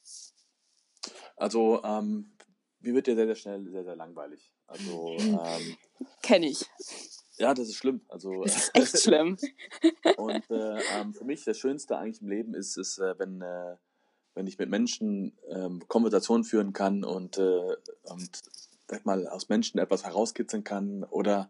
Also, 1.35 1.83
ähm, 1.83 2.31
mir 2.79 2.93
wird 2.93 3.07
ja 3.07 3.15
sehr, 3.15 3.25
sehr 3.25 3.35
schnell 3.35 3.69
sehr, 3.69 3.83
sehr 3.83 3.95
langweilig. 3.95 4.51
Also, 4.67 5.15
ähm, 5.19 5.77
kenne 6.21 6.47
ich. 6.47 6.65
Ja, 7.37 7.53
das 7.53 7.69
ist 7.69 7.75
schlimm. 7.75 8.01
Also, 8.07 8.31
das 8.43 8.55
ist 8.55 8.75
echt 8.75 8.99
schlimm. 8.99 9.37
und 10.17 10.49
äh, 10.49 10.81
ähm, 10.93 11.13
für 11.13 11.25
mich 11.25 11.43
das 11.43 11.57
Schönste 11.57 11.97
eigentlich 11.97 12.21
im 12.21 12.29
Leben 12.29 12.53
ist, 12.53 12.77
ist 12.77 12.99
äh, 12.99 13.17
wenn, 13.17 13.41
äh, 13.41 13.75
wenn 14.35 14.47
ich 14.47 14.57
mit 14.57 14.69
Menschen 14.69 15.37
ähm, 15.49 15.83
Konversationen 15.87 16.43
führen 16.43 16.73
kann 16.73 17.03
und, 17.03 17.37
äh, 17.37 17.75
und 18.03 18.41
sag 18.91 19.05
mal, 19.05 19.27
aus 19.27 19.49
Menschen 19.49 19.79
etwas 19.79 20.05
herauskitzeln 20.05 20.63
kann 20.63 21.03
oder 21.03 21.49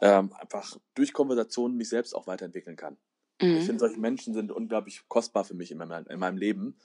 ähm, 0.00 0.32
einfach 0.38 0.78
durch 0.94 1.12
Konversationen 1.12 1.76
mich 1.76 1.88
selbst 1.88 2.14
auch 2.14 2.26
weiterentwickeln 2.26 2.76
kann. 2.76 2.96
Mhm. 3.42 3.56
Ich 3.56 3.66
finde, 3.66 3.80
solche 3.80 3.98
Menschen 3.98 4.34
sind 4.34 4.52
unglaublich 4.52 5.02
kostbar 5.08 5.44
für 5.44 5.54
mich 5.54 5.72
in 5.72 5.78
meinem, 5.78 6.06
in 6.06 6.18
meinem 6.18 6.36
Leben 6.38 6.76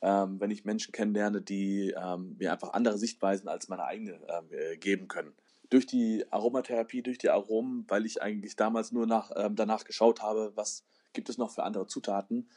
ähm, 0.00 0.40
wenn 0.40 0.50
ich 0.50 0.64
Menschen 0.64 0.92
kennenlerne, 0.92 1.42
die 1.42 1.94
ähm, 2.00 2.36
mir 2.38 2.52
einfach 2.52 2.72
andere 2.72 2.98
Sichtweisen 2.98 3.48
als 3.48 3.68
meine 3.68 3.84
eigene 3.84 4.12
ähm, 4.28 4.44
äh, 4.50 4.76
geben 4.76 5.08
können. 5.08 5.32
Durch 5.70 5.86
die 5.86 6.24
Aromatherapie, 6.30 7.02
durch 7.02 7.18
die 7.18 7.30
Aromen, 7.30 7.84
weil 7.88 8.06
ich 8.06 8.22
eigentlich 8.22 8.56
damals 8.56 8.92
nur 8.92 9.06
nach, 9.06 9.32
ähm, 9.36 9.56
danach 9.56 9.84
geschaut 9.84 10.22
habe, 10.22 10.52
was 10.54 10.84
gibt 11.12 11.28
es 11.28 11.38
noch 11.38 11.50
für 11.50 11.64
andere 11.64 11.86
Zutaten 11.86 12.48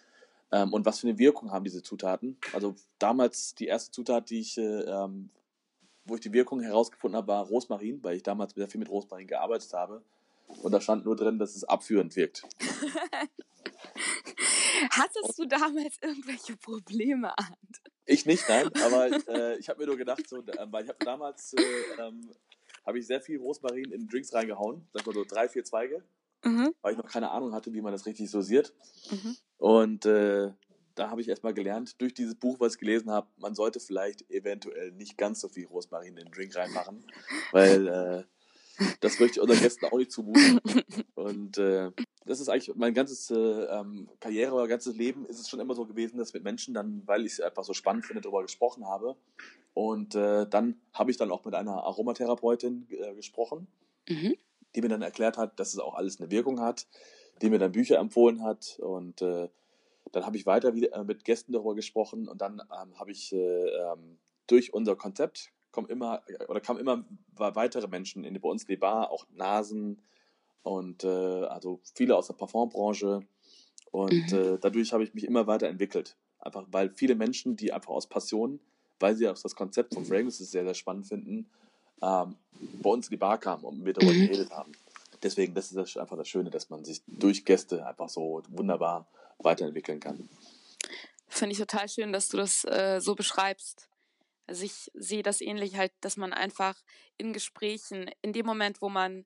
ähm, 0.51 0.72
und 0.72 0.86
was 0.86 0.99
für 0.99 1.07
eine 1.07 1.17
Wirkung 1.17 1.51
haben 1.51 1.63
diese 1.63 1.82
Zutaten. 1.82 2.38
Also 2.53 2.76
damals 2.99 3.55
die 3.55 3.65
erste 3.65 3.91
Zutat, 3.91 4.30
die 4.30 4.39
ich, 4.39 4.57
äh, 4.57 4.82
ähm, 4.82 5.30
wo 6.05 6.15
ich 6.15 6.21
die 6.21 6.33
Wirkung 6.33 6.61
herausgefunden 6.61 7.17
habe, 7.17 7.27
war 7.27 7.45
Rosmarin, 7.45 8.03
weil 8.03 8.17
ich 8.17 8.23
damals 8.23 8.53
sehr 8.53 8.67
viel 8.67 8.79
mit 8.79 8.89
Rosmarin 8.89 9.27
gearbeitet 9.27 9.71
habe. 9.73 10.01
Und 10.63 10.71
da 10.71 10.81
stand 10.81 11.05
nur 11.05 11.15
drin, 11.15 11.39
dass 11.39 11.55
es 11.55 11.63
abführend 11.63 12.15
wirkt. 12.15 12.43
Hattest 14.89 15.37
du 15.37 15.45
damals 15.45 15.97
irgendwelche 16.01 16.57
Probleme, 16.57 17.37
Arndt? 17.37 17.81
Ich 18.05 18.25
nicht, 18.25 18.43
nein, 18.49 18.69
aber 18.83 19.09
äh, 19.29 19.57
ich 19.57 19.69
habe 19.69 19.79
mir 19.79 19.87
nur 19.87 19.97
gedacht, 19.97 20.27
so, 20.27 20.37
äh, 20.37 20.67
weil 20.71 20.83
ich 20.83 20.89
habe 20.89 21.05
damals 21.05 21.53
äh, 21.53 21.61
ähm, 21.99 22.29
habe 22.85 22.99
ich 22.99 23.07
sehr 23.07 23.21
viel 23.21 23.39
Rosmarin 23.39 23.91
in 23.91 24.07
Drinks 24.07 24.33
reingehauen, 24.33 24.87
sag 24.91 25.05
mal 25.05 25.13
so 25.13 25.23
drei, 25.23 25.47
vier 25.47 25.63
Zweige, 25.63 26.03
mhm. 26.43 26.73
weil 26.81 26.93
ich 26.93 26.97
noch 26.97 27.07
keine 27.07 27.31
Ahnung 27.31 27.53
hatte, 27.53 27.73
wie 27.73 27.81
man 27.81 27.91
das 27.91 28.05
richtig 28.05 28.31
dosiert. 28.31 28.73
Mhm. 29.11 29.37
Und 29.57 30.05
äh, 30.05 30.51
da 30.95 31.09
habe 31.09 31.21
ich 31.21 31.29
erstmal 31.29 31.53
gelernt, 31.53 31.99
durch 32.01 32.13
dieses 32.13 32.35
Buch, 32.35 32.59
was 32.59 32.73
ich 32.73 32.79
gelesen 32.79 33.11
habe, 33.11 33.27
man 33.37 33.55
sollte 33.55 33.79
vielleicht 33.79 34.29
eventuell 34.29 34.91
nicht 34.91 35.17
ganz 35.17 35.41
so 35.41 35.49
viel 35.49 35.67
Rosmarin 35.67 36.17
in 36.17 36.25
den 36.25 36.31
Drink 36.31 36.55
reinmachen, 36.55 37.03
weil 37.51 37.87
äh, 37.87 38.23
das 38.99 39.19
möchte 39.19 39.39
ich 39.39 39.41
unseren 39.41 39.59
Gästen 39.59 39.85
auch 39.85 39.97
nicht 39.97 40.11
zumuten. 40.11 40.59
Und 41.15 41.57
äh, 41.57 41.91
das 42.25 42.39
ist 42.39 42.49
eigentlich 42.49 42.75
mein 42.75 42.93
ganzes 42.93 43.29
äh, 43.29 43.35
ähm, 43.35 44.09
Karriere 44.19 44.53
oder 44.53 44.67
ganzes 44.67 44.95
Leben 44.95 45.25
ist 45.25 45.39
es 45.39 45.49
schon 45.49 45.59
immer 45.59 45.75
so 45.75 45.85
gewesen, 45.85 46.17
dass 46.17 46.33
mit 46.33 46.43
Menschen 46.43 46.73
dann, 46.73 47.03
weil 47.05 47.25
ich 47.25 47.33
es 47.33 47.41
einfach 47.41 47.63
so 47.63 47.73
spannend 47.73 48.05
finde, 48.05 48.21
darüber 48.21 48.41
gesprochen 48.41 48.85
habe. 48.85 49.15
Und 49.73 50.15
äh, 50.15 50.47
dann 50.47 50.81
habe 50.93 51.11
ich 51.11 51.17
dann 51.17 51.31
auch 51.31 51.45
mit 51.45 51.55
einer 51.55 51.83
Aromatherapeutin 51.83 52.87
äh, 52.89 53.15
gesprochen, 53.15 53.67
mhm. 54.09 54.35
die 54.75 54.81
mir 54.81 54.89
dann 54.89 55.01
erklärt 55.01 55.37
hat, 55.37 55.59
dass 55.59 55.73
es 55.73 55.79
auch 55.79 55.95
alles 55.95 56.19
eine 56.19 56.31
Wirkung 56.31 56.59
hat, 56.59 56.87
die 57.41 57.49
mir 57.49 57.59
dann 57.59 57.71
Bücher 57.71 57.99
empfohlen 57.99 58.43
hat. 58.43 58.79
Und 58.79 59.21
äh, 59.21 59.49
dann 60.11 60.25
habe 60.25 60.37
ich 60.37 60.45
weiter 60.45 60.75
wieder 60.75 60.93
äh, 60.93 61.03
mit 61.03 61.23
Gästen 61.23 61.53
darüber 61.53 61.75
gesprochen 61.75 62.27
und 62.27 62.41
dann 62.41 62.61
ähm, 62.61 62.99
habe 62.99 63.11
ich 63.11 63.33
äh, 63.33 63.37
ähm, 63.37 64.17
durch 64.47 64.73
unser 64.73 64.95
Konzept 64.95 65.51
kommen 65.71 65.87
immer 65.87 66.21
oder 66.49 66.59
kamen 66.59 66.79
immer 66.79 67.05
weitere 67.35 67.87
Menschen 67.87 68.23
in, 68.23 68.39
bei 68.39 68.49
uns 68.49 68.63
in 68.63 68.67
die 68.67 68.77
Bar, 68.77 69.09
auch 69.09 69.25
Nasen 69.33 70.01
und 70.63 71.03
äh, 71.03 71.07
also 71.07 71.79
viele 71.95 72.15
aus 72.15 72.27
der 72.27 72.33
Parfumbranche. 72.33 73.21
Und 73.91 74.31
mhm. 74.31 74.37
äh, 74.37 74.57
dadurch 74.59 74.93
habe 74.93 75.03
ich 75.03 75.13
mich 75.13 75.25
immer 75.25 75.47
weiter 75.47 75.67
entwickelt. 75.67 76.15
Einfach 76.39 76.65
weil 76.71 76.89
viele 76.89 77.15
Menschen, 77.15 77.55
die 77.55 77.71
einfach 77.71 77.91
aus 77.91 78.07
Passion, 78.07 78.59
weil 78.99 79.15
sie 79.15 79.27
auch 79.27 79.37
das 79.37 79.55
Konzept 79.55 79.93
von 79.93 80.05
Fragrances 80.05 80.51
sehr, 80.51 80.63
sehr 80.63 80.73
spannend 80.73 81.07
finden, 81.07 81.49
ähm, 82.01 82.35
bei 82.81 82.89
uns 82.89 83.07
in 83.07 83.11
die 83.11 83.17
Bar 83.17 83.37
kamen 83.37 83.63
und 83.63 83.81
mit 83.81 83.97
darüber 83.97 84.13
mhm. 84.13 84.27
geredet 84.27 84.51
haben. 84.51 84.71
Deswegen, 85.23 85.53
das 85.53 85.71
ist 85.71 85.97
einfach 85.97 86.17
das 86.17 86.27
Schöne, 86.27 86.49
dass 86.49 86.69
man 86.69 86.83
sich 86.83 87.01
durch 87.05 87.45
Gäste 87.45 87.85
einfach 87.85 88.09
so 88.09 88.41
wunderbar 88.49 89.07
weiterentwickeln 89.43 89.99
kann. 89.99 90.29
Finde 91.27 91.53
ich 91.53 91.59
total 91.59 91.87
schön, 91.87 92.11
dass 92.11 92.29
du 92.29 92.37
das 92.37 92.65
äh, 92.65 92.99
so 92.99 93.15
beschreibst. 93.15 93.89
Also 94.47 94.65
ich 94.65 94.91
sehe 94.93 95.23
das 95.23 95.39
ähnlich 95.39 95.77
halt, 95.77 95.93
dass 96.01 96.17
man 96.17 96.33
einfach 96.33 96.81
in 97.17 97.31
Gesprächen, 97.31 98.11
in 98.21 98.33
dem 98.33 98.45
Moment, 98.45 98.81
wo 98.81 98.89
man 98.89 99.25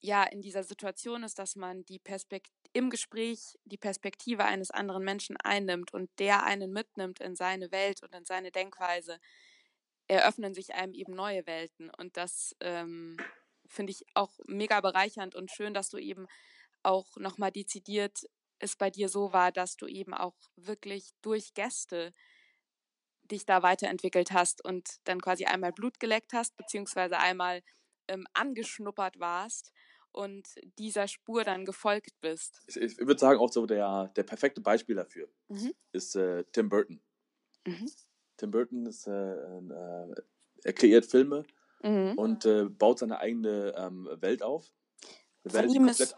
ja 0.00 0.22
in 0.22 0.42
dieser 0.42 0.62
Situation 0.62 1.24
ist, 1.24 1.38
dass 1.38 1.56
man 1.56 1.84
die 1.86 1.98
Perspekt 1.98 2.52
im 2.72 2.90
Gespräch 2.90 3.58
die 3.64 3.78
Perspektive 3.78 4.44
eines 4.44 4.70
anderen 4.70 5.02
Menschen 5.02 5.36
einnimmt 5.38 5.92
und 5.92 6.10
der 6.18 6.44
einen 6.44 6.72
mitnimmt 6.72 7.20
in 7.20 7.34
seine 7.34 7.72
Welt 7.72 8.02
und 8.02 8.14
in 8.14 8.24
seine 8.24 8.52
Denkweise, 8.52 9.18
eröffnen 10.08 10.54
sich 10.54 10.74
einem 10.74 10.94
eben 10.94 11.14
neue 11.14 11.46
Welten. 11.46 11.90
Und 11.90 12.16
das 12.16 12.54
ähm, 12.60 13.16
finde 13.66 13.90
ich 13.90 14.04
auch 14.14 14.38
mega 14.46 14.80
bereichernd 14.80 15.34
und 15.34 15.50
schön, 15.50 15.74
dass 15.74 15.90
du 15.90 15.98
eben 15.98 16.26
auch 16.82 17.16
nochmal 17.16 17.50
dezidiert 17.50 18.24
es 18.58 18.76
bei 18.76 18.90
dir 18.90 19.08
so 19.08 19.32
war, 19.32 19.52
dass 19.52 19.76
du 19.76 19.86
eben 19.86 20.14
auch 20.14 20.36
wirklich 20.56 21.10
durch 21.22 21.54
Gäste 21.54 22.14
dich 23.30 23.44
da 23.44 23.62
weiterentwickelt 23.62 24.30
hast 24.32 24.64
und 24.64 24.88
dann 25.04 25.20
quasi 25.20 25.44
einmal 25.44 25.72
Blut 25.72 25.98
geleckt 26.00 26.32
hast, 26.32 26.56
beziehungsweise 26.56 27.18
einmal 27.18 27.62
ähm, 28.08 28.26
angeschnuppert 28.34 29.18
warst 29.18 29.72
und 30.12 30.48
dieser 30.78 31.08
Spur 31.08 31.44
dann 31.44 31.64
gefolgt 31.64 32.12
bist. 32.20 32.62
Ich, 32.68 32.76
ich 32.76 32.98
würde 32.98 33.18
sagen, 33.18 33.38
auch 33.38 33.52
so 33.52 33.66
der, 33.66 34.12
der 34.16 34.22
perfekte 34.22 34.60
Beispiel 34.60 34.94
dafür 34.94 35.28
mhm. 35.48 35.72
ist 35.92 36.16
äh, 36.16 36.44
Tim 36.52 36.68
Burton. 36.68 37.02
Mhm. 37.66 37.90
Tim 38.36 38.50
Burton 38.50 38.86
ist, 38.86 39.06
äh, 39.06 39.34
äh, 39.34 40.14
er 40.64 40.72
kreiert 40.72 41.06
Filme 41.06 41.44
mhm. 41.82 42.14
und 42.16 42.46
äh, 42.46 42.64
baut 42.64 43.00
seine 43.00 43.18
eigene 43.18 43.74
ähm, 43.76 44.08
Welt 44.20 44.42
auf. 44.42 44.72
Von 45.46 45.68
ihm 45.68 45.88
ist 45.88 46.16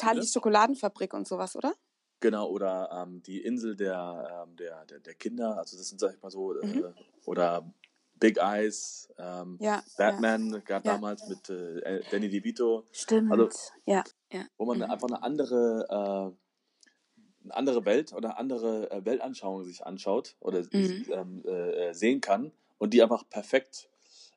Charlies 0.00 0.32
Schokoladenfabrik 0.32 1.14
und 1.14 1.26
sowas, 1.26 1.56
oder? 1.56 1.74
Genau, 2.20 2.48
oder 2.48 2.90
ähm, 2.92 3.22
die 3.22 3.40
Insel 3.42 3.76
der, 3.76 4.44
ähm, 4.46 4.56
der, 4.56 4.84
der, 4.84 5.00
der, 5.00 5.14
Kinder, 5.14 5.56
also 5.56 5.76
das 5.76 5.88
sind, 5.88 5.98
sag 5.98 6.14
ich 6.14 6.22
mal 6.22 6.30
so, 6.30 6.54
äh, 6.60 6.66
mhm. 6.66 6.94
oder 7.24 7.72
Big 8.20 8.36
Eyes, 8.36 9.08
ähm, 9.16 9.56
ja, 9.58 9.82
Batman, 9.96 10.52
ja. 10.52 10.58
gab 10.58 10.84
ja. 10.84 10.92
damals 10.92 11.26
mit 11.28 11.48
äh, 11.48 12.02
Danny 12.10 12.28
DeVito. 12.28 12.84
Stimmt, 12.92 13.32
also, 13.32 13.48
ja, 13.86 14.04
ja. 14.30 14.44
Wo 14.58 14.66
man 14.66 14.78
mhm. 14.78 14.84
einfach 14.84 15.08
eine 15.08 15.22
andere, 15.22 15.86
äh, 15.88 17.44
eine 17.44 17.54
andere 17.54 17.86
Welt 17.86 18.12
oder 18.12 18.38
andere 18.38 18.90
äh, 18.90 19.02
Weltanschauung 19.06 19.64
sich 19.64 19.86
anschaut 19.86 20.36
oder 20.40 20.60
mhm. 20.70 21.06
ähm, 21.10 21.44
äh, 21.46 21.94
sehen 21.94 22.20
kann 22.20 22.52
und 22.76 22.92
die 22.92 23.02
einfach 23.02 23.26
perfekt 23.30 23.88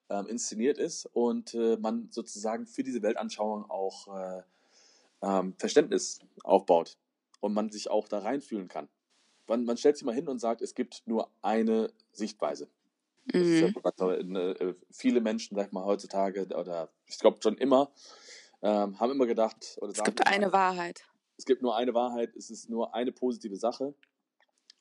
ähm, 0.09 0.27
inszeniert 0.27 0.77
ist 0.77 1.05
und 1.07 1.53
äh, 1.53 1.75
man 1.77 2.07
sozusagen 2.11 2.65
für 2.65 2.83
diese 2.83 3.01
Weltanschauung 3.01 3.69
auch 3.69 4.07
äh, 4.17 4.43
ähm, 5.23 5.55
Verständnis 5.57 6.19
aufbaut 6.43 6.97
und 7.39 7.53
man 7.53 7.69
sich 7.69 7.89
auch 7.89 8.07
da 8.07 8.19
reinfühlen 8.19 8.67
kann. 8.67 8.89
Man, 9.47 9.65
man 9.65 9.77
stellt 9.77 9.97
sich 9.97 10.05
mal 10.05 10.15
hin 10.15 10.27
und 10.27 10.39
sagt, 10.39 10.61
es 10.61 10.75
gibt 10.75 11.03
nur 11.05 11.29
eine 11.41 11.91
Sichtweise. 12.11 12.69
Mhm. 13.33 13.73
Ja, 13.73 14.73
viele 14.91 15.21
Menschen, 15.21 15.55
sag 15.55 15.67
ich 15.67 15.71
mal, 15.71 15.85
heutzutage, 15.85 16.47
oder 16.55 16.89
ich 17.05 17.19
glaube 17.19 17.39
schon 17.41 17.57
immer, 17.57 17.91
ähm, 18.61 18.99
haben 18.99 19.11
immer 19.11 19.25
gedacht, 19.25 19.77
oder 19.81 19.91
es 19.91 19.97
sagen, 19.97 20.15
gibt 20.15 20.27
eine 20.27 20.51
Wahrheit. 20.51 21.05
Es 21.37 21.45
gibt 21.45 21.61
nur 21.61 21.75
eine 21.75 21.93
Wahrheit, 21.93 22.35
es 22.35 22.49
ist 22.49 22.69
nur 22.69 22.93
eine 22.93 23.11
positive 23.11 23.55
Sache. 23.55 23.95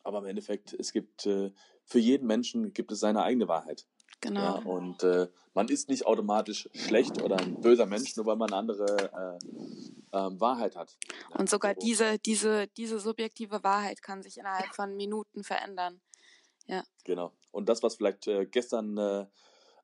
Aber 0.04 0.18
im 0.18 0.26
Endeffekt, 0.26 0.74
es 0.74 0.92
gibt 0.92 1.26
äh, 1.26 1.52
für 1.84 2.00
jeden 2.00 2.26
Menschen 2.26 2.72
gibt 2.72 2.90
es 2.90 3.00
seine 3.00 3.22
eigene 3.22 3.46
Wahrheit. 3.48 3.86
Genau. 4.22 4.40
Ja, 4.40 4.52
und 4.52 5.02
äh, 5.02 5.28
man 5.52 5.68
ist 5.68 5.88
nicht 5.88 6.06
automatisch 6.06 6.70
schlecht 6.74 7.20
oder 7.20 7.38
ein 7.38 7.60
böser 7.60 7.86
Mensch, 7.86 8.16
nur 8.16 8.24
weil 8.24 8.36
man 8.36 8.52
andere 8.52 9.38
äh, 9.42 10.16
ähm, 10.16 10.40
Wahrheit 10.40 10.76
hat. 10.76 10.96
Und 11.30 11.50
sogar 11.50 11.74
so. 11.74 11.80
diese, 11.84 12.18
diese, 12.20 12.68
diese 12.68 13.00
subjektive 13.00 13.64
Wahrheit 13.64 14.00
kann 14.00 14.22
sich 14.22 14.38
innerhalb 14.38 14.74
von 14.74 14.96
Minuten 14.96 15.42
verändern. 15.42 16.00
Ja. 16.66 16.84
Genau. 17.04 17.32
Und 17.50 17.68
das, 17.68 17.82
was 17.82 17.96
vielleicht 17.96 18.28
äh, 18.28 18.46
gestern 18.46 18.96
äh, 18.96 19.26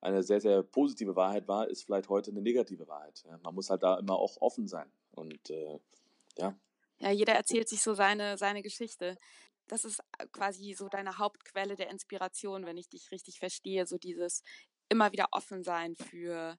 eine 0.01 0.22
sehr, 0.22 0.41
sehr 0.41 0.62
positive 0.62 1.16
Wahrheit 1.16 1.49
war, 1.49 1.68
ist 1.68 1.82
vielleicht 1.82 2.09
heute 2.09 2.30
eine 2.30 2.41
negative 2.41 2.86
Wahrheit. 2.86 3.24
Ja, 3.26 3.41
man 3.43 3.57
muss 3.57 3.70
halt 3.70 3.82
da 3.82 3.99
immer 3.99 4.16
auch 4.16 4.41
offen 4.41 4.68
sein. 4.68 4.89
Und 5.11 5.51
äh, 5.51 5.80
ja. 6.36 6.55
Ja, 7.01 7.11
jeder 7.11 7.32
erzählt 7.32 7.68
sich 7.68 7.82
so 7.82 7.95
seine, 7.95 8.39
seine 8.39 8.62
Geschichte. 8.62 9.18
Das 9.68 9.84
ist 9.84 10.00
äh, 10.18 10.26
quasi 10.32 10.74
so 10.74 10.88
deine 10.88 11.18
Hauptquelle 11.18 11.76
der 11.76 11.90
Inspiration, 11.90 12.66
wenn 12.66 12.76
ich 12.76 12.88
dich 12.88 13.10
richtig 13.10 13.38
verstehe. 13.38 13.86
So 13.86 13.98
dieses 13.98 14.42
immer 14.88 15.12
wieder 15.12 15.28
offen 15.32 15.62
sein 15.62 15.94
für 15.96 16.56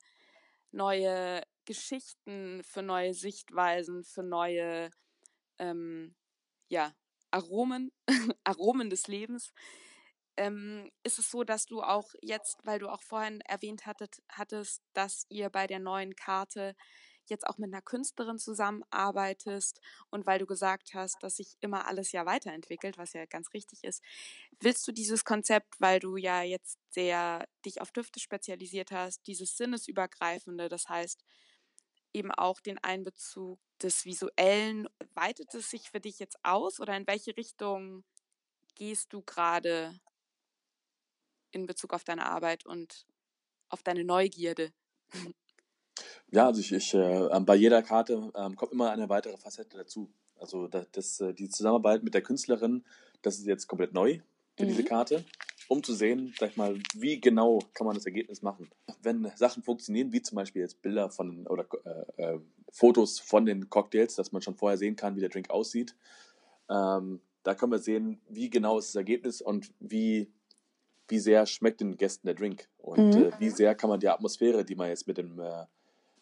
neue 0.71 1.43
Geschichten, 1.65 2.63
für 2.63 2.81
neue 2.81 3.13
Sichtweisen, 3.13 4.03
für 4.03 4.23
neue 4.23 4.89
ähm, 5.57 6.15
ja, 6.69 6.93
Aromen, 7.31 7.91
Aromen 8.43 8.89
des 8.89 9.07
Lebens 9.07 9.51
ähm, 10.39 10.89
ist 11.03 11.19
es 11.19 11.29
so, 11.29 11.43
dass 11.43 11.65
du 11.65 11.81
auch 11.81 12.13
jetzt, 12.21 12.59
weil 12.63 12.79
du 12.79 12.87
auch 12.87 13.01
vorhin 13.03 13.41
erwähnt 13.41 13.85
hattet, 13.85 14.21
hattest, 14.29 14.81
dass 14.93 15.25
ihr 15.27 15.49
bei 15.49 15.67
der 15.67 15.79
neuen 15.79 16.15
Karte 16.15 16.75
jetzt 17.29 17.47
auch 17.47 17.57
mit 17.57 17.71
einer 17.73 17.81
Künstlerin 17.81 18.37
zusammenarbeitest 18.39 19.81
und 20.09 20.25
weil 20.25 20.39
du 20.39 20.45
gesagt 20.45 20.93
hast, 20.93 21.21
dass 21.23 21.37
sich 21.37 21.57
immer 21.61 21.87
alles 21.87 22.11
ja 22.11 22.25
weiterentwickelt, 22.25 22.97
was 22.97 23.13
ja 23.13 23.25
ganz 23.25 23.53
richtig 23.53 23.83
ist, 23.83 24.01
willst 24.59 24.87
du 24.87 24.91
dieses 24.91 25.25
Konzept, 25.25 25.79
weil 25.79 25.99
du 25.99 26.17
ja 26.17 26.41
jetzt 26.43 26.77
sehr 26.89 27.47
dich 27.65 27.81
auf 27.81 27.91
Düfte 27.91 28.19
spezialisiert 28.19 28.91
hast, 28.91 29.25
dieses 29.27 29.57
Sinnesübergreifende, 29.57 30.69
das 30.69 30.89
heißt 30.89 31.23
eben 32.13 32.31
auch 32.31 32.59
den 32.59 32.77
Einbezug 32.79 33.59
des 33.81 34.05
Visuellen, 34.05 34.87
weitet 35.13 35.53
es 35.53 35.69
sich 35.69 35.89
für 35.89 35.99
dich 35.99 36.19
jetzt 36.19 36.37
aus 36.43 36.79
oder 36.79 36.95
in 36.97 37.07
welche 37.07 37.35
Richtung 37.37 38.03
gehst 38.75 39.13
du 39.13 39.21
gerade 39.21 39.99
in 41.51 41.65
Bezug 41.65 41.93
auf 41.93 42.03
deine 42.03 42.25
Arbeit 42.25 42.65
und 42.65 43.05
auf 43.69 43.83
deine 43.83 44.03
Neugierde? 44.03 44.73
Ja, 46.31 46.47
also 46.47 46.61
ich, 46.61 46.71
ich 46.71 46.93
äh, 46.93 47.39
bei 47.41 47.55
jeder 47.55 47.81
Karte 47.81 48.31
ähm, 48.35 48.55
kommt 48.55 48.71
immer 48.71 48.91
eine 48.91 49.09
weitere 49.09 49.37
Facette 49.37 49.77
dazu. 49.77 50.11
Also 50.39 50.67
das, 50.67 50.87
das, 50.91 51.19
äh, 51.21 51.33
die 51.33 51.49
Zusammenarbeit 51.49 52.03
mit 52.03 52.13
der 52.13 52.21
Künstlerin, 52.21 52.83
das 53.21 53.39
ist 53.39 53.47
jetzt 53.47 53.67
komplett 53.67 53.93
neu 53.93 54.19
für 54.55 54.63
mhm. 54.63 54.69
diese 54.69 54.83
Karte, 54.83 55.25
um 55.67 55.83
zu 55.83 55.93
sehen, 55.93 56.33
sag 56.39 56.51
ich 56.51 56.57
mal, 56.57 56.77
wie 56.93 57.19
genau 57.19 57.59
kann 57.73 57.87
man 57.87 57.95
das 57.95 58.05
Ergebnis 58.05 58.41
machen. 58.41 58.69
Wenn 59.01 59.31
Sachen 59.35 59.63
funktionieren, 59.63 60.11
wie 60.11 60.21
zum 60.21 60.35
Beispiel 60.35 60.61
jetzt 60.61 60.81
Bilder 60.81 61.09
von 61.09 61.47
oder 61.47 61.65
äh, 61.85 62.21
äh, 62.21 62.39
Fotos 62.71 63.19
von 63.19 63.45
den 63.45 63.69
Cocktails, 63.69 64.15
dass 64.15 64.31
man 64.31 64.41
schon 64.41 64.55
vorher 64.55 64.77
sehen 64.77 64.95
kann, 64.95 65.15
wie 65.15 65.21
der 65.21 65.29
Drink 65.29 65.49
aussieht, 65.49 65.95
ähm, 66.69 67.21
da 67.43 67.55
können 67.55 67.71
wir 67.71 67.79
sehen, 67.79 68.21
wie 68.29 68.49
genau 68.49 68.77
ist 68.77 68.89
das 68.89 68.95
Ergebnis 68.95 69.41
und 69.41 69.71
wie 69.79 70.31
wie 71.09 71.19
sehr 71.19 71.47
schmeckt 71.47 71.81
den 71.81 71.97
Gästen 71.97 72.27
der 72.27 72.35
Drink 72.35 72.69
und 72.77 73.15
mhm. 73.15 73.23
äh, 73.23 73.31
wie 73.39 73.49
sehr 73.49 73.75
kann 73.75 73.89
man 73.89 73.99
die 73.99 74.07
Atmosphäre, 74.07 74.63
die 74.63 74.75
man 74.75 74.89
jetzt 74.89 75.07
mit 75.07 75.17
dem, 75.17 75.39
äh, 75.39 75.65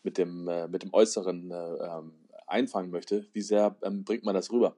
mit 0.03 0.17
dem, 0.17 0.47
äh, 0.47 0.67
mit 0.67 0.83
dem 0.83 0.93
Äußeren 0.93 1.51
äh, 1.51 1.55
ähm, 1.55 2.13
einfangen 2.45 2.91
möchte, 2.91 3.25
wie 3.33 3.41
sehr 3.41 3.75
ähm, 3.83 4.03
bringt 4.03 4.23
man 4.23 4.35
das 4.35 4.51
rüber. 4.51 4.75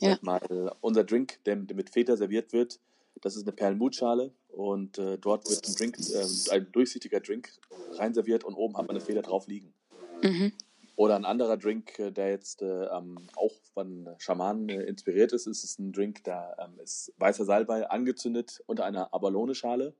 Ja. 0.00 0.18
Mal, 0.22 0.72
unser 0.80 1.04
Drink, 1.04 1.44
der, 1.44 1.56
der, 1.56 1.76
mit 1.76 1.90
Feta 1.90 2.16
serviert 2.16 2.52
wird, 2.52 2.80
das 3.20 3.36
ist 3.36 3.42
eine 3.42 3.52
Perlmutschale 3.52 4.32
und 4.48 4.98
äh, 4.98 5.18
dort 5.18 5.48
wird 5.48 5.66
ein 5.68 5.74
Drink, 5.74 5.98
äh, 5.98 6.54
ein 6.54 6.72
durchsichtiger 6.72 7.20
Drink 7.20 7.50
reinserviert 7.92 8.44
und 8.44 8.54
oben 8.54 8.76
hat 8.76 8.86
man 8.86 8.96
eine 8.96 9.04
Feder 9.04 9.22
drauf 9.22 9.46
liegen. 9.46 9.74
Mhm. 10.22 10.52
Oder 11.00 11.16
ein 11.16 11.24
anderer 11.24 11.56
Drink, 11.56 11.98
äh, 11.98 12.10
der 12.10 12.28
jetzt 12.28 12.60
äh, 12.60 12.86
auch 12.86 13.54
von 13.72 14.08
Schamanen 14.18 14.68
äh, 14.68 14.82
inspiriert 14.82 15.32
ist, 15.32 15.46
ist, 15.46 15.64
ist 15.64 15.78
ein 15.78 15.92
Drink, 15.92 16.24
da 16.24 16.54
ähm, 16.58 16.78
ist 16.78 17.14
weißer 17.16 17.46
Salbei 17.46 17.88
angezündet 17.88 18.62
unter 18.66 18.84
einer 18.84 19.12
Abalone-Schale. 19.14 19.94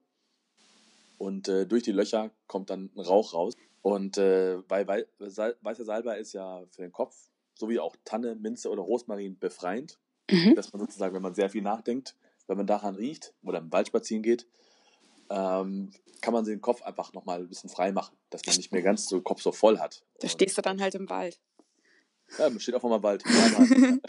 Und 1.16 1.48
äh, 1.48 1.66
durch 1.66 1.82
die 1.84 1.92
Löcher 1.92 2.30
kommt 2.46 2.68
dann 2.68 2.90
ein 2.94 3.00
Rauch 3.00 3.32
raus. 3.32 3.54
Und 3.82 4.18
äh, 4.18 4.58
weil 4.68 4.86
Wei 4.86 5.06
Sal 5.18 5.56
weißer 5.62 5.84
Salbei 5.84 6.18
ist 6.18 6.32
ja 6.32 6.64
für 6.70 6.82
den 6.82 6.92
Kopf, 6.92 7.16
sowie 7.54 7.78
auch 7.78 7.96
Tanne, 8.04 8.34
Minze 8.34 8.70
oder 8.70 8.82
Rosmarin 8.82 9.38
befreiend. 9.38 9.98
Mhm. 10.30 10.54
Dass 10.54 10.72
man 10.72 10.80
sozusagen, 10.80 11.14
wenn 11.14 11.22
man 11.22 11.34
sehr 11.34 11.50
viel 11.50 11.62
nachdenkt, 11.62 12.16
wenn 12.46 12.56
man 12.56 12.66
daran 12.66 12.94
riecht 12.94 13.34
oder 13.42 13.58
im 13.58 13.72
Wald 13.72 13.88
spazieren 13.88 14.22
geht, 14.22 14.46
ähm, 15.30 15.92
kann 16.20 16.34
man 16.34 16.44
den 16.44 16.60
Kopf 16.60 16.82
einfach 16.82 17.12
nochmal 17.12 17.40
ein 17.40 17.48
bisschen 17.48 17.70
frei 17.70 17.92
machen, 17.92 18.16
dass 18.30 18.44
man 18.44 18.56
nicht 18.56 18.72
mehr 18.72 18.82
ganz 18.82 19.08
so 19.08 19.20
Kopf 19.20 19.40
so 19.40 19.52
voll 19.52 19.78
hat. 19.78 20.04
Da 20.18 20.26
und, 20.26 20.30
stehst 20.30 20.58
du 20.58 20.62
dann 20.62 20.80
halt 20.80 20.94
im 20.94 21.08
Wald. 21.08 21.40
Ja, 22.38 22.48
man 22.48 22.60
steht 22.60 22.74
auch 22.74 22.82
mal 22.82 22.96
im 22.96 23.02
Wald. 23.02 23.24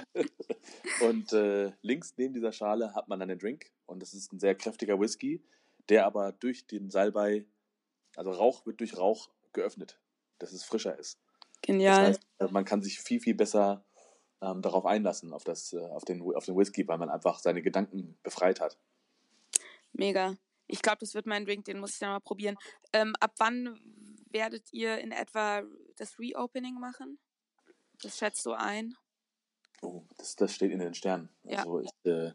und 1.01 1.33
äh, 1.33 1.71
links 1.81 2.13
neben 2.17 2.33
dieser 2.33 2.51
Schale 2.51 2.93
hat 2.93 3.07
man 3.07 3.19
dann 3.19 3.29
den 3.29 3.39
Drink 3.39 3.71
und 3.85 4.01
das 4.01 4.13
ist 4.13 4.33
ein 4.33 4.39
sehr 4.39 4.55
kräftiger 4.55 4.99
Whisky, 4.99 5.43
der 5.89 6.05
aber 6.05 6.31
durch 6.31 6.67
den 6.67 6.89
Salbei, 6.89 7.45
also 8.15 8.31
Rauch 8.31 8.65
wird 8.65 8.79
durch 8.79 8.97
Rauch 8.97 9.29
geöffnet, 9.53 9.99
dass 10.39 10.51
es 10.51 10.63
frischer 10.63 10.97
ist. 10.97 11.19
Genial. 11.61 12.13
Das 12.13 12.19
heißt, 12.39 12.51
man 12.51 12.65
kann 12.65 12.81
sich 12.81 12.99
viel, 12.99 13.19
viel 13.19 13.35
besser 13.35 13.85
ähm, 14.41 14.61
darauf 14.61 14.85
einlassen, 14.85 15.33
auf, 15.33 15.43
das, 15.43 15.73
äh, 15.73 15.79
auf, 15.79 16.03
den, 16.03 16.21
auf 16.35 16.45
den 16.45 16.57
Whisky, 16.57 16.87
weil 16.87 16.97
man 16.97 17.09
einfach 17.09 17.39
seine 17.39 17.61
Gedanken 17.61 18.17
befreit 18.23 18.59
hat. 18.59 18.77
Mega. 19.93 20.35
Ich 20.67 20.81
glaube, 20.81 20.99
das 21.01 21.13
wird 21.13 21.25
mein 21.25 21.45
Drink, 21.45 21.65
den 21.65 21.79
muss 21.79 21.93
ich 21.93 21.99
dann 21.99 22.09
mal 22.09 22.19
probieren. 22.19 22.57
Ähm, 22.93 23.13
ab 23.19 23.33
wann 23.37 23.79
werdet 24.31 24.71
ihr 24.71 24.99
in 24.99 25.11
etwa 25.11 25.63
das 25.97 26.17
Reopening 26.17 26.79
machen? 26.79 27.19
Das 28.01 28.17
schätzt 28.17 28.45
du 28.45 28.53
ein? 28.53 28.95
Oh, 29.81 30.03
das, 30.17 30.35
das 30.35 30.55
steht 30.55 30.71
in 30.71 30.79
den 30.79 30.93
Sternen. 30.93 31.29
Ja. 31.43 31.59
Also 31.59 31.81
ich, 31.81 31.91
äh, 32.05 32.31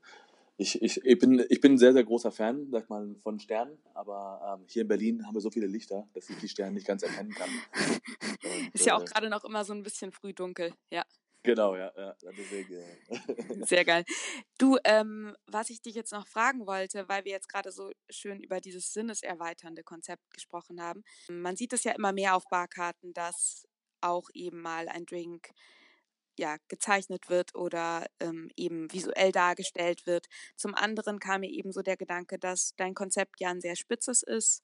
ich, 0.59 0.81
ich, 0.81 1.05
ich, 1.05 1.19
bin, 1.19 1.45
ich 1.49 1.61
bin 1.61 1.75
ein 1.75 1.79
sehr, 1.79 1.93
sehr 1.93 2.05
großer 2.05 2.33
Fan, 2.33 2.69
sag 2.71 2.89
mal, 2.89 3.15
von 3.17 3.39
Sternen, 3.39 3.79
aber 3.95 4.59
ähm, 4.59 4.67
hier 4.69 4.83
in 4.83 4.89
Berlin 4.89 5.27
haben 5.27 5.35
wir 5.35 5.41
so 5.41 5.51
viele 5.51 5.67
Lichter, 5.67 6.09
dass 6.15 6.31
ich 6.31 6.37
die 6.39 6.49
Sterne 6.49 6.73
nicht 6.73 6.87
ganz 6.87 7.03
erkennen 7.03 7.33
kann. 7.33 7.51
Und, 8.43 8.75
ist 8.75 8.87
ja 8.87 8.97
auch 8.97 9.03
äh, 9.03 9.05
gerade 9.05 9.29
noch 9.29 9.45
immer 9.45 9.65
so 9.65 9.75
ein 9.75 9.83
bisschen 9.83 10.13
früh 10.13 10.33
dunkel, 10.33 10.73
ja. 10.91 11.05
Genau, 11.43 11.77
ja, 11.77 11.93
ja 11.97 12.17
deswegen. 12.37 12.83
Sehr 13.67 13.85
geil. 13.85 14.05
Du, 14.59 14.79
ähm, 14.85 15.37
was 15.47 15.71
ich 15.71 15.81
dich 15.81 15.95
jetzt 15.95 16.13
noch 16.13 16.27
fragen 16.27 16.67
wollte, 16.67 17.09
weil 17.09 17.25
wir 17.25 17.31
jetzt 17.31 17.49
gerade 17.49 17.71
so 17.71 17.93
schön 18.11 18.41
über 18.41 18.61
dieses 18.61 18.93
sinneserweiternde 18.93 19.85
Konzept 19.85 20.29
gesprochen 20.35 20.83
haben. 20.83 21.05
Man 21.31 21.57
sieht 21.57 21.73
es 21.73 21.85
ja 21.85 21.93
immer 21.93 22.13
mehr 22.13 22.35
auf 22.35 22.49
Barkarten, 22.51 23.13
dass 23.13 23.65
auch 24.01 24.29
eben 24.35 24.61
mal 24.61 24.89
ein 24.89 25.07
Drink 25.07 25.51
ja, 26.39 26.57
gezeichnet 26.69 27.29
wird 27.29 27.55
oder 27.55 28.07
ähm, 28.21 28.51
eben 28.57 28.93
visuell 28.93 29.33
dargestellt 29.33 30.07
wird. 30.07 30.27
Zum 30.57 30.75
anderen 30.75 31.19
kam 31.19 31.41
mir 31.41 31.51
eben 31.51 31.73
so 31.73 31.83
der 31.83 31.97
Gedanke, 31.97 32.39
dass 32.39 32.75
dein 32.77 32.95
Konzept 32.95 33.41
ja 33.41 33.51
ein 33.51 33.61
sehr 33.61 33.77
spitzes 33.77 34.23
ist. 34.23 34.63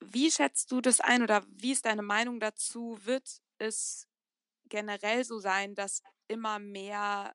Wie 0.00 0.30
schätzt 0.30 0.72
du 0.72 0.80
das 0.80 1.00
ein 1.00 1.22
oder 1.22 1.44
wie 1.48 1.72
ist 1.72 1.84
deine 1.84 2.02
Meinung 2.02 2.40
dazu? 2.40 2.98
Wird 3.02 3.42
es 3.58 4.08
generell 4.68 5.24
so 5.24 5.38
sein, 5.38 5.74
dass 5.74 6.02
immer 6.28 6.58
mehr, 6.58 7.34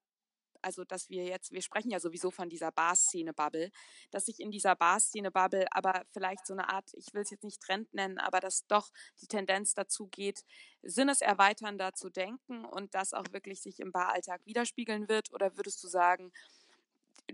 also 0.65 0.83
dass 0.83 1.09
wir 1.09 1.23
jetzt, 1.23 1.51
wir 1.51 1.61
sprechen 1.61 1.91
ja 1.91 1.99
sowieso 1.99 2.31
von 2.31 2.49
dieser 2.49 2.71
Bar-Szene-Bubble, 2.71 3.71
dass 4.11 4.25
sich 4.25 4.39
in 4.39 4.49
dieser 4.49 4.75
Bar-Szene-Bubble 4.75 5.67
aber 5.71 6.03
vielleicht 6.11 6.47
so 6.47 6.53
eine 6.53 6.69
Art, 6.69 6.91
ich 6.93 7.13
will 7.13 7.21
es 7.21 7.29
jetzt 7.29 7.43
nicht 7.43 7.61
Trend 7.61 7.93
nennen, 7.93 8.17
aber 8.17 8.39
dass 8.39 8.65
doch 8.67 8.91
die 9.21 9.27
Tendenz 9.27 9.75
dazu 9.75 10.07
geht, 10.07 10.43
sinneserweiternder 10.81 11.93
zu 11.93 12.09
denken 12.09 12.65
und 12.65 12.95
das 12.95 13.13
auch 13.13 13.25
wirklich 13.31 13.61
sich 13.61 13.79
im 13.79 13.91
Baralltag 13.91 14.41
widerspiegeln 14.45 15.07
wird? 15.07 15.31
Oder 15.31 15.55
würdest 15.55 15.83
du 15.83 15.87
sagen, 15.87 16.31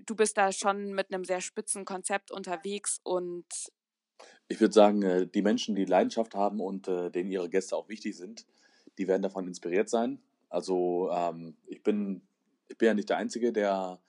du 0.06 0.16
bist 0.16 0.38
da 0.38 0.52
schon 0.52 0.94
mit 0.94 1.14
einem 1.14 1.24
sehr 1.24 1.42
spitzen 1.42 1.86
Konzept 1.86 2.32
unterwegs 2.32 3.00
und 3.04 3.46
ich 4.48 4.60
würde 4.60 4.74
sagen, 4.74 5.02
äh, 5.04 5.28
die 5.28 5.42
Menschen, 5.42 5.76
die 5.76 5.86
Leidenschaft 5.86 6.36
haben 6.36 6.60
und 6.60 6.88
äh, 6.88 7.10
denen 7.10 7.32
ihre 7.32 7.50
Gäste 7.50 7.76
auch 7.76 7.88
wichtig 7.88 8.18
sind, 8.18 8.46
die 8.98 9.08
werden 9.08 9.22
davon 9.22 9.48
inspiriert 9.48 9.90
sein. 9.90 10.22
Also 10.50 11.10
ähm, 11.12 11.56
ich, 11.66 11.82
bin, 11.82 12.22
ich 12.72 12.78
bin 12.78 12.88
ja 12.88 12.94
nicht 12.94 13.10
der 13.10 13.18
Einzige, 13.18 13.52
der, 13.52 14.00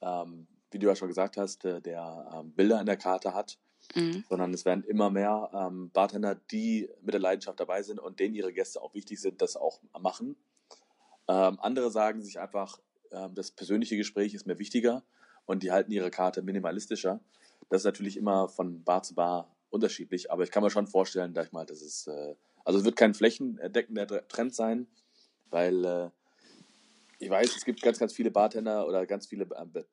ähm, 0.00 0.46
wie 0.70 0.78
du 0.78 0.86
ja 0.86 0.96
schon 0.96 1.08
gesagt 1.08 1.36
hast, 1.36 1.64
äh, 1.64 1.80
der 1.80 2.30
ähm, 2.34 2.52
Bilder 2.52 2.80
in 2.80 2.86
der 2.86 2.96
Karte 2.96 3.34
hat, 3.34 3.58
mhm. 3.94 4.24
sondern 4.28 4.52
es 4.52 4.64
werden 4.64 4.84
immer 4.84 5.10
mehr 5.10 5.50
ähm, 5.54 5.90
Bartender, 5.90 6.34
die 6.34 6.88
mit 7.00 7.14
der 7.14 7.20
Leidenschaft 7.20 7.60
dabei 7.60 7.82
sind 7.82 8.00
und 8.00 8.20
denen 8.20 8.34
ihre 8.34 8.52
Gäste 8.52 8.82
auch 8.82 8.94
wichtig 8.94 9.20
sind, 9.20 9.40
das 9.40 9.56
auch 9.56 9.80
machen. 9.98 10.36
Ähm, 11.28 11.58
andere 11.60 11.90
sagen 11.90 12.22
sich 12.22 12.40
einfach, 12.40 12.78
ähm, 13.10 13.34
das 13.34 13.50
persönliche 13.50 13.96
Gespräch 13.96 14.34
ist 14.34 14.46
mir 14.46 14.58
wichtiger 14.58 15.02
und 15.46 15.62
die 15.62 15.70
halten 15.70 15.92
ihre 15.92 16.10
Karte 16.10 16.42
minimalistischer. 16.42 17.20
Das 17.70 17.82
ist 17.82 17.86
natürlich 17.86 18.16
immer 18.16 18.48
von 18.48 18.82
Bar 18.84 19.02
zu 19.02 19.14
Bar 19.14 19.54
unterschiedlich, 19.70 20.30
aber 20.30 20.42
ich 20.42 20.50
kann 20.50 20.62
mir 20.62 20.70
schon 20.70 20.86
vorstellen, 20.86 21.32
dass 21.32 21.46
ich 21.46 21.52
mal, 21.52 21.64
das 21.64 21.80
ist 21.80 22.08
äh, 22.08 22.34
also 22.64 22.78
es 22.78 22.84
wird 22.84 22.96
kein 22.96 23.14
flächendeckender 23.14 24.26
Trend 24.28 24.54
sein, 24.54 24.86
weil 25.50 25.84
äh, 25.84 26.10
ich 27.22 27.30
weiß, 27.30 27.56
es 27.56 27.64
gibt 27.64 27.80
ganz, 27.82 28.00
ganz 28.00 28.12
viele 28.12 28.32
Bartender 28.32 28.86
oder 28.86 29.06
ganz 29.06 29.28
viele 29.28 29.46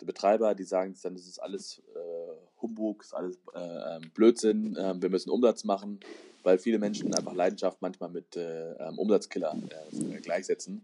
Betreiber, 0.04 0.56
die 0.56 0.64
sagen, 0.64 0.96
dann 1.04 1.16
ist 1.16 1.28
es 1.28 1.38
alles 1.38 1.80
äh, 1.94 2.60
Humbug, 2.60 3.04
ist 3.04 3.14
alles 3.14 3.38
äh, 3.54 3.60
ähm, 3.60 4.10
Blödsinn, 4.16 4.76
äh, 4.76 5.00
wir 5.00 5.10
müssen 5.10 5.30
Umsatz 5.30 5.64
machen, 5.64 6.00
weil 6.42 6.58
viele 6.58 6.80
Menschen 6.80 7.14
einfach 7.14 7.34
Leidenschaft 7.34 7.78
manchmal 7.82 8.10
mit 8.10 8.36
äh, 8.36 8.72
ähm, 8.74 8.98
Umsatzkiller 8.98 9.56
äh, 9.92 10.20
gleichsetzen. 10.22 10.84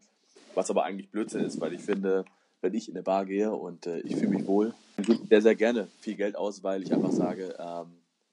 Was 0.53 0.69
aber 0.69 0.83
eigentlich 0.83 1.09
Blödsinn 1.09 1.41
ist, 1.41 1.59
weil 1.59 1.73
ich 1.73 1.81
finde, 1.81 2.25
wenn 2.61 2.75
ich 2.75 2.89
in 2.89 2.95
eine 2.95 3.01
Bar 3.01 3.25
gehe 3.25 3.51
und 3.51 3.87
äh, 3.87 4.01
ich 4.01 4.15
fühle 4.15 4.29
mich 4.29 4.45
wohl, 4.45 4.75
dann 4.97 5.05
gebe 5.05 5.23
ich 5.23 5.29
sehr, 5.29 5.41
sehr 5.41 5.55
gerne 5.55 5.87
viel 5.99 6.15
Geld 6.15 6.35
aus, 6.35 6.63
weil 6.63 6.83
ich 6.83 6.93
einfach 6.93 7.11
sage, 7.11 7.55
ähm, 7.57 7.87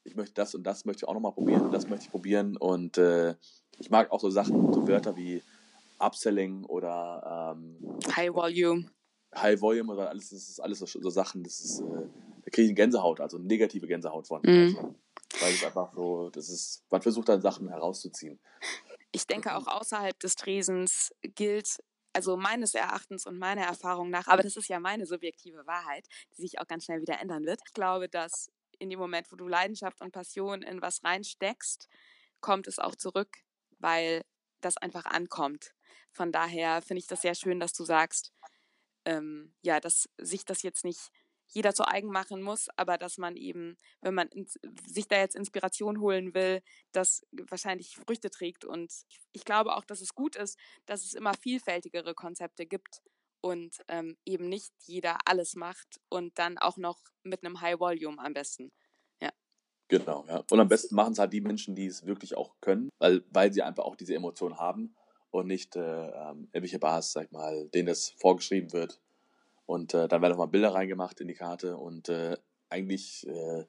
ich 0.04 0.16
möchte 0.16 0.34
das 0.34 0.54
und 0.54 0.64
das 0.64 0.84
möchte 0.84 1.04
ich 1.04 1.08
auch 1.08 1.14
nochmal 1.14 1.32
probieren 1.32 1.62
und 1.62 1.72
das 1.72 1.88
möchte 1.88 2.04
ich 2.04 2.10
probieren 2.10 2.58
und 2.58 2.98
ich 3.78 3.90
mag 3.90 4.12
auch 4.12 4.20
so 4.20 4.30
Sachen, 4.30 4.72
so 4.72 4.86
Wörter 4.86 5.16
wie 5.16 5.42
Upselling 6.02 6.64
oder 6.64 7.54
ähm, 7.56 7.98
High 8.14 8.34
Volume. 8.34 8.90
High 9.34 9.60
Volume 9.60 9.92
oder 9.92 10.10
alles, 10.10 10.30
das 10.30 10.48
ist 10.48 10.60
alles 10.60 10.78
so, 10.78 10.86
so 10.86 11.10
Sachen, 11.10 11.42
das 11.42 11.60
ist, 11.60 11.80
äh, 11.80 11.84
da 11.84 12.50
kriege 12.50 12.62
ich 12.62 12.68
eine 12.68 12.74
Gänsehaut, 12.74 13.20
also 13.20 13.38
eine 13.38 13.46
negative 13.46 13.86
Gänsehaut 13.86 14.26
von. 14.26 14.42
Mhm. 14.42 14.76
Also, 14.76 14.94
weil 15.40 15.54
es 15.54 15.64
einfach 15.64 15.94
so, 15.94 16.30
das 16.30 16.48
ist, 16.48 16.84
man 16.90 17.00
versucht 17.00 17.28
dann 17.28 17.40
Sachen 17.40 17.68
herauszuziehen. 17.68 18.38
Ich 19.12 19.26
denke 19.26 19.54
auch 19.56 19.66
außerhalb 19.66 20.18
des 20.20 20.36
Tresens 20.36 21.14
gilt, 21.34 21.82
also 22.12 22.36
meines 22.36 22.74
Erachtens 22.74 23.26
und 23.26 23.38
meiner 23.38 23.62
Erfahrung 23.62 24.10
nach, 24.10 24.26
aber 24.28 24.42
das 24.42 24.56
ist 24.56 24.68
ja 24.68 24.80
meine 24.80 25.06
subjektive 25.06 25.66
Wahrheit, 25.66 26.06
die 26.36 26.42
sich 26.42 26.60
auch 26.60 26.66
ganz 26.66 26.84
schnell 26.84 27.00
wieder 27.00 27.18
ändern 27.20 27.44
wird. 27.44 27.60
Ich 27.66 27.72
glaube, 27.72 28.08
dass 28.08 28.50
in 28.78 28.90
dem 28.90 28.98
Moment, 28.98 29.30
wo 29.30 29.36
du 29.36 29.48
Leidenschaft 29.48 30.00
und 30.00 30.12
Passion 30.12 30.62
in 30.62 30.82
was 30.82 31.02
reinsteckst, 31.04 31.88
kommt 32.40 32.66
es 32.66 32.78
auch 32.78 32.96
zurück, 32.96 33.38
weil 33.78 34.22
das 34.60 34.76
einfach 34.76 35.06
ankommt. 35.06 35.72
Von 36.10 36.32
daher 36.32 36.82
finde 36.82 37.00
ich 37.00 37.06
das 37.06 37.22
sehr 37.22 37.34
schön, 37.34 37.60
dass 37.60 37.72
du 37.72 37.84
sagst, 37.84 38.32
ähm, 39.04 39.54
ja, 39.62 39.80
dass 39.80 40.08
sich 40.18 40.44
das 40.44 40.62
jetzt 40.62 40.84
nicht 40.84 41.10
jeder 41.54 41.74
zu 41.74 41.86
eigen 41.86 42.08
machen 42.08 42.42
muss, 42.42 42.68
aber 42.76 42.98
dass 42.98 43.18
man 43.18 43.36
eben, 43.36 43.76
wenn 44.00 44.14
man 44.14 44.28
ins, 44.28 44.58
sich 44.86 45.06
da 45.06 45.18
jetzt 45.18 45.36
Inspiration 45.36 46.00
holen 46.00 46.34
will, 46.34 46.62
das 46.92 47.26
wahrscheinlich 47.30 47.96
Früchte 47.96 48.30
trägt. 48.30 48.64
Und 48.64 48.92
ich 49.32 49.44
glaube 49.44 49.74
auch, 49.74 49.84
dass 49.84 50.00
es 50.00 50.14
gut 50.14 50.36
ist, 50.36 50.58
dass 50.86 51.04
es 51.04 51.14
immer 51.14 51.34
vielfältigere 51.34 52.14
Konzepte 52.14 52.66
gibt 52.66 53.02
und 53.42 53.76
ähm, 53.88 54.16
eben 54.24 54.48
nicht 54.48 54.72
jeder 54.84 55.18
alles 55.26 55.54
macht 55.54 56.00
und 56.08 56.38
dann 56.38 56.58
auch 56.58 56.76
noch 56.76 57.00
mit 57.22 57.44
einem 57.44 57.60
High 57.60 57.78
Volume 57.78 58.22
am 58.22 58.32
besten. 58.32 58.72
Ja. 59.20 59.30
Genau, 59.88 60.24
ja. 60.28 60.42
Und 60.50 60.60
am 60.60 60.68
besten 60.68 60.94
machen 60.94 61.12
es 61.12 61.18
halt 61.18 61.32
die 61.32 61.40
Menschen, 61.40 61.74
die 61.74 61.86
es 61.86 62.06
wirklich 62.06 62.34
auch 62.36 62.54
können, 62.60 62.88
weil, 62.98 63.24
weil 63.30 63.52
sie 63.52 63.62
einfach 63.62 63.84
auch 63.84 63.96
diese 63.96 64.14
Emotionen 64.14 64.58
haben 64.58 64.94
und 65.32 65.48
nicht 65.48 65.74
äh, 65.76 65.80
ähm, 65.80 66.48
irgendwelche 66.52 66.78
Bars, 66.78 67.12
sag 67.12 67.32
mal, 67.32 67.68
denen 67.68 67.88
das 67.88 68.10
vorgeschrieben 68.18 68.72
wird. 68.72 69.00
Und 69.66 69.94
äh, 69.94 70.06
dann 70.06 70.22
werden 70.22 70.32
nochmal 70.32 70.48
Bilder 70.48 70.74
reingemacht 70.74 71.20
in 71.20 71.28
die 71.28 71.34
Karte 71.34 71.76
und 71.76 72.08
äh, 72.08 72.36
eigentlich 72.68 73.26
äh, 73.26 73.64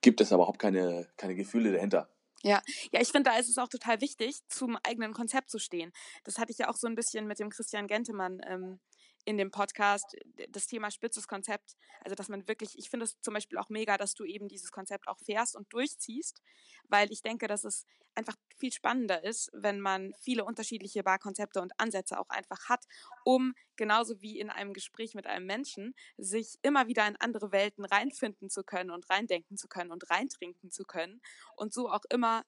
gibt 0.00 0.20
es 0.20 0.32
aber 0.32 0.42
überhaupt 0.42 0.58
keine, 0.58 1.08
keine 1.16 1.34
Gefühle 1.34 1.72
dahinter. 1.72 2.08
Ja, 2.42 2.62
ja, 2.90 3.00
ich 3.00 3.08
finde, 3.08 3.30
da 3.30 3.38
ist 3.38 3.48
es 3.48 3.58
auch 3.58 3.68
total 3.68 4.00
wichtig, 4.00 4.36
zum 4.48 4.78
eigenen 4.82 5.12
Konzept 5.12 5.50
zu 5.50 5.58
stehen. 5.58 5.92
Das 6.24 6.38
hatte 6.38 6.52
ich 6.52 6.58
ja 6.58 6.68
auch 6.70 6.76
so 6.76 6.86
ein 6.86 6.94
bisschen 6.94 7.26
mit 7.26 7.38
dem 7.38 7.50
Christian 7.50 7.86
Gentemann 7.86 8.40
ähm, 8.46 8.78
in 9.24 9.36
dem 9.38 9.50
Podcast 9.50 10.16
das 10.48 10.66
Thema 10.66 10.90
spitzes 10.90 11.26
Konzept. 11.28 11.76
Also, 12.02 12.14
dass 12.14 12.28
man 12.28 12.46
wirklich, 12.48 12.78
ich 12.78 12.90
finde 12.90 13.04
es 13.04 13.20
zum 13.20 13.34
Beispiel 13.34 13.58
auch 13.58 13.68
mega, 13.68 13.96
dass 13.96 14.14
du 14.14 14.24
eben 14.24 14.48
dieses 14.48 14.70
Konzept 14.72 15.08
auch 15.08 15.18
fährst 15.18 15.56
und 15.56 15.72
durchziehst, 15.72 16.42
weil 16.88 17.10
ich 17.12 17.22
denke, 17.22 17.46
dass 17.46 17.64
es 17.64 17.86
einfach 18.14 18.36
viel 18.56 18.72
spannender 18.72 19.22
ist, 19.24 19.50
wenn 19.52 19.80
man 19.80 20.12
viele 20.20 20.44
unterschiedliche 20.44 21.02
Barkonzepte 21.02 21.60
und 21.60 21.72
Ansätze 21.78 22.18
auch 22.18 22.28
einfach 22.28 22.68
hat, 22.68 22.84
um 23.24 23.54
genauso 23.76 24.20
wie 24.20 24.38
in 24.38 24.50
einem 24.50 24.72
Gespräch 24.72 25.14
mit 25.14 25.26
einem 25.26 25.46
Menschen 25.46 25.94
sich 26.16 26.58
immer 26.62 26.88
wieder 26.88 27.06
in 27.06 27.16
andere 27.16 27.52
Welten 27.52 27.84
reinfinden 27.84 28.50
zu 28.50 28.64
können 28.64 28.90
und 28.90 29.08
reindenken 29.10 29.56
zu 29.56 29.68
können 29.68 29.90
und 29.90 30.10
reintrinken 30.10 30.70
zu 30.70 30.84
können 30.84 31.20
und 31.56 31.72
so 31.72 31.88
auch 31.90 32.04
immer 32.10 32.44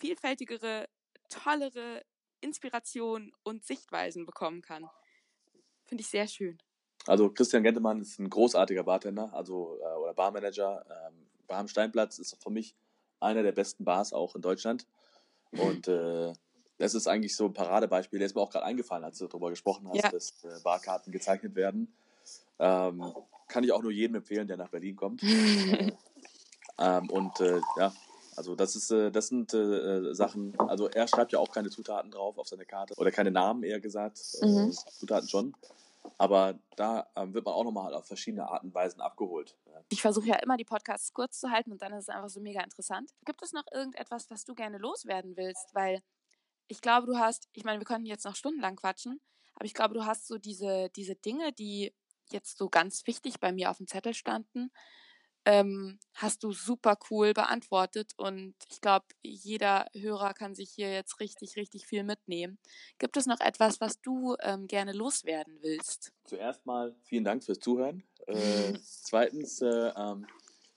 vielfältigere, 0.00 0.88
tollere 1.28 2.02
Inspiration 2.40 3.32
und 3.42 3.64
Sichtweisen 3.64 4.26
bekommen 4.26 4.62
kann. 4.62 4.88
Finde 5.88 6.02
ich 6.02 6.08
sehr 6.08 6.28
schön. 6.28 6.58
Also 7.06 7.30
Christian 7.30 7.62
Gentemann 7.62 8.00
ist 8.00 8.18
ein 8.18 8.28
großartiger 8.28 8.84
Bartender, 8.84 9.32
also 9.32 9.78
äh, 9.80 9.96
oder 9.96 10.14
Barmanager. 10.14 10.84
Ähm, 10.86 11.26
Bar 11.46 11.60
am 11.60 11.68
Steinplatz 11.68 12.18
ist 12.18 12.36
für 12.42 12.50
mich 12.50 12.76
einer 13.20 13.42
der 13.42 13.52
besten 13.52 13.84
Bars 13.84 14.12
auch 14.12 14.36
in 14.36 14.42
Deutschland. 14.42 14.86
Und 15.52 15.88
äh, 15.88 16.32
das 16.76 16.94
ist 16.94 17.08
eigentlich 17.08 17.34
so 17.34 17.46
ein 17.46 17.54
Paradebeispiel. 17.54 18.18
Der 18.18 18.26
ist 18.26 18.34
mir 18.34 18.42
auch 18.42 18.50
gerade 18.50 18.66
eingefallen, 18.66 19.04
als 19.04 19.18
du 19.18 19.26
darüber 19.26 19.50
gesprochen 19.50 19.88
hast, 19.88 20.02
ja. 20.02 20.10
dass 20.10 20.44
äh, 20.44 20.60
Barkarten 20.62 21.10
gezeichnet 21.10 21.54
werden. 21.54 21.92
Ähm, 22.58 23.14
kann 23.48 23.64
ich 23.64 23.72
auch 23.72 23.82
nur 23.82 23.90
jedem 23.90 24.16
empfehlen, 24.16 24.46
der 24.46 24.58
nach 24.58 24.68
Berlin 24.68 24.94
kommt. 24.94 25.22
ähm, 26.78 27.10
und 27.10 27.40
äh, 27.40 27.60
ja, 27.78 27.92
also 28.38 28.54
das 28.54 28.76
ist, 28.76 28.92
äh, 28.92 29.10
das 29.10 29.28
sind 29.28 29.52
äh, 29.52 30.14
Sachen, 30.14 30.58
also 30.60 30.88
er 30.88 31.08
schreibt 31.08 31.32
ja 31.32 31.40
auch 31.40 31.50
keine 31.50 31.70
Zutaten 31.70 32.12
drauf 32.12 32.38
auf 32.38 32.46
seine 32.46 32.64
Karte 32.64 32.94
oder 32.96 33.10
keine 33.10 33.32
Namen 33.32 33.64
eher 33.64 33.80
gesagt, 33.80 34.20
mhm. 34.40 34.72
Zutaten 34.72 35.28
schon. 35.28 35.54
Aber 36.16 36.58
da 36.76 37.08
ähm, 37.16 37.34
wird 37.34 37.44
man 37.44 37.54
auch 37.54 37.64
nochmal 37.64 37.92
auf 37.94 38.06
verschiedene 38.06 38.48
Arten 38.48 38.68
und 38.68 38.74
Weisen 38.74 39.00
abgeholt. 39.00 39.56
Ich 39.88 40.00
versuche 40.00 40.28
ja 40.28 40.36
immer, 40.36 40.56
die 40.56 40.64
Podcasts 40.64 41.12
kurz 41.12 41.40
zu 41.40 41.50
halten 41.50 41.72
und 41.72 41.82
dann 41.82 41.92
ist 41.92 42.04
es 42.04 42.08
einfach 42.08 42.30
so 42.30 42.40
mega 42.40 42.62
interessant. 42.62 43.10
Gibt 43.24 43.42
es 43.42 43.52
noch 43.52 43.64
irgendetwas, 43.72 44.30
was 44.30 44.44
du 44.44 44.54
gerne 44.54 44.78
loswerden 44.78 45.36
willst? 45.36 45.74
Weil 45.74 46.00
ich 46.68 46.80
glaube, 46.80 47.08
du 47.08 47.18
hast, 47.18 47.48
ich 47.52 47.64
meine, 47.64 47.80
wir 47.80 47.86
könnten 47.86 48.06
jetzt 48.06 48.24
noch 48.24 48.36
stundenlang 48.36 48.76
quatschen, 48.76 49.20
aber 49.54 49.64
ich 49.64 49.74
glaube, 49.74 49.94
du 49.94 50.06
hast 50.06 50.28
so 50.28 50.38
diese, 50.38 50.90
diese 50.90 51.16
Dinge, 51.16 51.52
die 51.52 51.92
jetzt 52.30 52.56
so 52.56 52.68
ganz 52.68 53.06
wichtig 53.06 53.40
bei 53.40 53.52
mir 53.52 53.70
auf 53.70 53.78
dem 53.78 53.88
Zettel 53.88 54.14
standen, 54.14 54.70
ähm, 55.48 55.98
hast 56.12 56.44
du 56.44 56.52
super 56.52 56.98
cool 57.10 57.32
beantwortet 57.32 58.12
und 58.18 58.54
ich 58.68 58.82
glaube, 58.82 59.06
jeder 59.22 59.86
Hörer 59.94 60.34
kann 60.34 60.54
sich 60.54 60.70
hier 60.70 60.92
jetzt 60.92 61.20
richtig, 61.20 61.56
richtig 61.56 61.86
viel 61.86 62.04
mitnehmen. 62.04 62.58
Gibt 62.98 63.16
es 63.16 63.24
noch 63.24 63.40
etwas, 63.40 63.80
was 63.80 63.98
du 64.02 64.36
ähm, 64.42 64.66
gerne 64.66 64.92
loswerden 64.92 65.56
willst? 65.62 66.12
Zuerst 66.26 66.66
mal 66.66 66.94
vielen 67.02 67.24
Dank 67.24 67.42
fürs 67.42 67.60
Zuhören. 67.60 68.02
Äh, 68.26 68.74
zweitens, 68.82 69.62
äh, 69.62 69.90
ähm, 69.96 70.26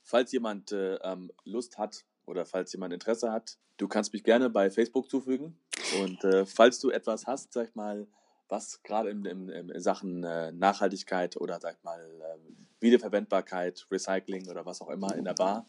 falls 0.03 0.31
jemand 0.31 0.71
äh, 0.71 0.95
ähm, 1.03 1.33
Lust 1.43 1.77
hat 1.77 2.05
oder 2.25 2.45
falls 2.45 2.71
jemand 2.71 2.93
Interesse 2.93 3.29
hat, 3.29 3.57
du 3.75 3.89
kannst 3.89 4.13
mich 4.13 4.23
gerne 4.23 4.49
bei 4.49 4.71
Facebook 4.71 5.09
zufügen 5.09 5.59
und 5.99 6.23
äh, 6.23 6.45
falls 6.45 6.79
du 6.79 6.91
etwas 6.91 7.27
hast, 7.27 7.51
sag 7.51 7.67
ich 7.67 7.75
mal, 7.75 8.07
was 8.51 8.83
gerade 8.83 9.09
in, 9.09 9.25
in, 9.25 9.49
in, 9.49 9.81
Sachen 9.81 10.23
äh, 10.23 10.51
Nachhaltigkeit 10.51 11.37
oder 11.37 11.59
sag 11.59 11.83
mal 11.83 11.99
äh, 12.01 12.37
Wiederverwendbarkeit, 12.81 13.87
Recycling 13.89 14.49
oder 14.49 14.65
was 14.65 14.81
auch 14.81 14.89
immer 14.89 15.15
in 15.15 15.25
der 15.25 15.33
Bar 15.33 15.65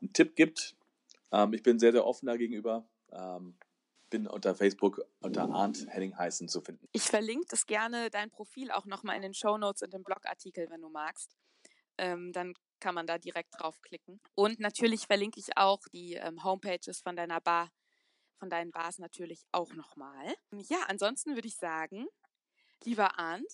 einen 0.00 0.12
Tipp 0.12 0.36
gibt. 0.36 0.76
Ähm, 1.32 1.54
ich 1.54 1.62
bin 1.62 1.78
sehr, 1.78 1.92
sehr 1.92 2.06
offen 2.06 2.26
dagegenüber. 2.26 2.84
Ähm, 3.10 3.54
bin 4.10 4.26
unter 4.26 4.54
Facebook 4.54 5.02
unter 5.20 5.50
Arndt 5.50 5.86
Henning 5.88 6.16
Heißen 6.16 6.48
zu 6.48 6.60
finden. 6.60 6.88
Ich 6.92 7.02
verlinke 7.02 7.46
das 7.50 7.66
gerne 7.66 8.10
dein 8.10 8.30
Profil 8.30 8.70
auch 8.70 8.86
nochmal 8.86 9.16
in 9.16 9.22
den 9.22 9.34
Show 9.34 9.58
Notes 9.58 9.82
und 9.82 9.92
dem 9.92 10.02
Blogartikel, 10.02 10.68
wenn 10.70 10.80
du 10.80 10.88
magst. 10.88 11.36
Ähm, 11.98 12.32
dann 12.32 12.54
kann 12.80 12.94
man 12.94 13.06
da 13.06 13.18
direkt 13.18 13.58
draufklicken. 13.58 14.20
Und 14.34 14.60
natürlich 14.60 15.06
verlinke 15.06 15.40
ich 15.40 15.56
auch 15.56 15.80
die 15.92 16.14
ähm, 16.14 16.42
Homepages 16.44 17.00
von 17.00 17.16
deiner 17.16 17.40
Bar 17.40 17.70
von 18.38 18.50
deinen 18.50 18.70
Bars 18.70 18.98
natürlich 18.98 19.44
auch 19.52 19.72
nochmal. 19.74 20.34
Ja, 20.68 20.84
ansonsten 20.88 21.34
würde 21.34 21.48
ich 21.48 21.56
sagen, 21.56 22.06
lieber 22.84 23.18
Arndt, 23.18 23.52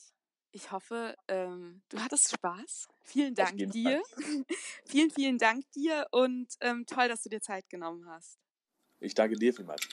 ich 0.53 0.71
hoffe, 0.71 1.17
ähm, 1.27 1.83
du 1.89 1.99
hattest 1.99 2.31
Spaß. 2.31 2.87
Vielen 3.03 3.35
Dank 3.35 3.57
dir. 3.73 4.03
vielen, 4.87 5.11
vielen 5.11 5.39
Dank 5.39 5.65
dir 5.73 6.07
und 6.13 6.55
ähm, 6.61 6.87
toll, 6.87 7.09
dass 7.09 7.23
du 7.23 7.29
dir 7.29 7.41
Zeit 7.41 7.69
genommen 7.69 8.09
hast. 8.09 8.39
Ich 9.01 9.15
danke 9.15 9.37
dir 9.37 9.53
vielmals. 9.53 9.89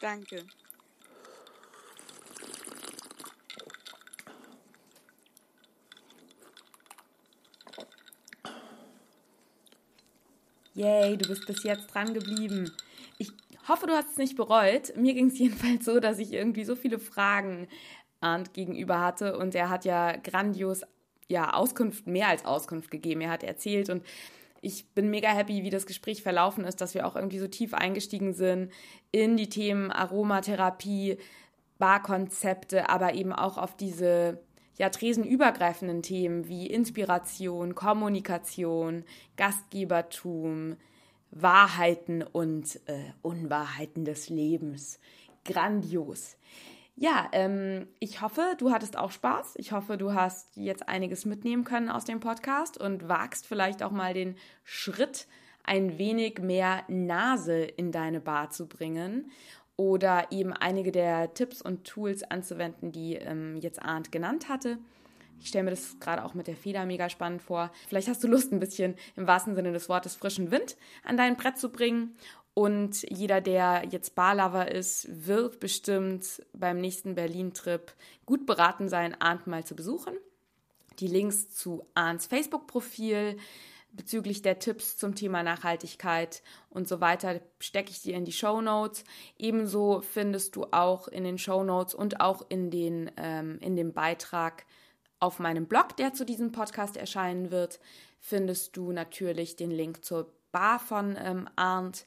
Danke. 0.00 0.46
Yay, 10.74 11.16
du 11.16 11.28
bist 11.28 11.46
bis 11.46 11.62
jetzt 11.62 11.86
dran 11.88 12.12
geblieben. 12.14 12.70
Hoffe, 13.68 13.86
du 13.86 13.94
hast 13.94 14.10
es 14.10 14.18
nicht 14.18 14.36
bereut. 14.36 14.96
Mir 14.96 15.14
ging 15.14 15.28
es 15.28 15.38
jedenfalls 15.38 15.84
so, 15.84 16.00
dass 16.00 16.18
ich 16.18 16.32
irgendwie 16.32 16.64
so 16.64 16.76
viele 16.76 16.98
Fragen 16.98 17.68
Arndt 18.20 18.54
gegenüber 18.54 19.00
hatte 19.00 19.36
und 19.36 19.54
er 19.54 19.68
hat 19.68 19.84
ja 19.84 20.16
grandios 20.16 20.82
ja 21.28 21.52
Auskunft, 21.52 22.06
mehr 22.06 22.28
als 22.28 22.44
Auskunft 22.44 22.90
gegeben. 22.90 23.20
Er 23.20 23.30
hat 23.30 23.42
erzählt 23.42 23.90
und 23.90 24.02
ich 24.60 24.88
bin 24.94 25.10
mega 25.10 25.28
happy, 25.28 25.62
wie 25.62 25.70
das 25.70 25.84
Gespräch 25.84 26.22
verlaufen 26.22 26.64
ist, 26.64 26.80
dass 26.80 26.94
wir 26.94 27.06
auch 27.06 27.16
irgendwie 27.16 27.38
so 27.38 27.48
tief 27.48 27.74
eingestiegen 27.74 28.32
sind 28.32 28.72
in 29.12 29.36
die 29.36 29.50
Themen 29.50 29.90
Aromatherapie, 29.90 31.18
Barkonzepte, 31.78 32.88
aber 32.88 33.14
eben 33.14 33.32
auch 33.32 33.58
auf 33.58 33.76
diese 33.76 34.40
ja, 34.78 34.88
tresenübergreifenden 34.88 36.02
Themen 36.02 36.48
wie 36.48 36.66
Inspiration, 36.66 37.74
Kommunikation, 37.74 39.04
Gastgebertum, 39.36 40.76
Wahrheiten 41.34 42.22
und 42.22 42.80
äh, 42.86 43.12
Unwahrheiten 43.22 44.04
des 44.04 44.28
Lebens. 44.28 44.98
Grandios. 45.44 46.36
Ja, 46.96 47.28
ähm, 47.32 47.88
ich 47.98 48.22
hoffe, 48.22 48.54
du 48.56 48.70
hattest 48.70 48.96
auch 48.96 49.10
Spaß. 49.10 49.54
Ich 49.56 49.72
hoffe, 49.72 49.96
du 49.98 50.14
hast 50.14 50.56
jetzt 50.56 50.88
einiges 50.88 51.24
mitnehmen 51.24 51.64
können 51.64 51.90
aus 51.90 52.04
dem 52.04 52.20
Podcast 52.20 52.80
und 52.80 53.08
wagst 53.08 53.46
vielleicht 53.46 53.82
auch 53.82 53.90
mal 53.90 54.14
den 54.14 54.36
Schritt, 54.62 55.26
ein 55.64 55.98
wenig 55.98 56.38
mehr 56.38 56.84
Nase 56.88 57.62
in 57.62 57.90
deine 57.90 58.20
Bar 58.20 58.50
zu 58.50 58.68
bringen 58.68 59.30
oder 59.76 60.30
eben 60.30 60.52
einige 60.52 60.92
der 60.92 61.34
Tipps 61.34 61.60
und 61.60 61.84
Tools 61.84 62.22
anzuwenden, 62.22 62.92
die 62.92 63.14
ähm, 63.16 63.56
jetzt 63.56 63.82
Arndt 63.82 64.12
genannt 64.12 64.48
hatte. 64.48 64.78
Ich 65.40 65.48
stelle 65.48 65.64
mir 65.64 65.70
das 65.70 65.98
gerade 66.00 66.24
auch 66.24 66.34
mit 66.34 66.46
der 66.46 66.56
Feder 66.56 66.86
mega 66.86 67.08
spannend 67.08 67.42
vor. 67.42 67.70
Vielleicht 67.88 68.08
hast 68.08 68.24
du 68.24 68.28
Lust, 68.28 68.52
ein 68.52 68.60
bisschen 68.60 68.94
im 69.16 69.26
wahrsten 69.26 69.54
Sinne 69.54 69.72
des 69.72 69.88
Wortes 69.88 70.14
frischen 70.14 70.50
Wind 70.50 70.76
an 71.04 71.16
dein 71.16 71.36
Brett 71.36 71.58
zu 71.58 71.70
bringen. 71.70 72.16
Und 72.54 73.02
jeder, 73.10 73.40
der 73.40 73.84
jetzt 73.90 74.14
Barlover 74.14 74.70
ist, 74.70 75.08
wird 75.10 75.58
bestimmt 75.58 76.42
beim 76.52 76.78
nächsten 76.80 77.16
Berlin-Trip 77.16 77.92
gut 78.26 78.46
beraten 78.46 78.88
sein, 78.88 79.20
Arndt 79.20 79.48
mal 79.48 79.64
zu 79.64 79.74
besuchen. 79.74 80.14
Die 81.00 81.08
Links 81.08 81.50
zu 81.50 81.84
Arndts 81.94 82.26
Facebook-Profil, 82.26 83.36
bezüglich 83.90 84.42
der 84.42 84.58
Tipps 84.58 84.96
zum 84.96 85.14
Thema 85.14 85.42
Nachhaltigkeit 85.42 86.42
und 86.70 86.88
so 86.88 87.00
weiter 87.00 87.40
stecke 87.58 87.90
ich 87.90 88.02
dir 88.02 88.14
in 88.14 88.24
die 88.24 88.32
Show 88.32 88.60
Notes. 88.60 89.04
Ebenso 89.38 90.00
findest 90.00 90.56
du 90.56 90.66
auch 90.70 91.08
in 91.08 91.24
den 91.24 91.38
Show 91.38 91.64
Notes 91.64 91.94
und 91.94 92.20
auch 92.20 92.44
in, 92.48 92.70
den, 92.70 93.10
ähm, 93.16 93.58
in 93.60 93.76
dem 93.76 93.92
Beitrag 93.92 94.64
auf 95.24 95.38
meinem 95.38 95.64
Blog, 95.64 95.96
der 95.96 96.12
zu 96.12 96.26
diesem 96.26 96.52
Podcast 96.52 96.98
erscheinen 96.98 97.50
wird, 97.50 97.80
findest 98.20 98.76
du 98.76 98.92
natürlich 98.92 99.56
den 99.56 99.70
Link 99.70 100.04
zur 100.04 100.30
Bar 100.52 100.78
von 100.78 101.16
ähm, 101.18 101.48
Arndt. 101.56 102.04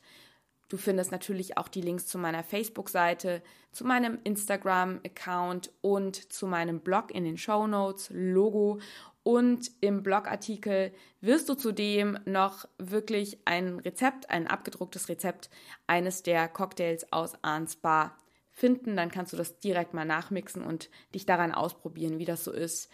Du 0.70 0.78
findest 0.78 1.12
natürlich 1.12 1.58
auch 1.58 1.68
die 1.68 1.82
Links 1.82 2.06
zu 2.06 2.20
meiner 2.20 2.44
Facebook-Seite, 2.44 3.42
zu 3.72 3.86
meinem 3.86 4.20
Instagram-Account 4.24 5.72
und 5.82 6.32
zu 6.32 6.46
meinem 6.46 6.80
Blog 6.82 7.10
in 7.10 7.24
den 7.24 7.38
Show 7.38 7.66
Notes, 7.66 8.12
Logo 8.14 8.80
und 9.24 9.72
im 9.82 10.04
Blogartikel 10.04 10.94
wirst 11.20 11.50
du 11.50 11.56
zudem 11.56 12.20
noch 12.26 12.68
wirklich 12.78 13.40
ein 13.46 13.80
Rezept, 13.80 14.30
ein 14.30 14.46
abgedrucktes 14.46 15.10
Rezept 15.10 15.50
eines 15.88 16.22
der 16.22 16.48
Cocktails 16.48 17.12
aus 17.12 17.34
Arns 17.42 17.78
Bar 17.78 18.16
finden. 18.58 18.96
Dann 18.98 19.12
kannst 19.12 19.32
du 19.32 19.38
das 19.38 19.60
direkt 19.60 19.94
mal 19.94 20.06
nachmixen 20.06 20.64
und 20.64 20.90
dich 21.14 21.26
daran 21.26 21.54
ausprobieren, 21.54 22.18
wie 22.18 22.26
das 22.26 22.44
so 22.44 22.52
ist, 22.52 22.90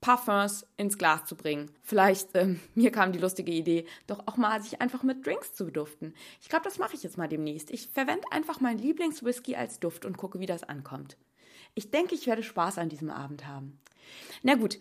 Parfums 0.00 0.66
ins 0.76 0.98
Glas 0.98 1.24
zu 1.24 1.36
bringen. 1.36 1.70
Vielleicht, 1.82 2.30
ähm, 2.34 2.60
mir 2.74 2.90
kam 2.90 3.12
die 3.12 3.18
lustige 3.18 3.52
Idee, 3.52 3.86
doch 4.06 4.26
auch 4.26 4.36
mal 4.36 4.62
sich 4.62 4.80
einfach 4.80 5.02
mit 5.02 5.24
Drinks 5.24 5.54
zu 5.54 5.66
beduften. 5.66 6.14
Ich 6.40 6.48
glaube, 6.48 6.64
das 6.64 6.78
mache 6.78 6.94
ich 6.94 7.02
jetzt 7.02 7.18
mal 7.18 7.28
demnächst. 7.28 7.70
Ich 7.70 7.88
verwende 7.88 8.30
einfach 8.30 8.60
meinen 8.60 8.78
Lieblingswhisky 8.78 9.56
als 9.56 9.78
Duft 9.78 10.04
und 10.04 10.16
gucke, 10.16 10.40
wie 10.40 10.46
das 10.46 10.64
ankommt. 10.64 11.16
Ich 11.74 11.90
denke, 11.90 12.14
ich 12.14 12.26
werde 12.26 12.42
Spaß 12.42 12.78
an 12.78 12.88
diesem 12.88 13.10
Abend 13.10 13.46
haben. 13.46 13.80
Na 14.42 14.54
gut, 14.54 14.78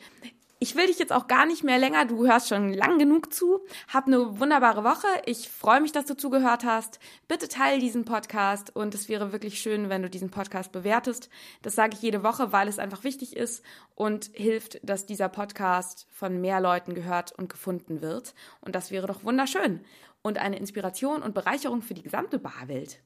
ich 0.64 0.78
will 0.78 0.88
dich 0.88 0.98
jetzt 0.98 1.12
auch 1.12 1.28
gar 1.28 1.46
nicht 1.46 1.66
mehr 1.66 1.78
länger, 1.78 2.06
du 2.06 2.26
hörst 2.26 2.48
schon 2.48 2.72
lang 2.72 2.98
genug 2.98 3.34
zu. 3.34 3.60
Hab 3.94 4.08
eine 4.08 4.40
wunderbare 4.40 4.86
Woche. 4.86 5.08
Ich 5.26 5.50
freue 5.50 5.82
mich, 5.82 5.92
dass 5.92 6.06
du 6.06 6.16
zugehört 6.16 6.64
hast. 6.64 7.00
Bitte 7.28 7.50
teile 7.50 7.82
diesen 7.82 8.06
Podcast 8.06 8.74
und 8.74 8.96
es 8.96 9.10
wäre 9.10 9.34
wirklich 9.34 9.60
schön, 9.60 9.90
wenn 9.90 10.04
du 10.04 10.10
diesen 10.10 10.30
Podcast 10.30 10.72
bewertest. 10.72 11.30
Das 11.64 11.76
sage 11.76 11.96
ich 11.96 12.02
jede 12.02 12.24
Woche, 12.24 12.54
weil 12.54 12.70
es 12.70 12.80
einfach 12.80 13.04
wichtig 13.04 13.36
ist 13.36 13.62
und 13.96 14.30
hilft, 14.32 14.80
dass 14.84 15.06
dieser 15.06 15.28
Podcast 15.28 16.08
von 16.14 16.40
mehr 16.40 16.62
Leuten 16.62 16.94
gehört 16.94 17.34
und 17.34 17.50
gefunden 17.50 18.02
wird. 18.02 18.34
Und 18.62 18.74
das 18.74 18.90
wäre 18.90 19.06
doch 19.08 19.26
wunderschön 19.26 19.82
und 20.22 20.38
eine 20.38 20.58
Inspiration 20.58 21.24
und 21.24 21.34
Bereicherung 21.34 21.82
für 21.82 21.94
die 21.94 22.04
gesamte 22.04 22.40
Barwelt. 22.40 23.02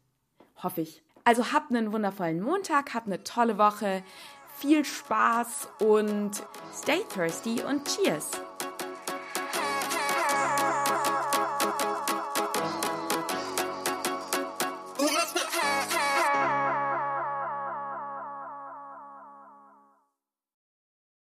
Hoffe 0.62 0.82
ich. 0.82 1.02
Also 1.28 1.52
habt 1.52 1.72
einen 1.72 1.92
wundervollen 1.92 2.40
Montag, 2.40 2.94
habt 2.94 3.08
eine 3.08 3.22
tolle 3.22 3.58
Woche 3.58 4.02
viel 4.58 4.84
Spaß 4.84 5.70
und 5.80 6.32
stay 6.74 7.02
thirsty 7.14 7.62
und 7.64 7.86
cheers! 7.86 8.32